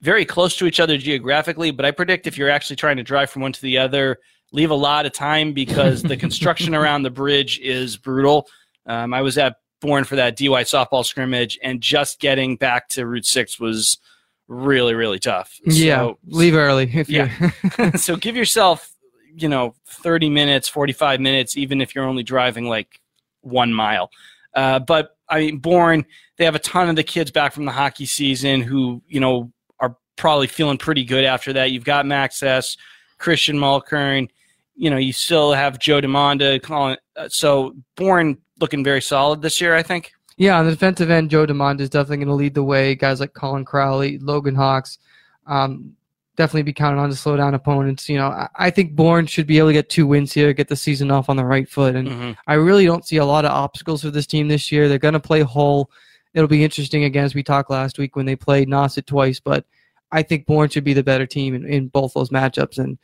very 0.00 0.26
close 0.26 0.54
to 0.56 0.66
each 0.66 0.80
other 0.80 0.98
geographically, 0.98 1.70
but 1.70 1.86
I 1.86 1.90
predict 1.90 2.26
if 2.26 2.36
you're 2.36 2.50
actually 2.50 2.76
trying 2.76 2.98
to 2.98 3.02
drive 3.02 3.30
from 3.30 3.40
one 3.40 3.52
to 3.52 3.62
the 3.62 3.78
other, 3.78 4.18
leave 4.52 4.70
a 4.70 4.74
lot 4.74 5.06
of 5.06 5.12
time 5.12 5.54
because 5.54 6.02
the 6.02 6.16
construction 6.18 6.74
around 6.74 7.04
the 7.04 7.10
bridge 7.10 7.58
is 7.60 7.96
brutal. 7.96 8.46
Um, 8.86 9.14
I 9.14 9.22
was 9.22 9.38
at 9.38 9.56
Bourne 9.80 10.04
for 10.04 10.16
that 10.16 10.36
DY 10.36 10.64
softball 10.64 11.04
scrimmage, 11.06 11.58
and 11.62 11.80
just 11.80 12.20
getting 12.20 12.56
back 12.56 12.88
to 12.90 13.06
Route 13.06 13.24
Six 13.24 13.58
was 13.58 13.98
really 14.46 14.94
really 14.94 15.18
tough. 15.18 15.58
Yeah, 15.64 15.96
so, 15.96 16.18
leave 16.26 16.54
early 16.54 16.90
if 16.92 17.08
yeah. 17.08 17.50
so 17.96 18.16
give 18.16 18.36
yourself 18.36 18.93
you 19.36 19.48
know 19.48 19.74
30 19.86 20.30
minutes 20.30 20.68
45 20.68 21.20
minutes 21.20 21.56
even 21.56 21.80
if 21.80 21.94
you're 21.94 22.04
only 22.04 22.22
driving 22.22 22.68
like 22.68 23.00
one 23.40 23.72
mile. 23.72 24.10
Uh, 24.54 24.78
but 24.78 25.16
i 25.28 25.40
mean 25.40 25.58
Bourne 25.58 26.04
they 26.36 26.44
have 26.44 26.54
a 26.54 26.60
ton 26.60 26.88
of 26.88 26.96
the 26.96 27.02
kids 27.02 27.30
back 27.30 27.52
from 27.52 27.64
the 27.64 27.72
hockey 27.72 28.06
season 28.06 28.60
who 28.60 29.02
you 29.06 29.20
know 29.20 29.50
are 29.80 29.96
probably 30.16 30.46
feeling 30.46 30.78
pretty 30.78 31.04
good 31.04 31.24
after 31.24 31.52
that. 31.52 31.72
You've 31.72 31.84
got 31.84 32.06
max 32.06 32.42
s 32.42 32.76
christian 33.18 33.56
mulkern 33.56 34.28
you 34.74 34.90
know 34.90 34.96
you 34.96 35.12
still 35.12 35.52
have 35.52 35.78
joe 35.78 36.00
demonda 36.00 36.60
calling 36.60 36.96
uh, 37.16 37.28
so 37.28 37.74
Bourne 37.96 38.36
looking 38.60 38.82
very 38.82 39.00
solid 39.00 39.40
this 39.42 39.60
year 39.60 39.74
i 39.74 39.82
think. 39.82 40.12
Yeah 40.36 40.58
on 40.58 40.66
the 40.66 40.72
defensive 40.72 41.10
end 41.10 41.30
joe 41.30 41.46
demonda 41.46 41.80
is 41.80 41.90
definitely 41.90 42.18
going 42.18 42.28
to 42.28 42.34
lead 42.34 42.54
the 42.54 42.64
way. 42.64 42.94
Guys 42.94 43.20
like 43.20 43.34
colin 43.34 43.64
crowley 43.64 44.18
logan 44.18 44.54
hawks 44.54 44.98
um, 45.46 45.94
definitely 46.36 46.62
be 46.62 46.72
counted 46.72 47.00
on 47.00 47.08
to 47.08 47.16
slow 47.16 47.36
down 47.36 47.54
opponents. 47.54 48.08
You 48.08 48.18
know, 48.18 48.28
I, 48.28 48.48
I 48.56 48.70
think 48.70 48.94
Bourne 48.94 49.26
should 49.26 49.46
be 49.46 49.58
able 49.58 49.68
to 49.68 49.74
get 49.74 49.88
two 49.88 50.06
wins 50.06 50.32
here, 50.32 50.52
get 50.52 50.68
the 50.68 50.76
season 50.76 51.10
off 51.10 51.28
on 51.28 51.36
the 51.36 51.44
right 51.44 51.68
foot, 51.68 51.94
and 51.94 52.08
mm-hmm. 52.08 52.32
I 52.46 52.54
really 52.54 52.86
don't 52.86 53.06
see 53.06 53.16
a 53.16 53.24
lot 53.24 53.44
of 53.44 53.52
obstacles 53.52 54.02
for 54.02 54.10
this 54.10 54.26
team 54.26 54.48
this 54.48 54.70
year. 54.72 54.88
They're 54.88 54.98
going 54.98 55.14
to 55.14 55.20
play 55.20 55.42
Hull. 55.42 55.90
It'll 56.32 56.48
be 56.48 56.64
interesting 56.64 57.04
again 57.04 57.24
as 57.24 57.34
we 57.34 57.42
talked 57.42 57.70
last 57.70 57.98
week 57.98 58.16
when 58.16 58.26
they 58.26 58.36
played 58.36 58.68
Nauset 58.68 59.06
twice, 59.06 59.38
but 59.40 59.64
I 60.10 60.22
think 60.22 60.46
Bourne 60.46 60.68
should 60.68 60.84
be 60.84 60.94
the 60.94 61.02
better 61.02 61.26
team 61.26 61.54
in, 61.54 61.66
in 61.66 61.88
both 61.88 62.14
those 62.14 62.30
matchups, 62.30 62.78
and 62.78 62.98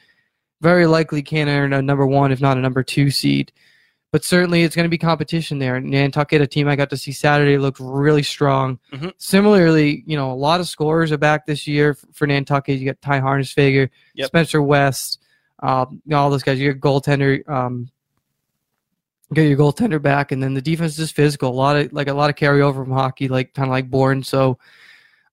very 0.61 0.87
likely 0.87 1.23
can 1.23 1.49
earn 1.49 1.73
a 1.73 1.81
number 1.81 2.07
one, 2.07 2.33
if 2.33 2.41
not 2.41 2.59
a 2.59 2.61
number 2.61 2.83
two 2.83 3.11
seed 3.11 3.53
but 4.13 4.25
certainly 4.25 4.63
it's 4.63 4.75
going 4.75 4.85
to 4.85 4.91
be 4.91 4.99
competition 4.99 5.59
there. 5.59 5.81
Nantucket, 5.81 6.41
a 6.41 6.47
team 6.47 6.67
I 6.69 6.77
got 6.77 6.91
to 6.91 6.97
see 6.97 7.13
Saturday, 7.13 7.59
looked 7.59 7.79
really 7.81 8.23
strong. 8.23 8.79
Mm-hmm. 8.93 9.11
Similarly, 9.19 10.03
you 10.07 10.17
know, 10.17 10.33
a 10.33 10.35
lot 10.35 10.61
of 10.61 10.69
scorers 10.69 11.13
are 11.13 11.19
back 11.19 11.47
this 11.47 11.67
year 11.67 11.95
for 12.13 12.27
Nantucket. 12.27 12.79
You 12.79 12.87
got 12.87 13.01
Ty 13.01 13.21
Harnesfager, 13.21 13.89
yep. 14.15 14.27
Spencer 14.27 14.63
West, 14.63 15.21
um, 15.61 16.03
you 16.05 16.11
know, 16.11 16.19
all 16.19 16.31
those 16.31 16.43
guys. 16.43 16.59
You 16.59 16.73
got 16.73 16.81
goaltender, 16.81 17.49
um, 17.49 17.89
get 19.33 19.43
your 19.43 19.59
goaltender 19.59 20.03
back, 20.03 20.33
and 20.33 20.43
then 20.43 20.55
the 20.55 20.63
defense 20.63 20.99
is 20.99 21.13
physical. 21.13 21.51
A 21.51 21.55
lot 21.55 21.77
of 21.77 21.93
like 21.93 22.09
a 22.09 22.15
lot 22.15 22.31
of 22.31 22.37
carryover 22.37 22.75
from 22.75 22.91
hockey, 22.91 23.29
like 23.29 23.55
kind 23.55 23.69
of 23.69 23.73
like 23.73 23.91
Bourne. 23.91 24.25
So 24.25 24.59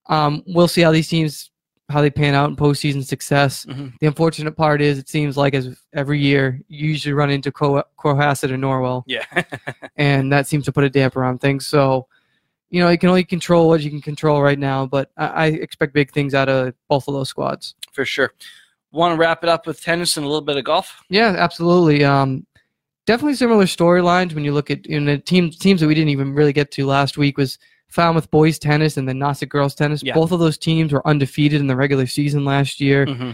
um, 0.06 0.44
we'll 0.46 0.68
see 0.68 0.82
how 0.82 0.92
these 0.92 1.08
teams 1.08 1.50
how 1.88 2.02
they 2.02 2.10
pan 2.10 2.34
out 2.34 2.50
in 2.50 2.56
postseason 2.56 3.04
success. 3.04 3.64
Mm-hmm. 3.64 3.88
The 4.00 4.06
unfortunate 4.06 4.52
part 4.52 4.82
is 4.82 4.98
it 4.98 5.08
seems 5.08 5.36
like 5.36 5.54
as 5.54 5.78
every 5.94 6.20
year 6.20 6.60
you 6.68 6.88
usually 6.88 7.14
run 7.14 7.30
into 7.30 7.50
Co- 7.50 7.82
Cohasset 7.98 8.50
or 8.50 8.58
Norwell. 8.58 9.04
Yeah. 9.06 9.24
and 9.96 10.30
that 10.32 10.46
seems 10.46 10.66
to 10.66 10.72
put 10.72 10.84
a 10.84 10.90
damper 10.90 11.24
on 11.24 11.38
things. 11.38 11.66
So, 11.66 12.06
you 12.70 12.80
know, 12.80 12.90
you 12.90 12.98
can 12.98 13.08
only 13.08 13.24
control 13.24 13.68
what 13.68 13.80
you 13.80 13.90
can 13.90 14.02
control 14.02 14.42
right 14.42 14.58
now, 14.58 14.84
but 14.84 15.10
I, 15.16 15.26
I 15.26 15.46
expect 15.46 15.94
big 15.94 16.12
things 16.12 16.34
out 16.34 16.50
of 16.50 16.74
both 16.88 17.08
of 17.08 17.14
those 17.14 17.30
squads. 17.30 17.74
For 17.92 18.04
sure. 18.04 18.34
Want 18.92 19.14
to 19.14 19.18
wrap 19.18 19.42
it 19.42 19.48
up 19.48 19.66
with 19.66 19.80
tennis 19.82 20.16
and 20.18 20.24
a 20.24 20.28
little 20.28 20.42
bit 20.42 20.58
of 20.58 20.64
golf? 20.64 21.02
Yeah, 21.08 21.34
absolutely. 21.38 22.04
Um, 22.04 22.46
definitely 23.06 23.34
similar 23.34 23.64
storylines 23.64 24.34
when 24.34 24.44
you 24.44 24.52
look 24.52 24.70
at 24.70 24.84
in 24.86 25.06
the 25.06 25.18
teams 25.18 25.56
teams 25.58 25.80
that 25.80 25.86
we 25.86 25.94
didn't 25.94 26.10
even 26.10 26.34
really 26.34 26.52
get 26.52 26.70
to 26.72 26.84
last 26.84 27.16
week 27.16 27.38
was– 27.38 27.58
Falmouth 27.88 28.30
boys 28.30 28.58
tennis 28.58 28.96
and 28.96 29.08
then 29.08 29.18
Nauset 29.18 29.48
girls 29.48 29.74
tennis. 29.74 30.02
Yeah. 30.02 30.14
Both 30.14 30.32
of 30.32 30.40
those 30.40 30.58
teams 30.58 30.92
were 30.92 31.06
undefeated 31.06 31.60
in 31.60 31.66
the 31.66 31.76
regular 31.76 32.06
season 32.06 32.44
last 32.44 32.80
year. 32.80 33.06
Mm-hmm. 33.06 33.32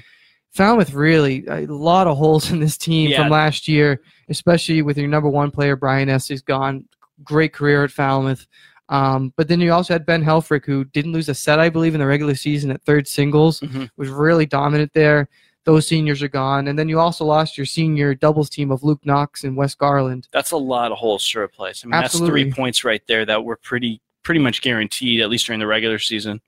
Falmouth 0.53 0.93
really 0.93 1.45
a 1.49 1.67
lot 1.67 2.07
of 2.07 2.17
holes 2.17 2.51
in 2.51 2.61
this 2.61 2.79
team 2.79 3.11
yeah. 3.11 3.23
from 3.23 3.31
last 3.31 3.67
year, 3.67 4.01
especially 4.29 4.83
with 4.83 4.97
your 4.97 5.09
number 5.09 5.29
one 5.29 5.51
player 5.51 5.75
Brian 5.75 6.09
Estes 6.09 6.43
gone. 6.43 6.85
Great 7.25 7.53
career 7.53 7.85
at 7.85 7.91
Falmouth. 7.91 8.47
Um, 8.89 9.33
but 9.37 9.49
then 9.49 9.61
you 9.61 9.73
also 9.73 9.95
had 9.95 10.07
Ben 10.07 10.23
Helfrich, 10.23 10.65
who 10.67 10.85
didn't 10.85 11.13
lose 11.13 11.29
a 11.29 11.35
set, 11.35 11.59
I 11.59 11.71
believe, 11.71 11.95
in 11.95 12.01
the 12.01 12.07
regular 12.07 12.35
season 12.35 12.71
at 12.71 12.83
third 12.83 13.09
singles, 13.09 13.61
mm-hmm. 13.61 13.85
was 13.97 14.11
really 14.11 14.47
dominant 14.47 14.93
there. 14.93 15.29
Those 15.65 15.87
seniors 15.87 16.23
are 16.23 16.29
gone, 16.29 16.69
and 16.69 16.79
then 16.79 16.91
you 16.91 17.01
also 17.01 17.25
lost 17.25 17.57
your 17.57 17.65
senior 17.65 18.15
doubles 18.15 18.51
team 18.51 18.71
of 18.71 18.85
Luke 18.85 19.01
Knox 19.07 19.45
and 19.45 19.57
Wes 19.57 19.75
Garland. 19.75 20.29
That's 20.31 20.51
a 20.51 20.59
lot 20.59 20.93
of 20.93 20.99
holes 20.99 21.27
to 21.31 21.41
replace. 21.41 21.83
I 21.83 21.87
mean, 21.87 21.95
Absolutely. 21.95 22.43
that's 22.43 22.55
three 22.55 22.63
points 22.63 22.85
right 22.85 23.03
there 23.09 23.25
that 23.25 23.43
were 23.43 23.57
pretty 23.57 24.03
pretty 24.25 24.41
much 24.41 24.63
guaranteed, 24.63 25.21
at 25.21 25.31
least 25.31 25.47
during 25.47 25.61
the 25.61 25.67
regular 25.67 25.99
season. 25.99 26.41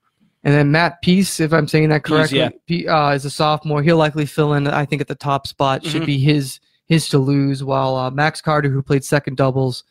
And 0.43 0.55
then 0.55 0.71
Matt 0.71 1.03
Peace, 1.03 1.41
if 1.41 1.53
I'm 1.53 1.67
saying 1.67 1.89
that 1.89 2.05
correctly, 2.05 2.39
yeah. 2.69 3.09
uh, 3.09 3.13
is 3.13 3.25
a 3.25 3.31
sophomore. 3.31 3.83
He'll 3.83 3.97
likely 3.97 4.27
fill 4.27 4.55
in, 4.55 4.67
I 4.67 4.85
think, 4.85 5.01
at 5.01 5.09
the 5.09 5.15
top 5.15 5.47
spot. 5.47 5.85
Should 5.85 6.03
mm-hmm. 6.03 6.07
be 6.07 6.19
his 6.19 6.61
his 6.87 7.09
to 7.09 7.19
lose. 7.19 7.65
While 7.65 7.97
uh, 7.97 8.11
Max 8.11 8.41
Carter, 8.41 8.69
who 8.69 8.83
played 8.83 9.05
second 9.05 9.37
doubles, 9.37 9.83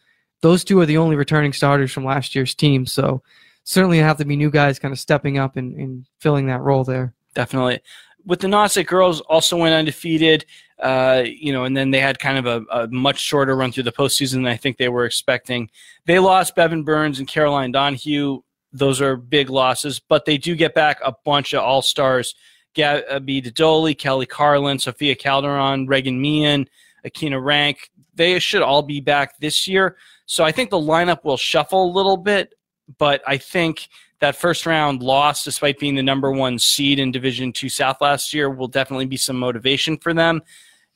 those 0.41 0.63
two 0.63 0.80
are 0.80 0.86
the 0.86 0.98
only 0.98 1.15
returning 1.15 1.52
starters 1.52 1.91
from 1.91 2.06
last 2.06 2.36
year's 2.36 2.56
team. 2.56 2.86
So 2.86 3.21
certainly 3.65 3.98
have 3.98 4.17
to 4.17 4.26
be 4.26 4.36
new 4.36 4.50
guys 4.50 4.80
kind 4.80 4.91
of 4.91 5.00
stepping 5.00 5.38
up 5.38 5.58
and, 5.58 5.76
and 5.76 6.06
filling 6.19 6.48
that 6.48 6.62
role 6.62 6.84
there. 6.84 7.13
Definitely. 7.34 7.82
With 8.26 8.40
the 8.40 8.48
Nauset 8.48 8.88
girls, 8.88 9.22
also 9.22 9.58
went 9.58 9.76
undefeated. 9.76 10.46
Uh, 10.80 11.24
you 11.26 11.54
know, 11.54 11.64
and 11.64 11.76
then 11.76 11.92
they 11.92 12.02
had 12.02 12.20
kind 12.20 12.38
of 12.38 12.46
a, 12.46 12.84
a, 12.84 12.88
much 12.88 13.20
shorter 13.20 13.56
run 13.56 13.72
through 13.72 13.84
the 13.84 13.94
postseason 13.94 14.34
than 14.34 14.48
I 14.48 14.58
think 14.58 14.78
they 14.78 14.90
were 14.90 15.06
expecting. 15.06 15.70
They 16.06 16.20
lost 16.20 16.54
Bevan 16.56 16.84
Burns 16.84 17.20
and 17.20 17.28
Caroline 17.28 17.72
Donahue. 17.72 18.42
Those 18.74 19.00
are 19.00 19.16
big 19.16 19.50
losses, 19.50 20.00
but 20.00 20.26
they 20.26 20.38
do 20.38 20.54
get 20.54 20.74
back 20.74 21.00
a 21.02 21.14
bunch 21.24 21.54
of 21.54 21.62
all 21.64 21.82
stars. 21.82 22.36
Gabby 22.74 23.42
Dodoli, 23.42 23.98
Kelly 23.98 24.26
Carlin, 24.26 24.78
Sophia 24.78 25.16
Calderon, 25.16 25.88
Reagan 25.88 26.22
Meehan, 26.22 26.68
Akina 27.06 27.42
Rank. 27.42 27.90
They 28.14 28.38
should 28.40 28.62
all 28.62 28.82
be 28.82 29.00
back 29.00 29.40
this 29.40 29.68
year. 29.68 29.96
So 30.26 30.44
I 30.44 30.52
think 30.52 30.70
the 30.70 30.78
lineup 30.78 31.24
will 31.24 31.38
shuffle 31.38 31.86
a 31.86 31.94
little 31.94 32.18
bit, 32.18 32.54
but 32.98 33.22
I 33.26 33.38
think 33.38 33.88
that 34.19 34.36
first 34.36 34.65
round 34.65 35.04
loss, 35.04 35.43
despite 35.43 35.80
being 35.80 35.95
the 35.95 36.04
number 36.04 36.32
one 36.32 36.60
seed 36.60 36.99
in 36.99 37.12
Division 37.12 37.51
Two 37.51 37.69
South 37.69 38.01
last 38.01 38.34
year, 38.34 38.49
will 38.49 38.67
definitely 38.67 39.06
be 39.06 39.17
some 39.17 39.38
motivation 39.38 39.97
for 39.97 40.13
them 40.13 40.41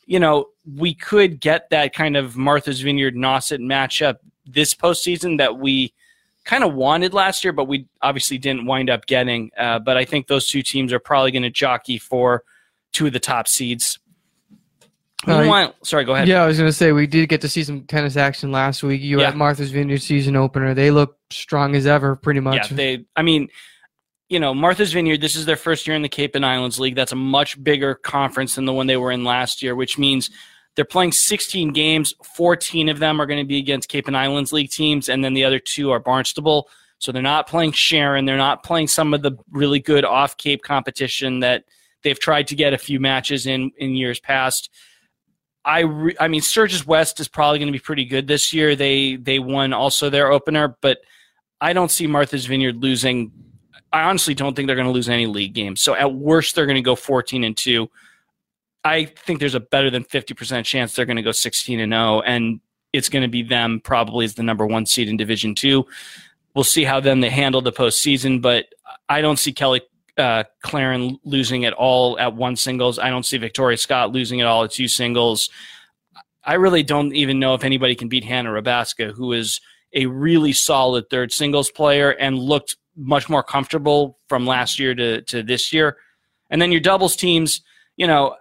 you 0.09 0.19
know, 0.19 0.47
we 0.75 0.95
could 0.95 1.39
get 1.39 1.69
that 1.69 1.93
kind 1.93 2.17
of 2.17 2.35
Martha's 2.35 2.81
Vineyard 2.81 3.13
Nauset 3.13 3.59
matchup 3.59 4.15
this 4.43 4.73
postseason 4.73 5.37
that 5.37 5.59
we 5.59 5.93
kind 6.45 6.63
of 6.63 6.73
wanted 6.73 7.13
last 7.13 7.43
year, 7.43 7.53
but 7.53 7.65
we 7.65 7.85
obviously 8.01 8.39
didn't 8.39 8.65
wind 8.65 8.89
up 8.89 9.05
getting. 9.05 9.51
Uh, 9.55 9.77
but 9.77 9.97
I 9.97 10.05
think 10.05 10.25
those 10.25 10.49
two 10.49 10.63
teams 10.63 10.91
are 10.91 10.99
probably 10.99 11.29
going 11.29 11.43
to 11.43 11.51
jockey 11.51 11.99
for 11.99 12.43
two 12.91 13.05
of 13.05 13.13
the 13.13 13.19
top 13.19 13.47
seeds. 13.47 13.99
Uh, 15.27 15.71
sorry, 15.83 16.05
go 16.05 16.15
ahead. 16.15 16.27
Yeah, 16.27 16.43
I 16.43 16.47
was 16.47 16.57
going 16.57 16.69
to 16.69 16.73
say 16.73 16.91
we 16.91 17.05
did 17.05 17.27
get 17.27 17.41
to 17.41 17.49
see 17.49 17.63
some 17.63 17.81
tennis 17.83 18.15
action 18.15 18.51
last 18.51 18.83
week. 18.83 19.01
You 19.01 19.17
were 19.17 19.23
yeah. 19.23 19.29
at 19.29 19.35
Martha's 19.35 19.71
Vineyard 19.71 20.01
season 20.01 20.35
opener. 20.35 20.73
They 20.73 20.91
look 20.91 21.17
strong 21.29 21.75
as 21.75 21.85
ever, 21.85 22.15
pretty 22.15 22.39
much. 22.39 22.71
Yeah, 22.71 22.77
they. 22.77 23.05
I 23.17 23.21
mean, 23.21 23.49
you 24.29 24.39
know, 24.39 24.53
Martha's 24.53 24.93
Vineyard, 24.93 25.19
this 25.19 25.35
is 25.35 25.45
their 25.45 25.57
first 25.57 25.87
year 25.87 25.95
in 25.95 26.03
the 26.03 26.09
Cape 26.09 26.35
and 26.35 26.45
Islands 26.45 26.79
League. 26.79 26.95
That's 26.95 27.11
a 27.11 27.17
much 27.17 27.61
bigger 27.61 27.95
conference 27.95 28.55
than 28.55 28.65
the 28.65 28.73
one 28.73 28.87
they 28.87 28.95
were 28.95 29.11
in 29.11 29.23
last 29.23 29.61
year, 29.61 29.75
which 29.75 29.97
means 29.97 30.29
they're 30.75 30.85
playing 30.85 31.11
16 31.11 31.73
games. 31.73 32.13
14 32.35 32.87
of 32.87 32.99
them 32.99 33.19
are 33.19 33.25
going 33.25 33.43
to 33.43 33.47
be 33.47 33.57
against 33.57 33.89
Cape 33.89 34.07
and 34.07 34.15
Islands 34.15 34.53
League 34.53 34.71
teams, 34.71 35.09
and 35.09 35.23
then 35.23 35.33
the 35.33 35.43
other 35.43 35.59
two 35.59 35.91
are 35.91 35.99
Barnstable. 35.99 36.69
So 36.99 37.11
they're 37.11 37.21
not 37.21 37.47
playing 37.47 37.71
Sharon. 37.73 38.25
They're 38.25 38.37
not 38.37 38.63
playing 38.63 38.87
some 38.87 39.13
of 39.13 39.21
the 39.21 39.31
really 39.51 39.79
good 39.79 40.05
off 40.05 40.37
Cape 40.37 40.61
competition 40.61 41.39
that 41.41 41.65
they've 42.03 42.19
tried 42.19 42.47
to 42.47 42.55
get 42.55 42.73
a 42.73 42.77
few 42.77 42.99
matches 42.99 43.45
in 43.45 43.71
in 43.77 43.95
years 43.95 44.19
past. 44.19 44.69
I 45.69 45.81
re- 45.81 46.15
I 46.19 46.27
mean 46.27 46.41
Sturgis 46.41 46.87
West 46.87 47.19
is 47.19 47.27
probably 47.27 47.59
going 47.59 47.67
to 47.67 47.71
be 47.71 47.79
pretty 47.79 48.05
good 48.05 48.27
this 48.27 48.51
year. 48.51 48.75
They 48.75 49.17
they 49.17 49.37
won 49.37 49.71
also 49.71 50.09
their 50.09 50.31
opener, 50.31 50.75
but 50.81 50.97
I 51.61 51.73
don't 51.73 51.91
see 51.91 52.07
Martha's 52.07 52.47
Vineyard 52.47 52.77
losing. 52.77 53.31
I 53.93 54.01
honestly 54.01 54.33
don't 54.33 54.55
think 54.55 54.65
they're 54.65 54.75
going 54.75 54.87
to 54.87 54.91
lose 54.93 55.09
any 55.09 55.27
league 55.27 55.53
games. 55.53 55.81
So 55.81 55.93
at 55.93 56.11
worst, 56.11 56.55
they're 56.55 56.65
going 56.65 56.75
to 56.75 56.81
go 56.81 56.95
14 56.95 57.43
and 57.43 57.55
two. 57.55 57.87
I 58.83 59.05
think 59.05 59.39
there's 59.39 59.55
a 59.55 59.59
better 59.59 59.91
than 59.91 60.05
50% 60.05 60.63
chance 60.63 60.95
they're 60.95 61.05
going 61.05 61.17
to 61.17 61.21
go 61.23 61.31
16 61.31 61.79
and 61.79 61.91
0, 61.91 62.21
and 62.21 62.61
it's 62.91 63.09
going 63.09 63.23
to 63.23 63.29
be 63.29 63.43
them 63.43 63.79
probably 63.83 64.25
as 64.25 64.35
the 64.35 64.43
number 64.43 64.65
one 64.65 64.87
seed 64.87 65.07
in 65.07 65.17
Division 65.17 65.53
Two. 65.53 65.85
We'll 66.55 66.63
see 66.63 66.83
how 66.83 66.99
then 66.99 67.19
they 67.19 67.29
handle 67.29 67.61
the 67.61 67.71
postseason, 67.71 68.41
but 68.41 68.65
I 69.07 69.21
don't 69.21 69.37
see 69.37 69.53
Kelly 69.53 69.81
uh, 70.19 70.43
Claren 70.61 71.17
losing 71.23 71.63
it 71.63 71.73
all 71.73 72.19
at 72.19 72.35
one 72.35 72.55
singles. 72.55 72.99
I 72.99 73.09
don't 73.09 73.25
see 73.25 73.37
Victoria 73.37 73.77
Scott 73.77 74.11
losing 74.11 74.39
it 74.39 74.43
all 74.43 74.65
at 74.65 74.71
two 74.71 74.87
singles. 74.87 75.49
I 76.43 76.55
really 76.55 76.83
don't 76.83 77.15
even 77.15 77.39
know 77.39 77.53
if 77.53 77.63
anybody 77.63 77.95
can 77.95 78.09
beat 78.09 78.23
Hannah 78.23 78.51
Rabaska, 78.51 79.13
who 79.13 79.33
is 79.33 79.61
a 79.93 80.05
really 80.05 80.53
solid 80.53 81.09
third 81.09 81.31
singles 81.31 81.71
player 81.71 82.11
and 82.11 82.37
looked 82.37 82.75
much 82.95 83.29
more 83.29 83.43
comfortable 83.43 84.19
from 84.27 84.45
last 84.45 84.79
year 84.79 84.93
to, 84.93 85.21
to 85.23 85.41
this 85.41 85.73
year. 85.73 85.97
And 86.49 86.61
then 86.61 86.71
your 86.71 86.81
doubles 86.81 87.15
teams, 87.15 87.61
you 87.95 88.07
know, 88.07 88.35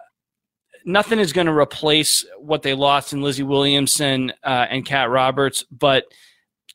nothing 0.85 1.19
is 1.19 1.33
going 1.33 1.47
to 1.47 1.53
replace 1.53 2.25
what 2.37 2.61
they 2.61 2.73
lost 2.73 3.13
in 3.13 3.21
Lizzie 3.21 3.43
Williamson 3.43 4.31
uh, 4.43 4.65
and 4.69 4.85
Kat 4.85 5.09
Roberts, 5.09 5.63
but 5.71 6.05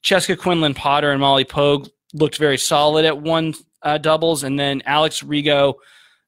Cheska 0.02 0.38
Quinlan 0.38 0.74
Potter 0.74 1.10
and 1.10 1.20
Molly 1.20 1.44
Pogue 1.44 1.88
looked 2.12 2.36
very 2.36 2.58
solid 2.58 3.04
at 3.04 3.20
one 3.20 3.54
uh, 3.84 3.98
doubles, 3.98 4.42
and 4.42 4.58
then 4.58 4.82
Alex 4.86 5.22
Rigo, 5.22 5.74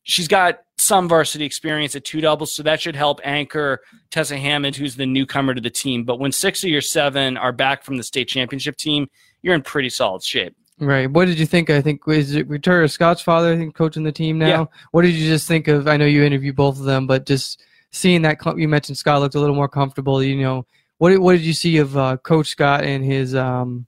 she's 0.02 0.28
got 0.28 0.60
some 0.78 1.08
varsity 1.08 1.44
experience 1.44 1.96
at 1.96 2.04
two 2.04 2.20
doubles, 2.20 2.52
so 2.52 2.62
that 2.62 2.80
should 2.80 2.94
help 2.94 3.20
anchor 3.24 3.80
Tessa 4.10 4.36
Hammond, 4.36 4.76
who's 4.76 4.94
the 4.96 5.06
newcomer 5.06 5.54
to 5.54 5.60
the 5.60 5.70
team. 5.70 6.04
But 6.04 6.20
when 6.20 6.32
six 6.32 6.62
of 6.62 6.70
your 6.70 6.82
seven 6.82 7.36
are 7.36 7.52
back 7.52 7.82
from 7.82 7.96
the 7.96 8.02
state 8.02 8.28
championship 8.28 8.76
team, 8.76 9.08
you're 9.42 9.54
in 9.54 9.62
pretty 9.62 9.90
solid 9.90 10.22
shape. 10.22 10.54
Right. 10.78 11.10
What 11.10 11.24
did 11.24 11.38
you 11.38 11.46
think? 11.46 11.70
I 11.70 11.80
think 11.80 12.02
is 12.06 12.34
it 12.34 12.48
Victoria 12.48 12.86
Scott's 12.88 13.22
father, 13.22 13.52
I 13.54 13.56
think, 13.56 13.74
coaching 13.74 14.02
the 14.02 14.12
team 14.12 14.38
now. 14.38 14.46
Yeah. 14.46 14.64
What 14.90 15.02
did 15.02 15.14
you 15.14 15.26
just 15.26 15.48
think 15.48 15.68
of? 15.68 15.88
I 15.88 15.96
know 15.96 16.04
you 16.04 16.22
interviewed 16.22 16.56
both 16.56 16.78
of 16.78 16.84
them, 16.84 17.06
but 17.06 17.24
just 17.24 17.62
seeing 17.92 18.20
that 18.22 18.38
you 18.58 18.68
mentioned 18.68 18.98
Scott 18.98 19.20
looked 19.20 19.36
a 19.36 19.40
little 19.40 19.56
more 19.56 19.68
comfortable. 19.70 20.22
You 20.22 20.36
know, 20.36 20.66
what 20.98 21.18
what 21.18 21.32
did 21.32 21.42
you 21.42 21.54
see 21.54 21.78
of 21.78 21.96
uh, 21.96 22.18
Coach 22.18 22.48
Scott 22.48 22.84
and 22.84 23.02
his 23.02 23.34
um, 23.34 23.86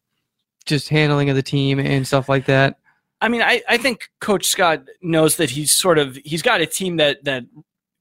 just 0.65 0.89
handling 0.89 1.29
of 1.29 1.37
the 1.37 1.43
team 1.43 1.79
and 1.79 2.07
stuff 2.07 2.27
like 2.27 2.47
that? 2.47 2.79
I 3.21 3.29
mean, 3.29 3.43
I, 3.43 3.63
I 3.69 3.79
think 3.79 4.09
Coach 4.21 4.47
Scott 4.47 4.83
knows 5.03 5.37
that 5.37 5.51
he's 5.51 5.73
sort 5.73 5.99
of 5.99 6.17
he's 6.25 6.43
got 6.43 6.61
a 6.61 6.67
team 6.67 6.97
that 6.97 7.25
that 7.25 7.45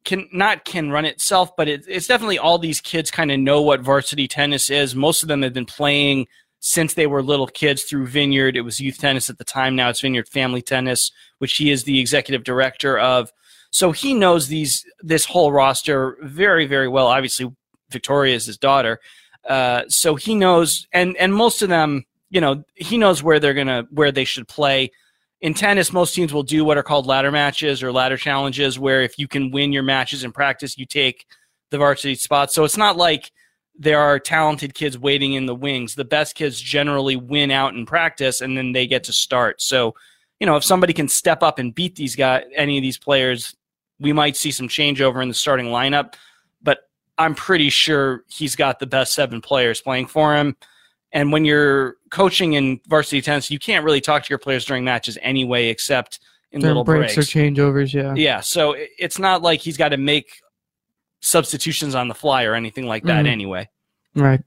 can 0.06 0.30
not 0.32 0.64
can 0.64 0.92
run 0.92 1.06
itself, 1.06 1.56
but 1.58 1.68
it, 1.68 1.84
it's 1.88 2.08
definitely 2.08 2.38
all 2.38 2.60
these 2.60 2.80
kids 2.80 3.10
kind 3.10 3.32
of 3.32 3.40
know 3.40 3.62
what 3.62 3.82
varsity 3.82 4.28
tennis 4.28 4.70
is. 4.70 4.96
Most 4.96 5.24
of 5.24 5.30
them 5.30 5.42
have 5.42 5.54
been 5.54 5.66
playing 5.66 6.28
since 6.60 6.94
they 6.94 7.08
were 7.08 7.24
little 7.24 7.48
kids 7.48 7.84
through 7.84 8.08
Vineyard. 8.08 8.56
It 8.56 8.62
was 8.62 8.80
youth 8.80 9.00
tennis 9.00 9.30
at 9.30 9.38
the 9.38 9.44
time. 9.44 9.76
Now 9.76 9.90
it's 9.90 10.02
Vineyard 10.02 10.28
Family 10.28 10.62
Tennis, 10.62 11.12
which 11.40 11.56
he 11.58 11.72
is 11.72 11.84
the 11.84 12.00
executive 12.00 12.44
director 12.44 12.98
of. 12.98 13.32
So 13.72 13.92
he 13.92 14.14
knows 14.14 14.48
these 14.48 14.86
this 15.02 15.26
whole 15.26 15.52
roster 15.52 16.18
very 16.22 16.68
very 16.68 16.88
well. 16.88 17.08
Obviously, 17.08 17.52
Victoria 17.90 18.36
is 18.36 18.46
his 18.46 18.58
daughter, 18.58 19.00
uh, 19.48 19.84
so 19.88 20.16
he 20.16 20.36
knows, 20.36 20.88
and 20.94 21.18
and 21.18 21.34
most 21.34 21.62
of 21.62 21.70
them, 21.70 22.06
you 22.30 22.40
know, 22.40 22.64
he 22.76 22.98
knows 22.98 23.24
where 23.24 23.40
they're 23.40 23.54
gonna 23.54 23.86
where 23.90 24.12
they 24.12 24.26
should 24.26 24.48
play 24.48 24.92
in 25.42 25.54
tennis, 25.54 25.94
most 25.94 26.16
teams 26.16 26.34
will 26.34 26.44
do 26.44 26.66
what 26.66 26.78
are 26.78 26.84
called 26.84 27.06
ladder 27.06 27.32
matches 27.32 27.84
or 27.84 27.92
ladder 27.92 28.18
challenges, 28.18 28.80
where 28.80 29.02
if 29.02 29.20
you 29.20 29.28
can 29.28 29.52
win 29.52 29.72
your 29.72 29.84
matches 29.84 30.24
in 30.24 30.32
practice, 30.32 30.78
you 30.78 30.86
take 30.86 31.26
the 31.70 31.78
varsity 31.78 32.16
spot. 32.16 32.52
So 32.52 32.64
it's 32.64 32.78
not 32.78 32.98
like 32.98 33.32
there 33.78 34.00
are 34.00 34.20
talented 34.20 34.74
kids 34.74 34.98
waiting 34.98 35.34
in 35.34 35.46
the 35.46 35.54
wings. 35.54 35.94
The 35.94 36.06
best 36.06 36.36
kids 36.36 36.60
generally 36.60 37.16
win 37.16 37.52
out 37.52 37.76
in 37.76 37.86
practice 37.86 38.42
and 38.42 38.58
then 38.58 38.72
they 38.72 38.88
get 38.88 39.04
to 39.04 39.14
start. 39.14 39.62
So, 39.62 39.94
you 40.40 40.48
know, 40.48 40.56
if 40.56 40.64
somebody 40.64 40.94
can 40.94 41.08
step 41.08 41.44
up 41.44 41.60
and 41.60 41.76
beat 41.76 41.96
these 41.96 42.16
guys, 42.16 42.44
any 42.56 42.78
of 42.78 42.82
these 42.82 42.98
players, 42.98 43.56
we 44.00 44.14
might 44.14 44.36
see 44.36 44.52
some 44.52 44.68
changeover 44.68 45.22
in 45.22 45.28
the 45.28 45.36
starting 45.36 45.68
lineup. 45.68 46.16
But 46.64 46.80
I'm 47.20 47.36
pretty 47.36 47.70
sure 47.70 48.24
he's 48.28 48.56
got 48.56 48.80
the 48.80 48.88
best 48.88 49.14
seven 49.14 49.42
players 49.42 49.82
playing 49.82 50.08
for 50.08 50.36
him. 50.36 50.56
And 51.14 51.32
when 51.32 51.46
you're 51.46 51.96
coaching 52.12 52.54
in 52.54 52.82
varsity 52.88 53.22
tennis, 53.22 53.50
you 53.50 53.60
can't 53.60 53.86
really 53.86 54.02
talk 54.02 54.24
to 54.24 54.30
your 54.30 54.40
players 54.40 54.66
during 54.66 54.84
matches 54.84 55.18
anyway, 55.22 55.68
except 55.68 56.20
in 56.52 56.62
During 56.62 56.72
little 56.72 56.84
breaks, 56.84 57.16
breaks 57.16 57.36
or 57.36 57.40
changeovers. 57.40 57.94
Yeah. 57.94 58.14
Yeah. 58.16 58.42
So 58.42 58.76
it's 58.78 59.20
not 59.20 59.42
like 59.42 59.62
he's 59.62 59.78
got 59.78 59.90
to 59.90 59.98
make 59.98 60.42
substitutions 61.22 61.96
on 61.96 62.08
the 62.08 62.16
fly 62.16 62.44
or 62.44 62.56
anything 62.56 62.86
like 62.86 63.04
that 63.04 63.20
mm-hmm. 63.20 63.28
anyway. 63.28 63.70
Right. 64.16 64.42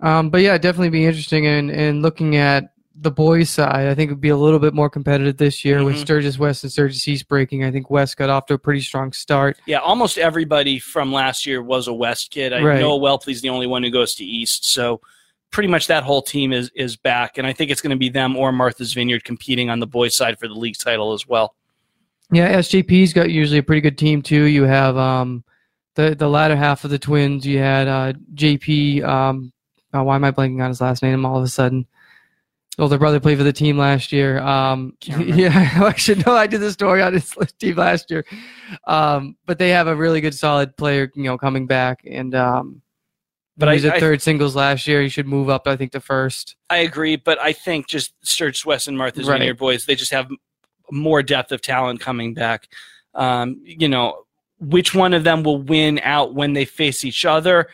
Um, 0.00 0.30
but 0.30 0.40
yeah, 0.40 0.58
definitely 0.58 0.90
be 0.90 1.06
interesting 1.06 1.44
in, 1.44 1.70
in 1.70 2.02
looking 2.02 2.36
at 2.36 2.72
the 2.94 3.10
boys' 3.10 3.50
side. 3.50 3.86
I 3.86 3.94
think 3.94 4.10
it 4.10 4.14
would 4.14 4.20
be 4.20 4.30
a 4.30 4.36
little 4.36 4.58
bit 4.58 4.74
more 4.74 4.90
competitive 4.90 5.36
this 5.36 5.64
year 5.64 5.76
mm-hmm. 5.76 5.86
with 5.86 5.98
Sturgis 5.98 6.38
West 6.38 6.64
and 6.64 6.72
Sturgis 6.72 7.06
East 7.06 7.28
breaking. 7.28 7.64
I 7.64 7.70
think 7.70 7.90
West 7.90 8.16
got 8.16 8.30
off 8.30 8.46
to 8.46 8.54
a 8.54 8.58
pretty 8.58 8.80
strong 8.80 9.12
start. 9.12 9.58
Yeah, 9.66 9.78
almost 9.78 10.18
everybody 10.18 10.78
from 10.78 11.12
last 11.12 11.46
year 11.46 11.62
was 11.62 11.88
a 11.88 11.94
West 11.94 12.30
kid. 12.30 12.52
I 12.52 12.62
right. 12.62 12.80
know 12.80 12.98
Wellpley's 12.98 13.40
the 13.40 13.48
only 13.48 13.66
one 13.66 13.82
who 13.82 13.90
goes 13.90 14.14
to 14.16 14.24
East. 14.24 14.70
So 14.70 15.00
pretty 15.52 15.68
much 15.68 15.86
that 15.86 16.02
whole 16.02 16.22
team 16.22 16.52
is 16.52 16.70
is 16.74 16.96
back, 16.96 17.38
and 17.38 17.46
I 17.46 17.52
think 17.52 17.70
it's 17.70 17.80
going 17.80 17.90
to 17.90 17.96
be 17.96 18.08
them 18.08 18.36
or 18.36 18.50
Martha's 18.50 18.92
Vineyard 18.92 19.22
competing 19.22 19.70
on 19.70 19.78
the 19.78 19.86
boys' 19.86 20.16
side 20.16 20.38
for 20.38 20.48
the 20.48 20.54
league 20.54 20.76
title 20.76 21.12
as 21.12 21.28
well. 21.28 21.54
Yeah, 22.32 22.58
SJP's 22.58 23.12
got 23.12 23.30
usually 23.30 23.58
a 23.58 23.62
pretty 23.62 23.82
good 23.82 23.98
team 23.98 24.22
too. 24.22 24.44
You 24.44 24.64
have 24.64 24.96
um, 24.96 25.44
the 25.94 26.16
the 26.16 26.28
latter 26.28 26.56
half 26.56 26.82
of 26.84 26.90
the 26.90 26.98
Twins. 26.98 27.46
You 27.46 27.58
had 27.58 27.86
uh, 27.86 28.14
JP. 28.34 29.04
Um, 29.04 29.52
oh, 29.94 30.02
why 30.02 30.16
am 30.16 30.24
I 30.24 30.32
blanking 30.32 30.62
on 30.62 30.70
his 30.70 30.80
last 30.80 31.02
name 31.02 31.24
all 31.24 31.38
of 31.38 31.44
a 31.44 31.48
sudden? 31.48 31.86
Older 32.78 32.96
brother 32.96 33.20
played 33.20 33.36
for 33.36 33.44
the 33.44 33.52
team 33.52 33.76
last 33.76 34.12
year. 34.12 34.38
Um, 34.38 34.96
yeah, 35.02 35.72
I 35.84 35.94
should 35.94 36.24
know. 36.24 36.34
I 36.34 36.46
did 36.46 36.62
the 36.62 36.72
story 36.72 37.02
on 37.02 37.12
his 37.12 37.34
team 37.58 37.76
last 37.76 38.10
year. 38.10 38.24
Um, 38.86 39.36
but 39.44 39.58
they 39.58 39.68
have 39.68 39.88
a 39.88 39.94
really 39.94 40.22
good, 40.22 40.34
solid 40.34 40.74
player, 40.78 41.12
you 41.14 41.24
know, 41.24 41.36
coming 41.36 41.66
back, 41.66 42.00
and 42.10 42.34
um, 42.34 42.80
but 43.56 43.68
he 43.68 43.74
was 43.74 43.84
at 43.84 44.00
third 44.00 44.22
singles 44.22 44.56
last 44.56 44.86
year. 44.86 45.02
He 45.02 45.08
should 45.08 45.26
move 45.26 45.48
up, 45.50 45.66
I 45.66 45.76
think, 45.76 45.92
to 45.92 46.00
first. 46.00 46.56
I 46.70 46.78
agree, 46.78 47.16
but 47.16 47.38
I 47.38 47.52
think 47.52 47.86
just 47.86 48.14
Sturgis 48.26 48.64
West 48.64 48.88
and 48.88 48.96
Martha's 48.96 49.28
right. 49.28 49.38
Vineyard 49.38 49.58
boys, 49.58 49.84
they 49.84 49.94
just 49.94 50.12
have 50.12 50.30
more 50.90 51.22
depth 51.22 51.52
of 51.52 51.60
talent 51.60 52.00
coming 52.00 52.34
back. 52.34 52.68
Um, 53.14 53.60
you 53.62 53.88
know, 53.88 54.24
which 54.58 54.94
one 54.94 55.12
of 55.12 55.24
them 55.24 55.42
will 55.42 55.60
win 55.60 56.00
out 56.02 56.34
when 56.34 56.52
they 56.52 56.64
face 56.64 57.04
each 57.04 57.24
other? 57.24 57.68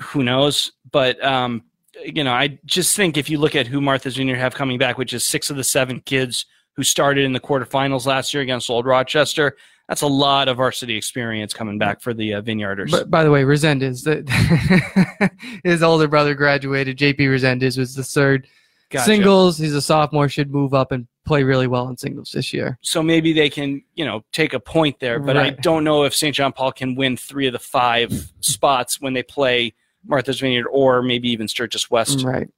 Who 0.00 0.22
knows? 0.22 0.72
But 0.90 1.22
um, 1.22 1.64
you 2.02 2.24
know, 2.24 2.32
I 2.32 2.58
just 2.64 2.96
think 2.96 3.16
if 3.16 3.28
you 3.28 3.38
look 3.38 3.54
at 3.54 3.66
who 3.66 3.80
Martha's 3.80 4.16
Vineyard 4.16 4.36
have 4.36 4.54
coming 4.54 4.78
back, 4.78 4.96
which 4.96 5.12
is 5.12 5.24
six 5.24 5.50
of 5.50 5.56
the 5.56 5.64
seven 5.64 6.00
kids 6.00 6.46
who 6.72 6.82
started 6.82 7.24
in 7.24 7.32
the 7.32 7.40
quarterfinals 7.40 8.06
last 8.06 8.32
year 8.32 8.42
against 8.42 8.70
Old 8.70 8.86
Rochester, 8.86 9.56
that's 9.88 10.02
a 10.02 10.06
lot 10.06 10.48
of 10.48 10.56
varsity 10.56 10.96
experience 10.96 11.54
coming 11.54 11.78
back 11.78 12.00
for 12.00 12.12
the 12.12 12.34
uh, 12.34 12.42
Vineyarders. 12.42 12.90
But, 12.90 13.10
by 13.10 13.22
the 13.22 13.30
way, 13.30 13.42
Resendez, 13.42 14.02
the, 14.02 15.30
his 15.64 15.82
older 15.82 16.08
brother 16.08 16.34
graduated. 16.34 16.98
JP 16.98 17.18
Resendez 17.18 17.78
was 17.78 17.94
the 17.94 18.02
third 18.02 18.48
gotcha. 18.90 19.04
singles. 19.04 19.58
He's 19.58 19.74
a 19.74 19.82
sophomore, 19.82 20.28
should 20.28 20.50
move 20.50 20.74
up 20.74 20.90
and 20.90 21.06
play 21.24 21.44
really 21.44 21.68
well 21.68 21.88
in 21.88 21.96
singles 21.96 22.32
this 22.32 22.52
year. 22.52 22.78
So 22.82 23.00
maybe 23.02 23.32
they 23.32 23.48
can, 23.48 23.82
you 23.94 24.04
know, 24.04 24.24
take 24.32 24.54
a 24.54 24.60
point 24.60 24.98
there. 24.98 25.20
But 25.20 25.36
right. 25.36 25.46
I 25.46 25.60
don't 25.60 25.84
know 25.84 26.02
if 26.04 26.14
St. 26.14 26.34
John 26.34 26.52
Paul 26.52 26.72
can 26.72 26.96
win 26.96 27.16
three 27.16 27.46
of 27.46 27.52
the 27.52 27.58
five 27.60 28.12
spots 28.40 29.00
when 29.00 29.12
they 29.12 29.22
play 29.22 29.74
Martha's 30.04 30.40
Vineyard 30.40 30.66
or 30.66 31.02
maybe 31.02 31.28
even 31.30 31.46
Sturgis 31.46 31.90
West. 31.90 32.22
Right. 32.22 32.48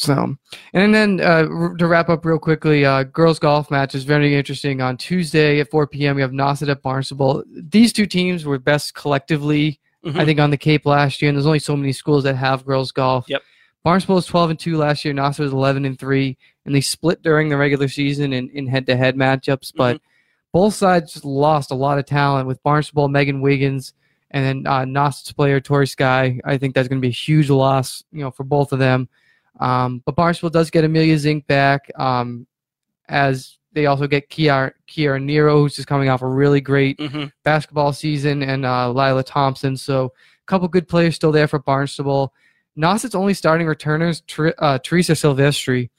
So, 0.00 0.34
and 0.72 0.94
then 0.94 1.20
uh, 1.20 1.42
to 1.76 1.86
wrap 1.86 2.08
up 2.08 2.24
real 2.24 2.38
quickly, 2.38 2.86
uh, 2.86 3.02
girls 3.02 3.38
golf 3.38 3.70
match 3.70 3.94
is 3.94 4.04
very 4.04 4.34
interesting. 4.34 4.80
On 4.80 4.96
Tuesday 4.96 5.60
at 5.60 5.70
4 5.70 5.86
p.m., 5.88 6.16
we 6.16 6.22
have 6.22 6.30
Nauset 6.30 6.70
at 6.70 6.80
Barnstable. 6.80 7.44
These 7.54 7.92
two 7.92 8.06
teams 8.06 8.46
were 8.46 8.58
best 8.58 8.94
collectively, 8.94 9.78
mm-hmm. 10.02 10.18
I 10.18 10.24
think, 10.24 10.40
on 10.40 10.48
the 10.48 10.56
Cape 10.56 10.86
last 10.86 11.20
year, 11.20 11.28
and 11.28 11.36
there's 11.36 11.44
only 11.44 11.58
so 11.58 11.76
many 11.76 11.92
schools 11.92 12.24
that 12.24 12.36
have 12.36 12.64
girls 12.64 12.92
golf. 12.92 13.26
Yep. 13.28 13.42
Barnstable 13.84 14.14
was 14.14 14.24
12 14.24 14.50
and 14.50 14.58
2 14.58 14.78
last 14.78 15.04
year. 15.04 15.12
Nauset 15.12 15.40
was 15.40 15.52
11 15.52 15.84
and 15.84 15.98
3, 15.98 16.34
and 16.64 16.74
they 16.74 16.80
split 16.80 17.22
during 17.22 17.50
the 17.50 17.58
regular 17.58 17.88
season 17.88 18.32
in, 18.32 18.48
in 18.54 18.66
head-to-head 18.66 19.16
matchups. 19.16 19.70
But 19.76 19.96
mm-hmm. 19.96 20.04
both 20.52 20.72
sides 20.72 21.22
lost 21.26 21.70
a 21.70 21.74
lot 21.74 21.98
of 21.98 22.06
talent 22.06 22.48
with 22.48 22.62
Barnstable, 22.62 23.08
Megan 23.08 23.42
Wiggins, 23.42 23.92
and 24.30 24.46
then 24.46 24.66
uh, 24.66 24.86
Nauset's 24.86 25.32
player 25.32 25.60
Tori 25.60 25.86
Sky. 25.86 26.40
I 26.42 26.56
think 26.56 26.74
that's 26.74 26.88
going 26.88 27.02
to 27.02 27.06
be 27.06 27.08
a 27.08 27.10
huge 27.10 27.50
loss, 27.50 28.02
you 28.12 28.22
know, 28.22 28.30
for 28.30 28.44
both 28.44 28.72
of 28.72 28.78
them. 28.78 29.10
Um, 29.60 30.02
but 30.04 30.16
Barnstable 30.16 30.50
does 30.50 30.70
get 30.70 30.84
Amelia 30.84 31.16
Zink 31.18 31.46
back, 31.46 31.90
um, 31.96 32.46
as 33.08 33.58
they 33.72 33.86
also 33.86 34.06
get 34.06 34.30
Kiara, 34.30 34.72
Kiara 34.88 35.22
Nero, 35.22 35.58
who's 35.60 35.76
just 35.76 35.86
coming 35.86 36.08
off 36.08 36.22
a 36.22 36.26
really 36.26 36.60
great 36.60 36.98
mm-hmm. 36.98 37.26
basketball 37.44 37.92
season, 37.92 38.42
and 38.42 38.64
uh, 38.64 38.90
Lila 38.90 39.22
Thompson. 39.22 39.76
So 39.76 40.06
a 40.06 40.46
couple 40.46 40.66
good 40.66 40.88
players 40.88 41.14
still 41.14 41.30
there 41.30 41.46
for 41.46 41.58
Barnstable. 41.58 42.32
Nauset's 42.74 43.14
only 43.14 43.34
starting 43.34 43.66
returners, 43.66 44.22
uh, 44.58 44.78
Teresa 44.82 45.12
Silvestri. 45.12 45.90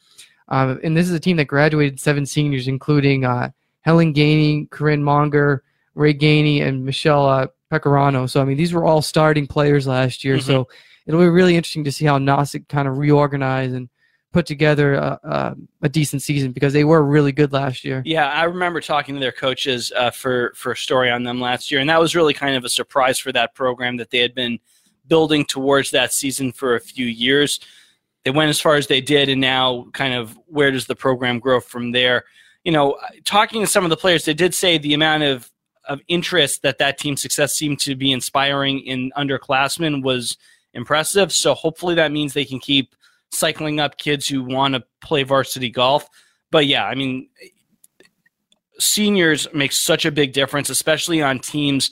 Uh, 0.49 0.75
and 0.83 0.97
this 0.97 1.07
is 1.07 1.13
a 1.13 1.19
team 1.19 1.37
that 1.37 1.45
graduated 1.45 1.99
seven 1.99 2.25
seniors, 2.25 2.67
including 2.67 3.23
uh, 3.23 3.51
Helen 3.81 4.13
Gainey, 4.13 4.69
Corinne 4.69 5.03
Monger, 5.03 5.63
Ray 5.95 6.13
Gainey, 6.13 6.61
and 6.61 6.83
Michelle 6.83 7.25
uh, 7.25 7.47
Pecorano. 7.71 8.29
So, 8.29 8.41
I 8.41 8.45
mean, 8.45 8.57
these 8.57 8.73
were 8.73 8.85
all 8.85 9.01
starting 9.01 9.47
players 9.47 9.87
last 9.87 10.25
year. 10.25 10.37
Mm-hmm. 10.37 10.47
So 10.47 10.67
it'll 11.05 11.19
be 11.19 11.27
really 11.27 11.55
interesting 11.55 11.83
to 11.83 11.91
see 11.91 12.05
how 12.05 12.17
Nauset 12.17 12.67
kind 12.67 12.87
of 12.87 12.97
reorganize 12.97 13.73
and 13.73 13.89
put 14.31 14.45
together 14.45 14.93
a, 14.93 15.19
a, 15.23 15.55
a, 15.83 15.89
decent 15.89 16.21
season 16.21 16.51
because 16.51 16.71
they 16.71 16.85
were 16.85 17.03
really 17.03 17.31
good 17.33 17.51
last 17.51 17.83
year. 17.83 18.01
Yeah, 18.05 18.27
I 18.27 18.43
remember 18.43 18.79
talking 18.79 19.15
to 19.15 19.19
their 19.19 19.31
coaches 19.31 19.91
uh, 19.95 20.09
for 20.11 20.53
for 20.55 20.71
a 20.71 20.77
story 20.77 21.11
on 21.11 21.23
them 21.23 21.41
last 21.41 21.71
year, 21.71 21.81
and 21.81 21.89
that 21.89 21.99
was 21.99 22.15
really 22.15 22.33
kind 22.33 22.55
of 22.55 22.63
a 22.63 22.69
surprise 22.69 23.19
for 23.19 23.31
that 23.33 23.53
program 23.53 23.97
that 23.97 24.09
they 24.09 24.19
had 24.19 24.33
been 24.33 24.59
building 25.07 25.45
towards 25.45 25.91
that 25.91 26.13
season 26.13 26.51
for 26.51 26.75
a 26.75 26.79
few 26.79 27.05
years. 27.05 27.59
They 28.23 28.31
went 28.31 28.49
as 28.49 28.61
far 28.61 28.75
as 28.75 28.87
they 28.87 29.01
did, 29.01 29.29
and 29.29 29.41
now 29.41 29.87
kind 29.93 30.13
of 30.13 30.37
where 30.47 30.71
does 30.71 30.87
the 30.87 30.95
program 30.95 31.39
grow 31.39 31.59
from 31.59 31.91
there? 31.91 32.23
You 32.63 32.71
know, 32.71 32.97
talking 33.25 33.61
to 33.61 33.67
some 33.67 33.83
of 33.83 33.89
the 33.89 33.97
players, 33.97 34.25
they 34.25 34.33
did 34.33 34.53
say 34.53 34.77
the 34.77 34.93
amount 34.93 35.23
of 35.23 35.51
of 35.85 35.99
interest 36.07 36.61
that 36.61 36.77
that 36.77 36.97
team 36.99 37.17
success 37.17 37.53
seemed 37.53 37.79
to 37.79 37.95
be 37.95 38.11
inspiring 38.11 38.79
in 38.79 39.11
underclassmen 39.17 40.03
was 40.03 40.37
impressive. 40.73 41.31
So 41.31 41.53
hopefully 41.53 41.95
that 41.95 42.11
means 42.11 42.33
they 42.33 42.45
can 42.45 42.59
keep 42.59 42.95
cycling 43.31 43.79
up 43.79 43.97
kids 43.97 44.27
who 44.27 44.43
want 44.43 44.73
to 44.75 44.83
play 45.01 45.23
varsity 45.23 45.69
golf. 45.69 46.07
But 46.51 46.65
yeah, 46.65 46.85
I 46.85 46.95
mean, 46.95 47.29
seniors 48.79 49.47
make 49.53 49.71
such 49.71 50.05
a 50.05 50.11
big 50.11 50.33
difference, 50.33 50.69
especially 50.69 51.21
on 51.21 51.39
teams 51.39 51.91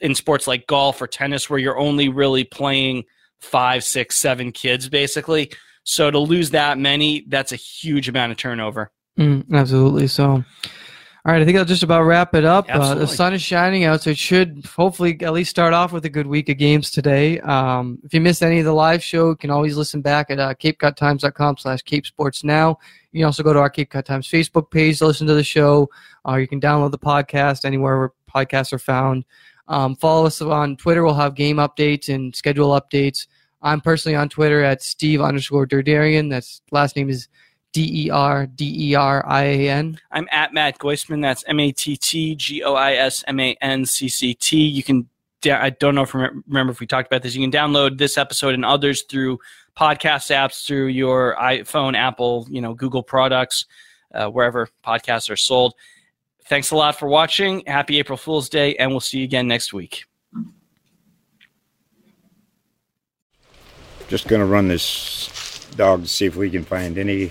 in 0.00 0.14
sports 0.14 0.46
like 0.46 0.66
golf 0.66 1.00
or 1.00 1.06
tennis 1.06 1.48
where 1.48 1.58
you're 1.58 1.78
only 1.78 2.08
really 2.08 2.44
playing 2.44 3.04
five, 3.40 3.82
six, 3.84 4.16
seven 4.16 4.52
kids 4.52 4.88
basically. 4.88 5.50
So 5.84 6.10
to 6.10 6.18
lose 6.18 6.50
that 6.50 6.78
many, 6.78 7.24
that's 7.28 7.52
a 7.52 7.56
huge 7.56 8.08
amount 8.08 8.32
of 8.32 8.38
turnover. 8.38 8.90
Mm, 9.18 9.44
absolutely. 9.52 10.06
So 10.06 10.44
all 11.26 11.32
right, 11.32 11.42
I 11.42 11.44
think 11.44 11.58
I'll 11.58 11.66
just 11.66 11.82
about 11.82 12.04
wrap 12.04 12.34
it 12.34 12.46
up. 12.46 12.66
Uh, 12.70 12.94
the 12.94 13.06
sun 13.06 13.34
is 13.34 13.42
shining 13.42 13.84
out, 13.84 14.00
so 14.00 14.10
it 14.10 14.16
should 14.16 14.64
hopefully 14.64 15.18
at 15.20 15.34
least 15.34 15.50
start 15.50 15.74
off 15.74 15.92
with 15.92 16.06
a 16.06 16.08
good 16.08 16.26
week 16.26 16.48
of 16.48 16.56
games 16.56 16.90
today. 16.90 17.38
Um, 17.40 17.98
if 18.02 18.14
you 18.14 18.22
missed 18.22 18.42
any 18.42 18.58
of 18.58 18.64
the 18.64 18.72
live 18.72 19.02
show, 19.02 19.28
you 19.28 19.36
can 19.36 19.50
always 19.50 19.76
listen 19.76 20.00
back 20.00 20.30
at 20.30 20.38
uh, 20.38 20.54
capecodtimes.com 20.54 21.58
slash 21.58 21.82
capesportsnow. 21.82 22.74
You 23.12 23.20
can 23.20 23.26
also 23.26 23.42
go 23.42 23.52
to 23.52 23.58
our 23.58 23.68
Cape 23.68 23.90
Cod 23.90 24.06
Times 24.06 24.28
Facebook 24.28 24.70
page 24.70 24.98
to 25.00 25.06
listen 25.06 25.26
to 25.26 25.34
the 25.34 25.44
show, 25.44 25.90
or 26.24 26.40
you 26.40 26.48
can 26.48 26.58
download 26.58 26.90
the 26.90 26.98
podcast 26.98 27.66
anywhere 27.66 27.98
where 27.98 28.12
podcasts 28.34 28.72
are 28.72 28.78
found. 28.78 29.26
Um, 29.68 29.96
follow 29.96 30.24
us 30.24 30.40
on 30.40 30.78
Twitter. 30.78 31.04
We'll 31.04 31.14
have 31.14 31.34
game 31.34 31.56
updates 31.56 32.08
and 32.08 32.34
schedule 32.34 32.70
updates. 32.80 33.26
I'm 33.60 33.82
personally 33.82 34.16
on 34.16 34.30
Twitter 34.30 34.64
at 34.64 34.82
Steve 34.82 35.20
underscore 35.20 35.66
Derderian. 35.66 36.30
That's 36.30 36.62
last 36.70 36.96
name 36.96 37.10
is– 37.10 37.28
D 37.72 38.06
E 38.06 38.10
R 38.10 38.46
D 38.46 38.90
E 38.90 38.94
R 38.94 39.24
I 39.26 39.42
A 39.44 39.70
N. 39.70 39.98
I'm 40.10 40.28
at 40.30 40.52
Matt 40.52 40.78
Goisman. 40.78 41.22
That's 41.22 41.44
M 41.46 41.60
A 41.60 41.72
T 41.72 41.96
T 41.96 42.34
G 42.34 42.62
O 42.62 42.74
I 42.74 42.94
S 42.94 43.24
M 43.26 43.38
A 43.40 43.56
N 43.60 43.86
C 43.86 44.08
C 44.08 44.34
T. 44.34 44.66
You 44.66 44.82
can, 44.82 45.08
I 45.44 45.70
don't 45.70 45.94
know 45.94 46.02
if 46.02 46.14
remember 46.14 46.72
if 46.72 46.80
we 46.80 46.86
talked 46.86 47.06
about 47.06 47.22
this. 47.22 47.34
You 47.34 47.48
can 47.48 47.52
download 47.52 47.98
this 47.98 48.18
episode 48.18 48.54
and 48.54 48.64
others 48.64 49.02
through 49.02 49.38
podcast 49.76 50.30
apps, 50.34 50.66
through 50.66 50.88
your 50.88 51.36
iPhone, 51.40 51.96
Apple, 51.96 52.46
you 52.50 52.60
know, 52.60 52.74
Google 52.74 53.02
products, 53.02 53.66
uh, 54.14 54.26
wherever 54.26 54.68
podcasts 54.84 55.30
are 55.30 55.36
sold. 55.36 55.74
Thanks 56.46 56.72
a 56.72 56.76
lot 56.76 56.98
for 56.98 57.08
watching. 57.08 57.62
Happy 57.66 57.98
April 57.98 58.18
Fool's 58.18 58.48
Day, 58.48 58.74
and 58.76 58.90
we'll 58.90 59.00
see 59.00 59.18
you 59.18 59.24
again 59.24 59.46
next 59.46 59.72
week. 59.72 60.04
Just 64.08 64.26
going 64.26 64.40
to 64.40 64.46
run 64.46 64.66
this 64.66 65.66
dog 65.76 66.02
to 66.02 66.08
see 66.08 66.26
if 66.26 66.34
we 66.34 66.50
can 66.50 66.64
find 66.64 66.98
any 66.98 67.30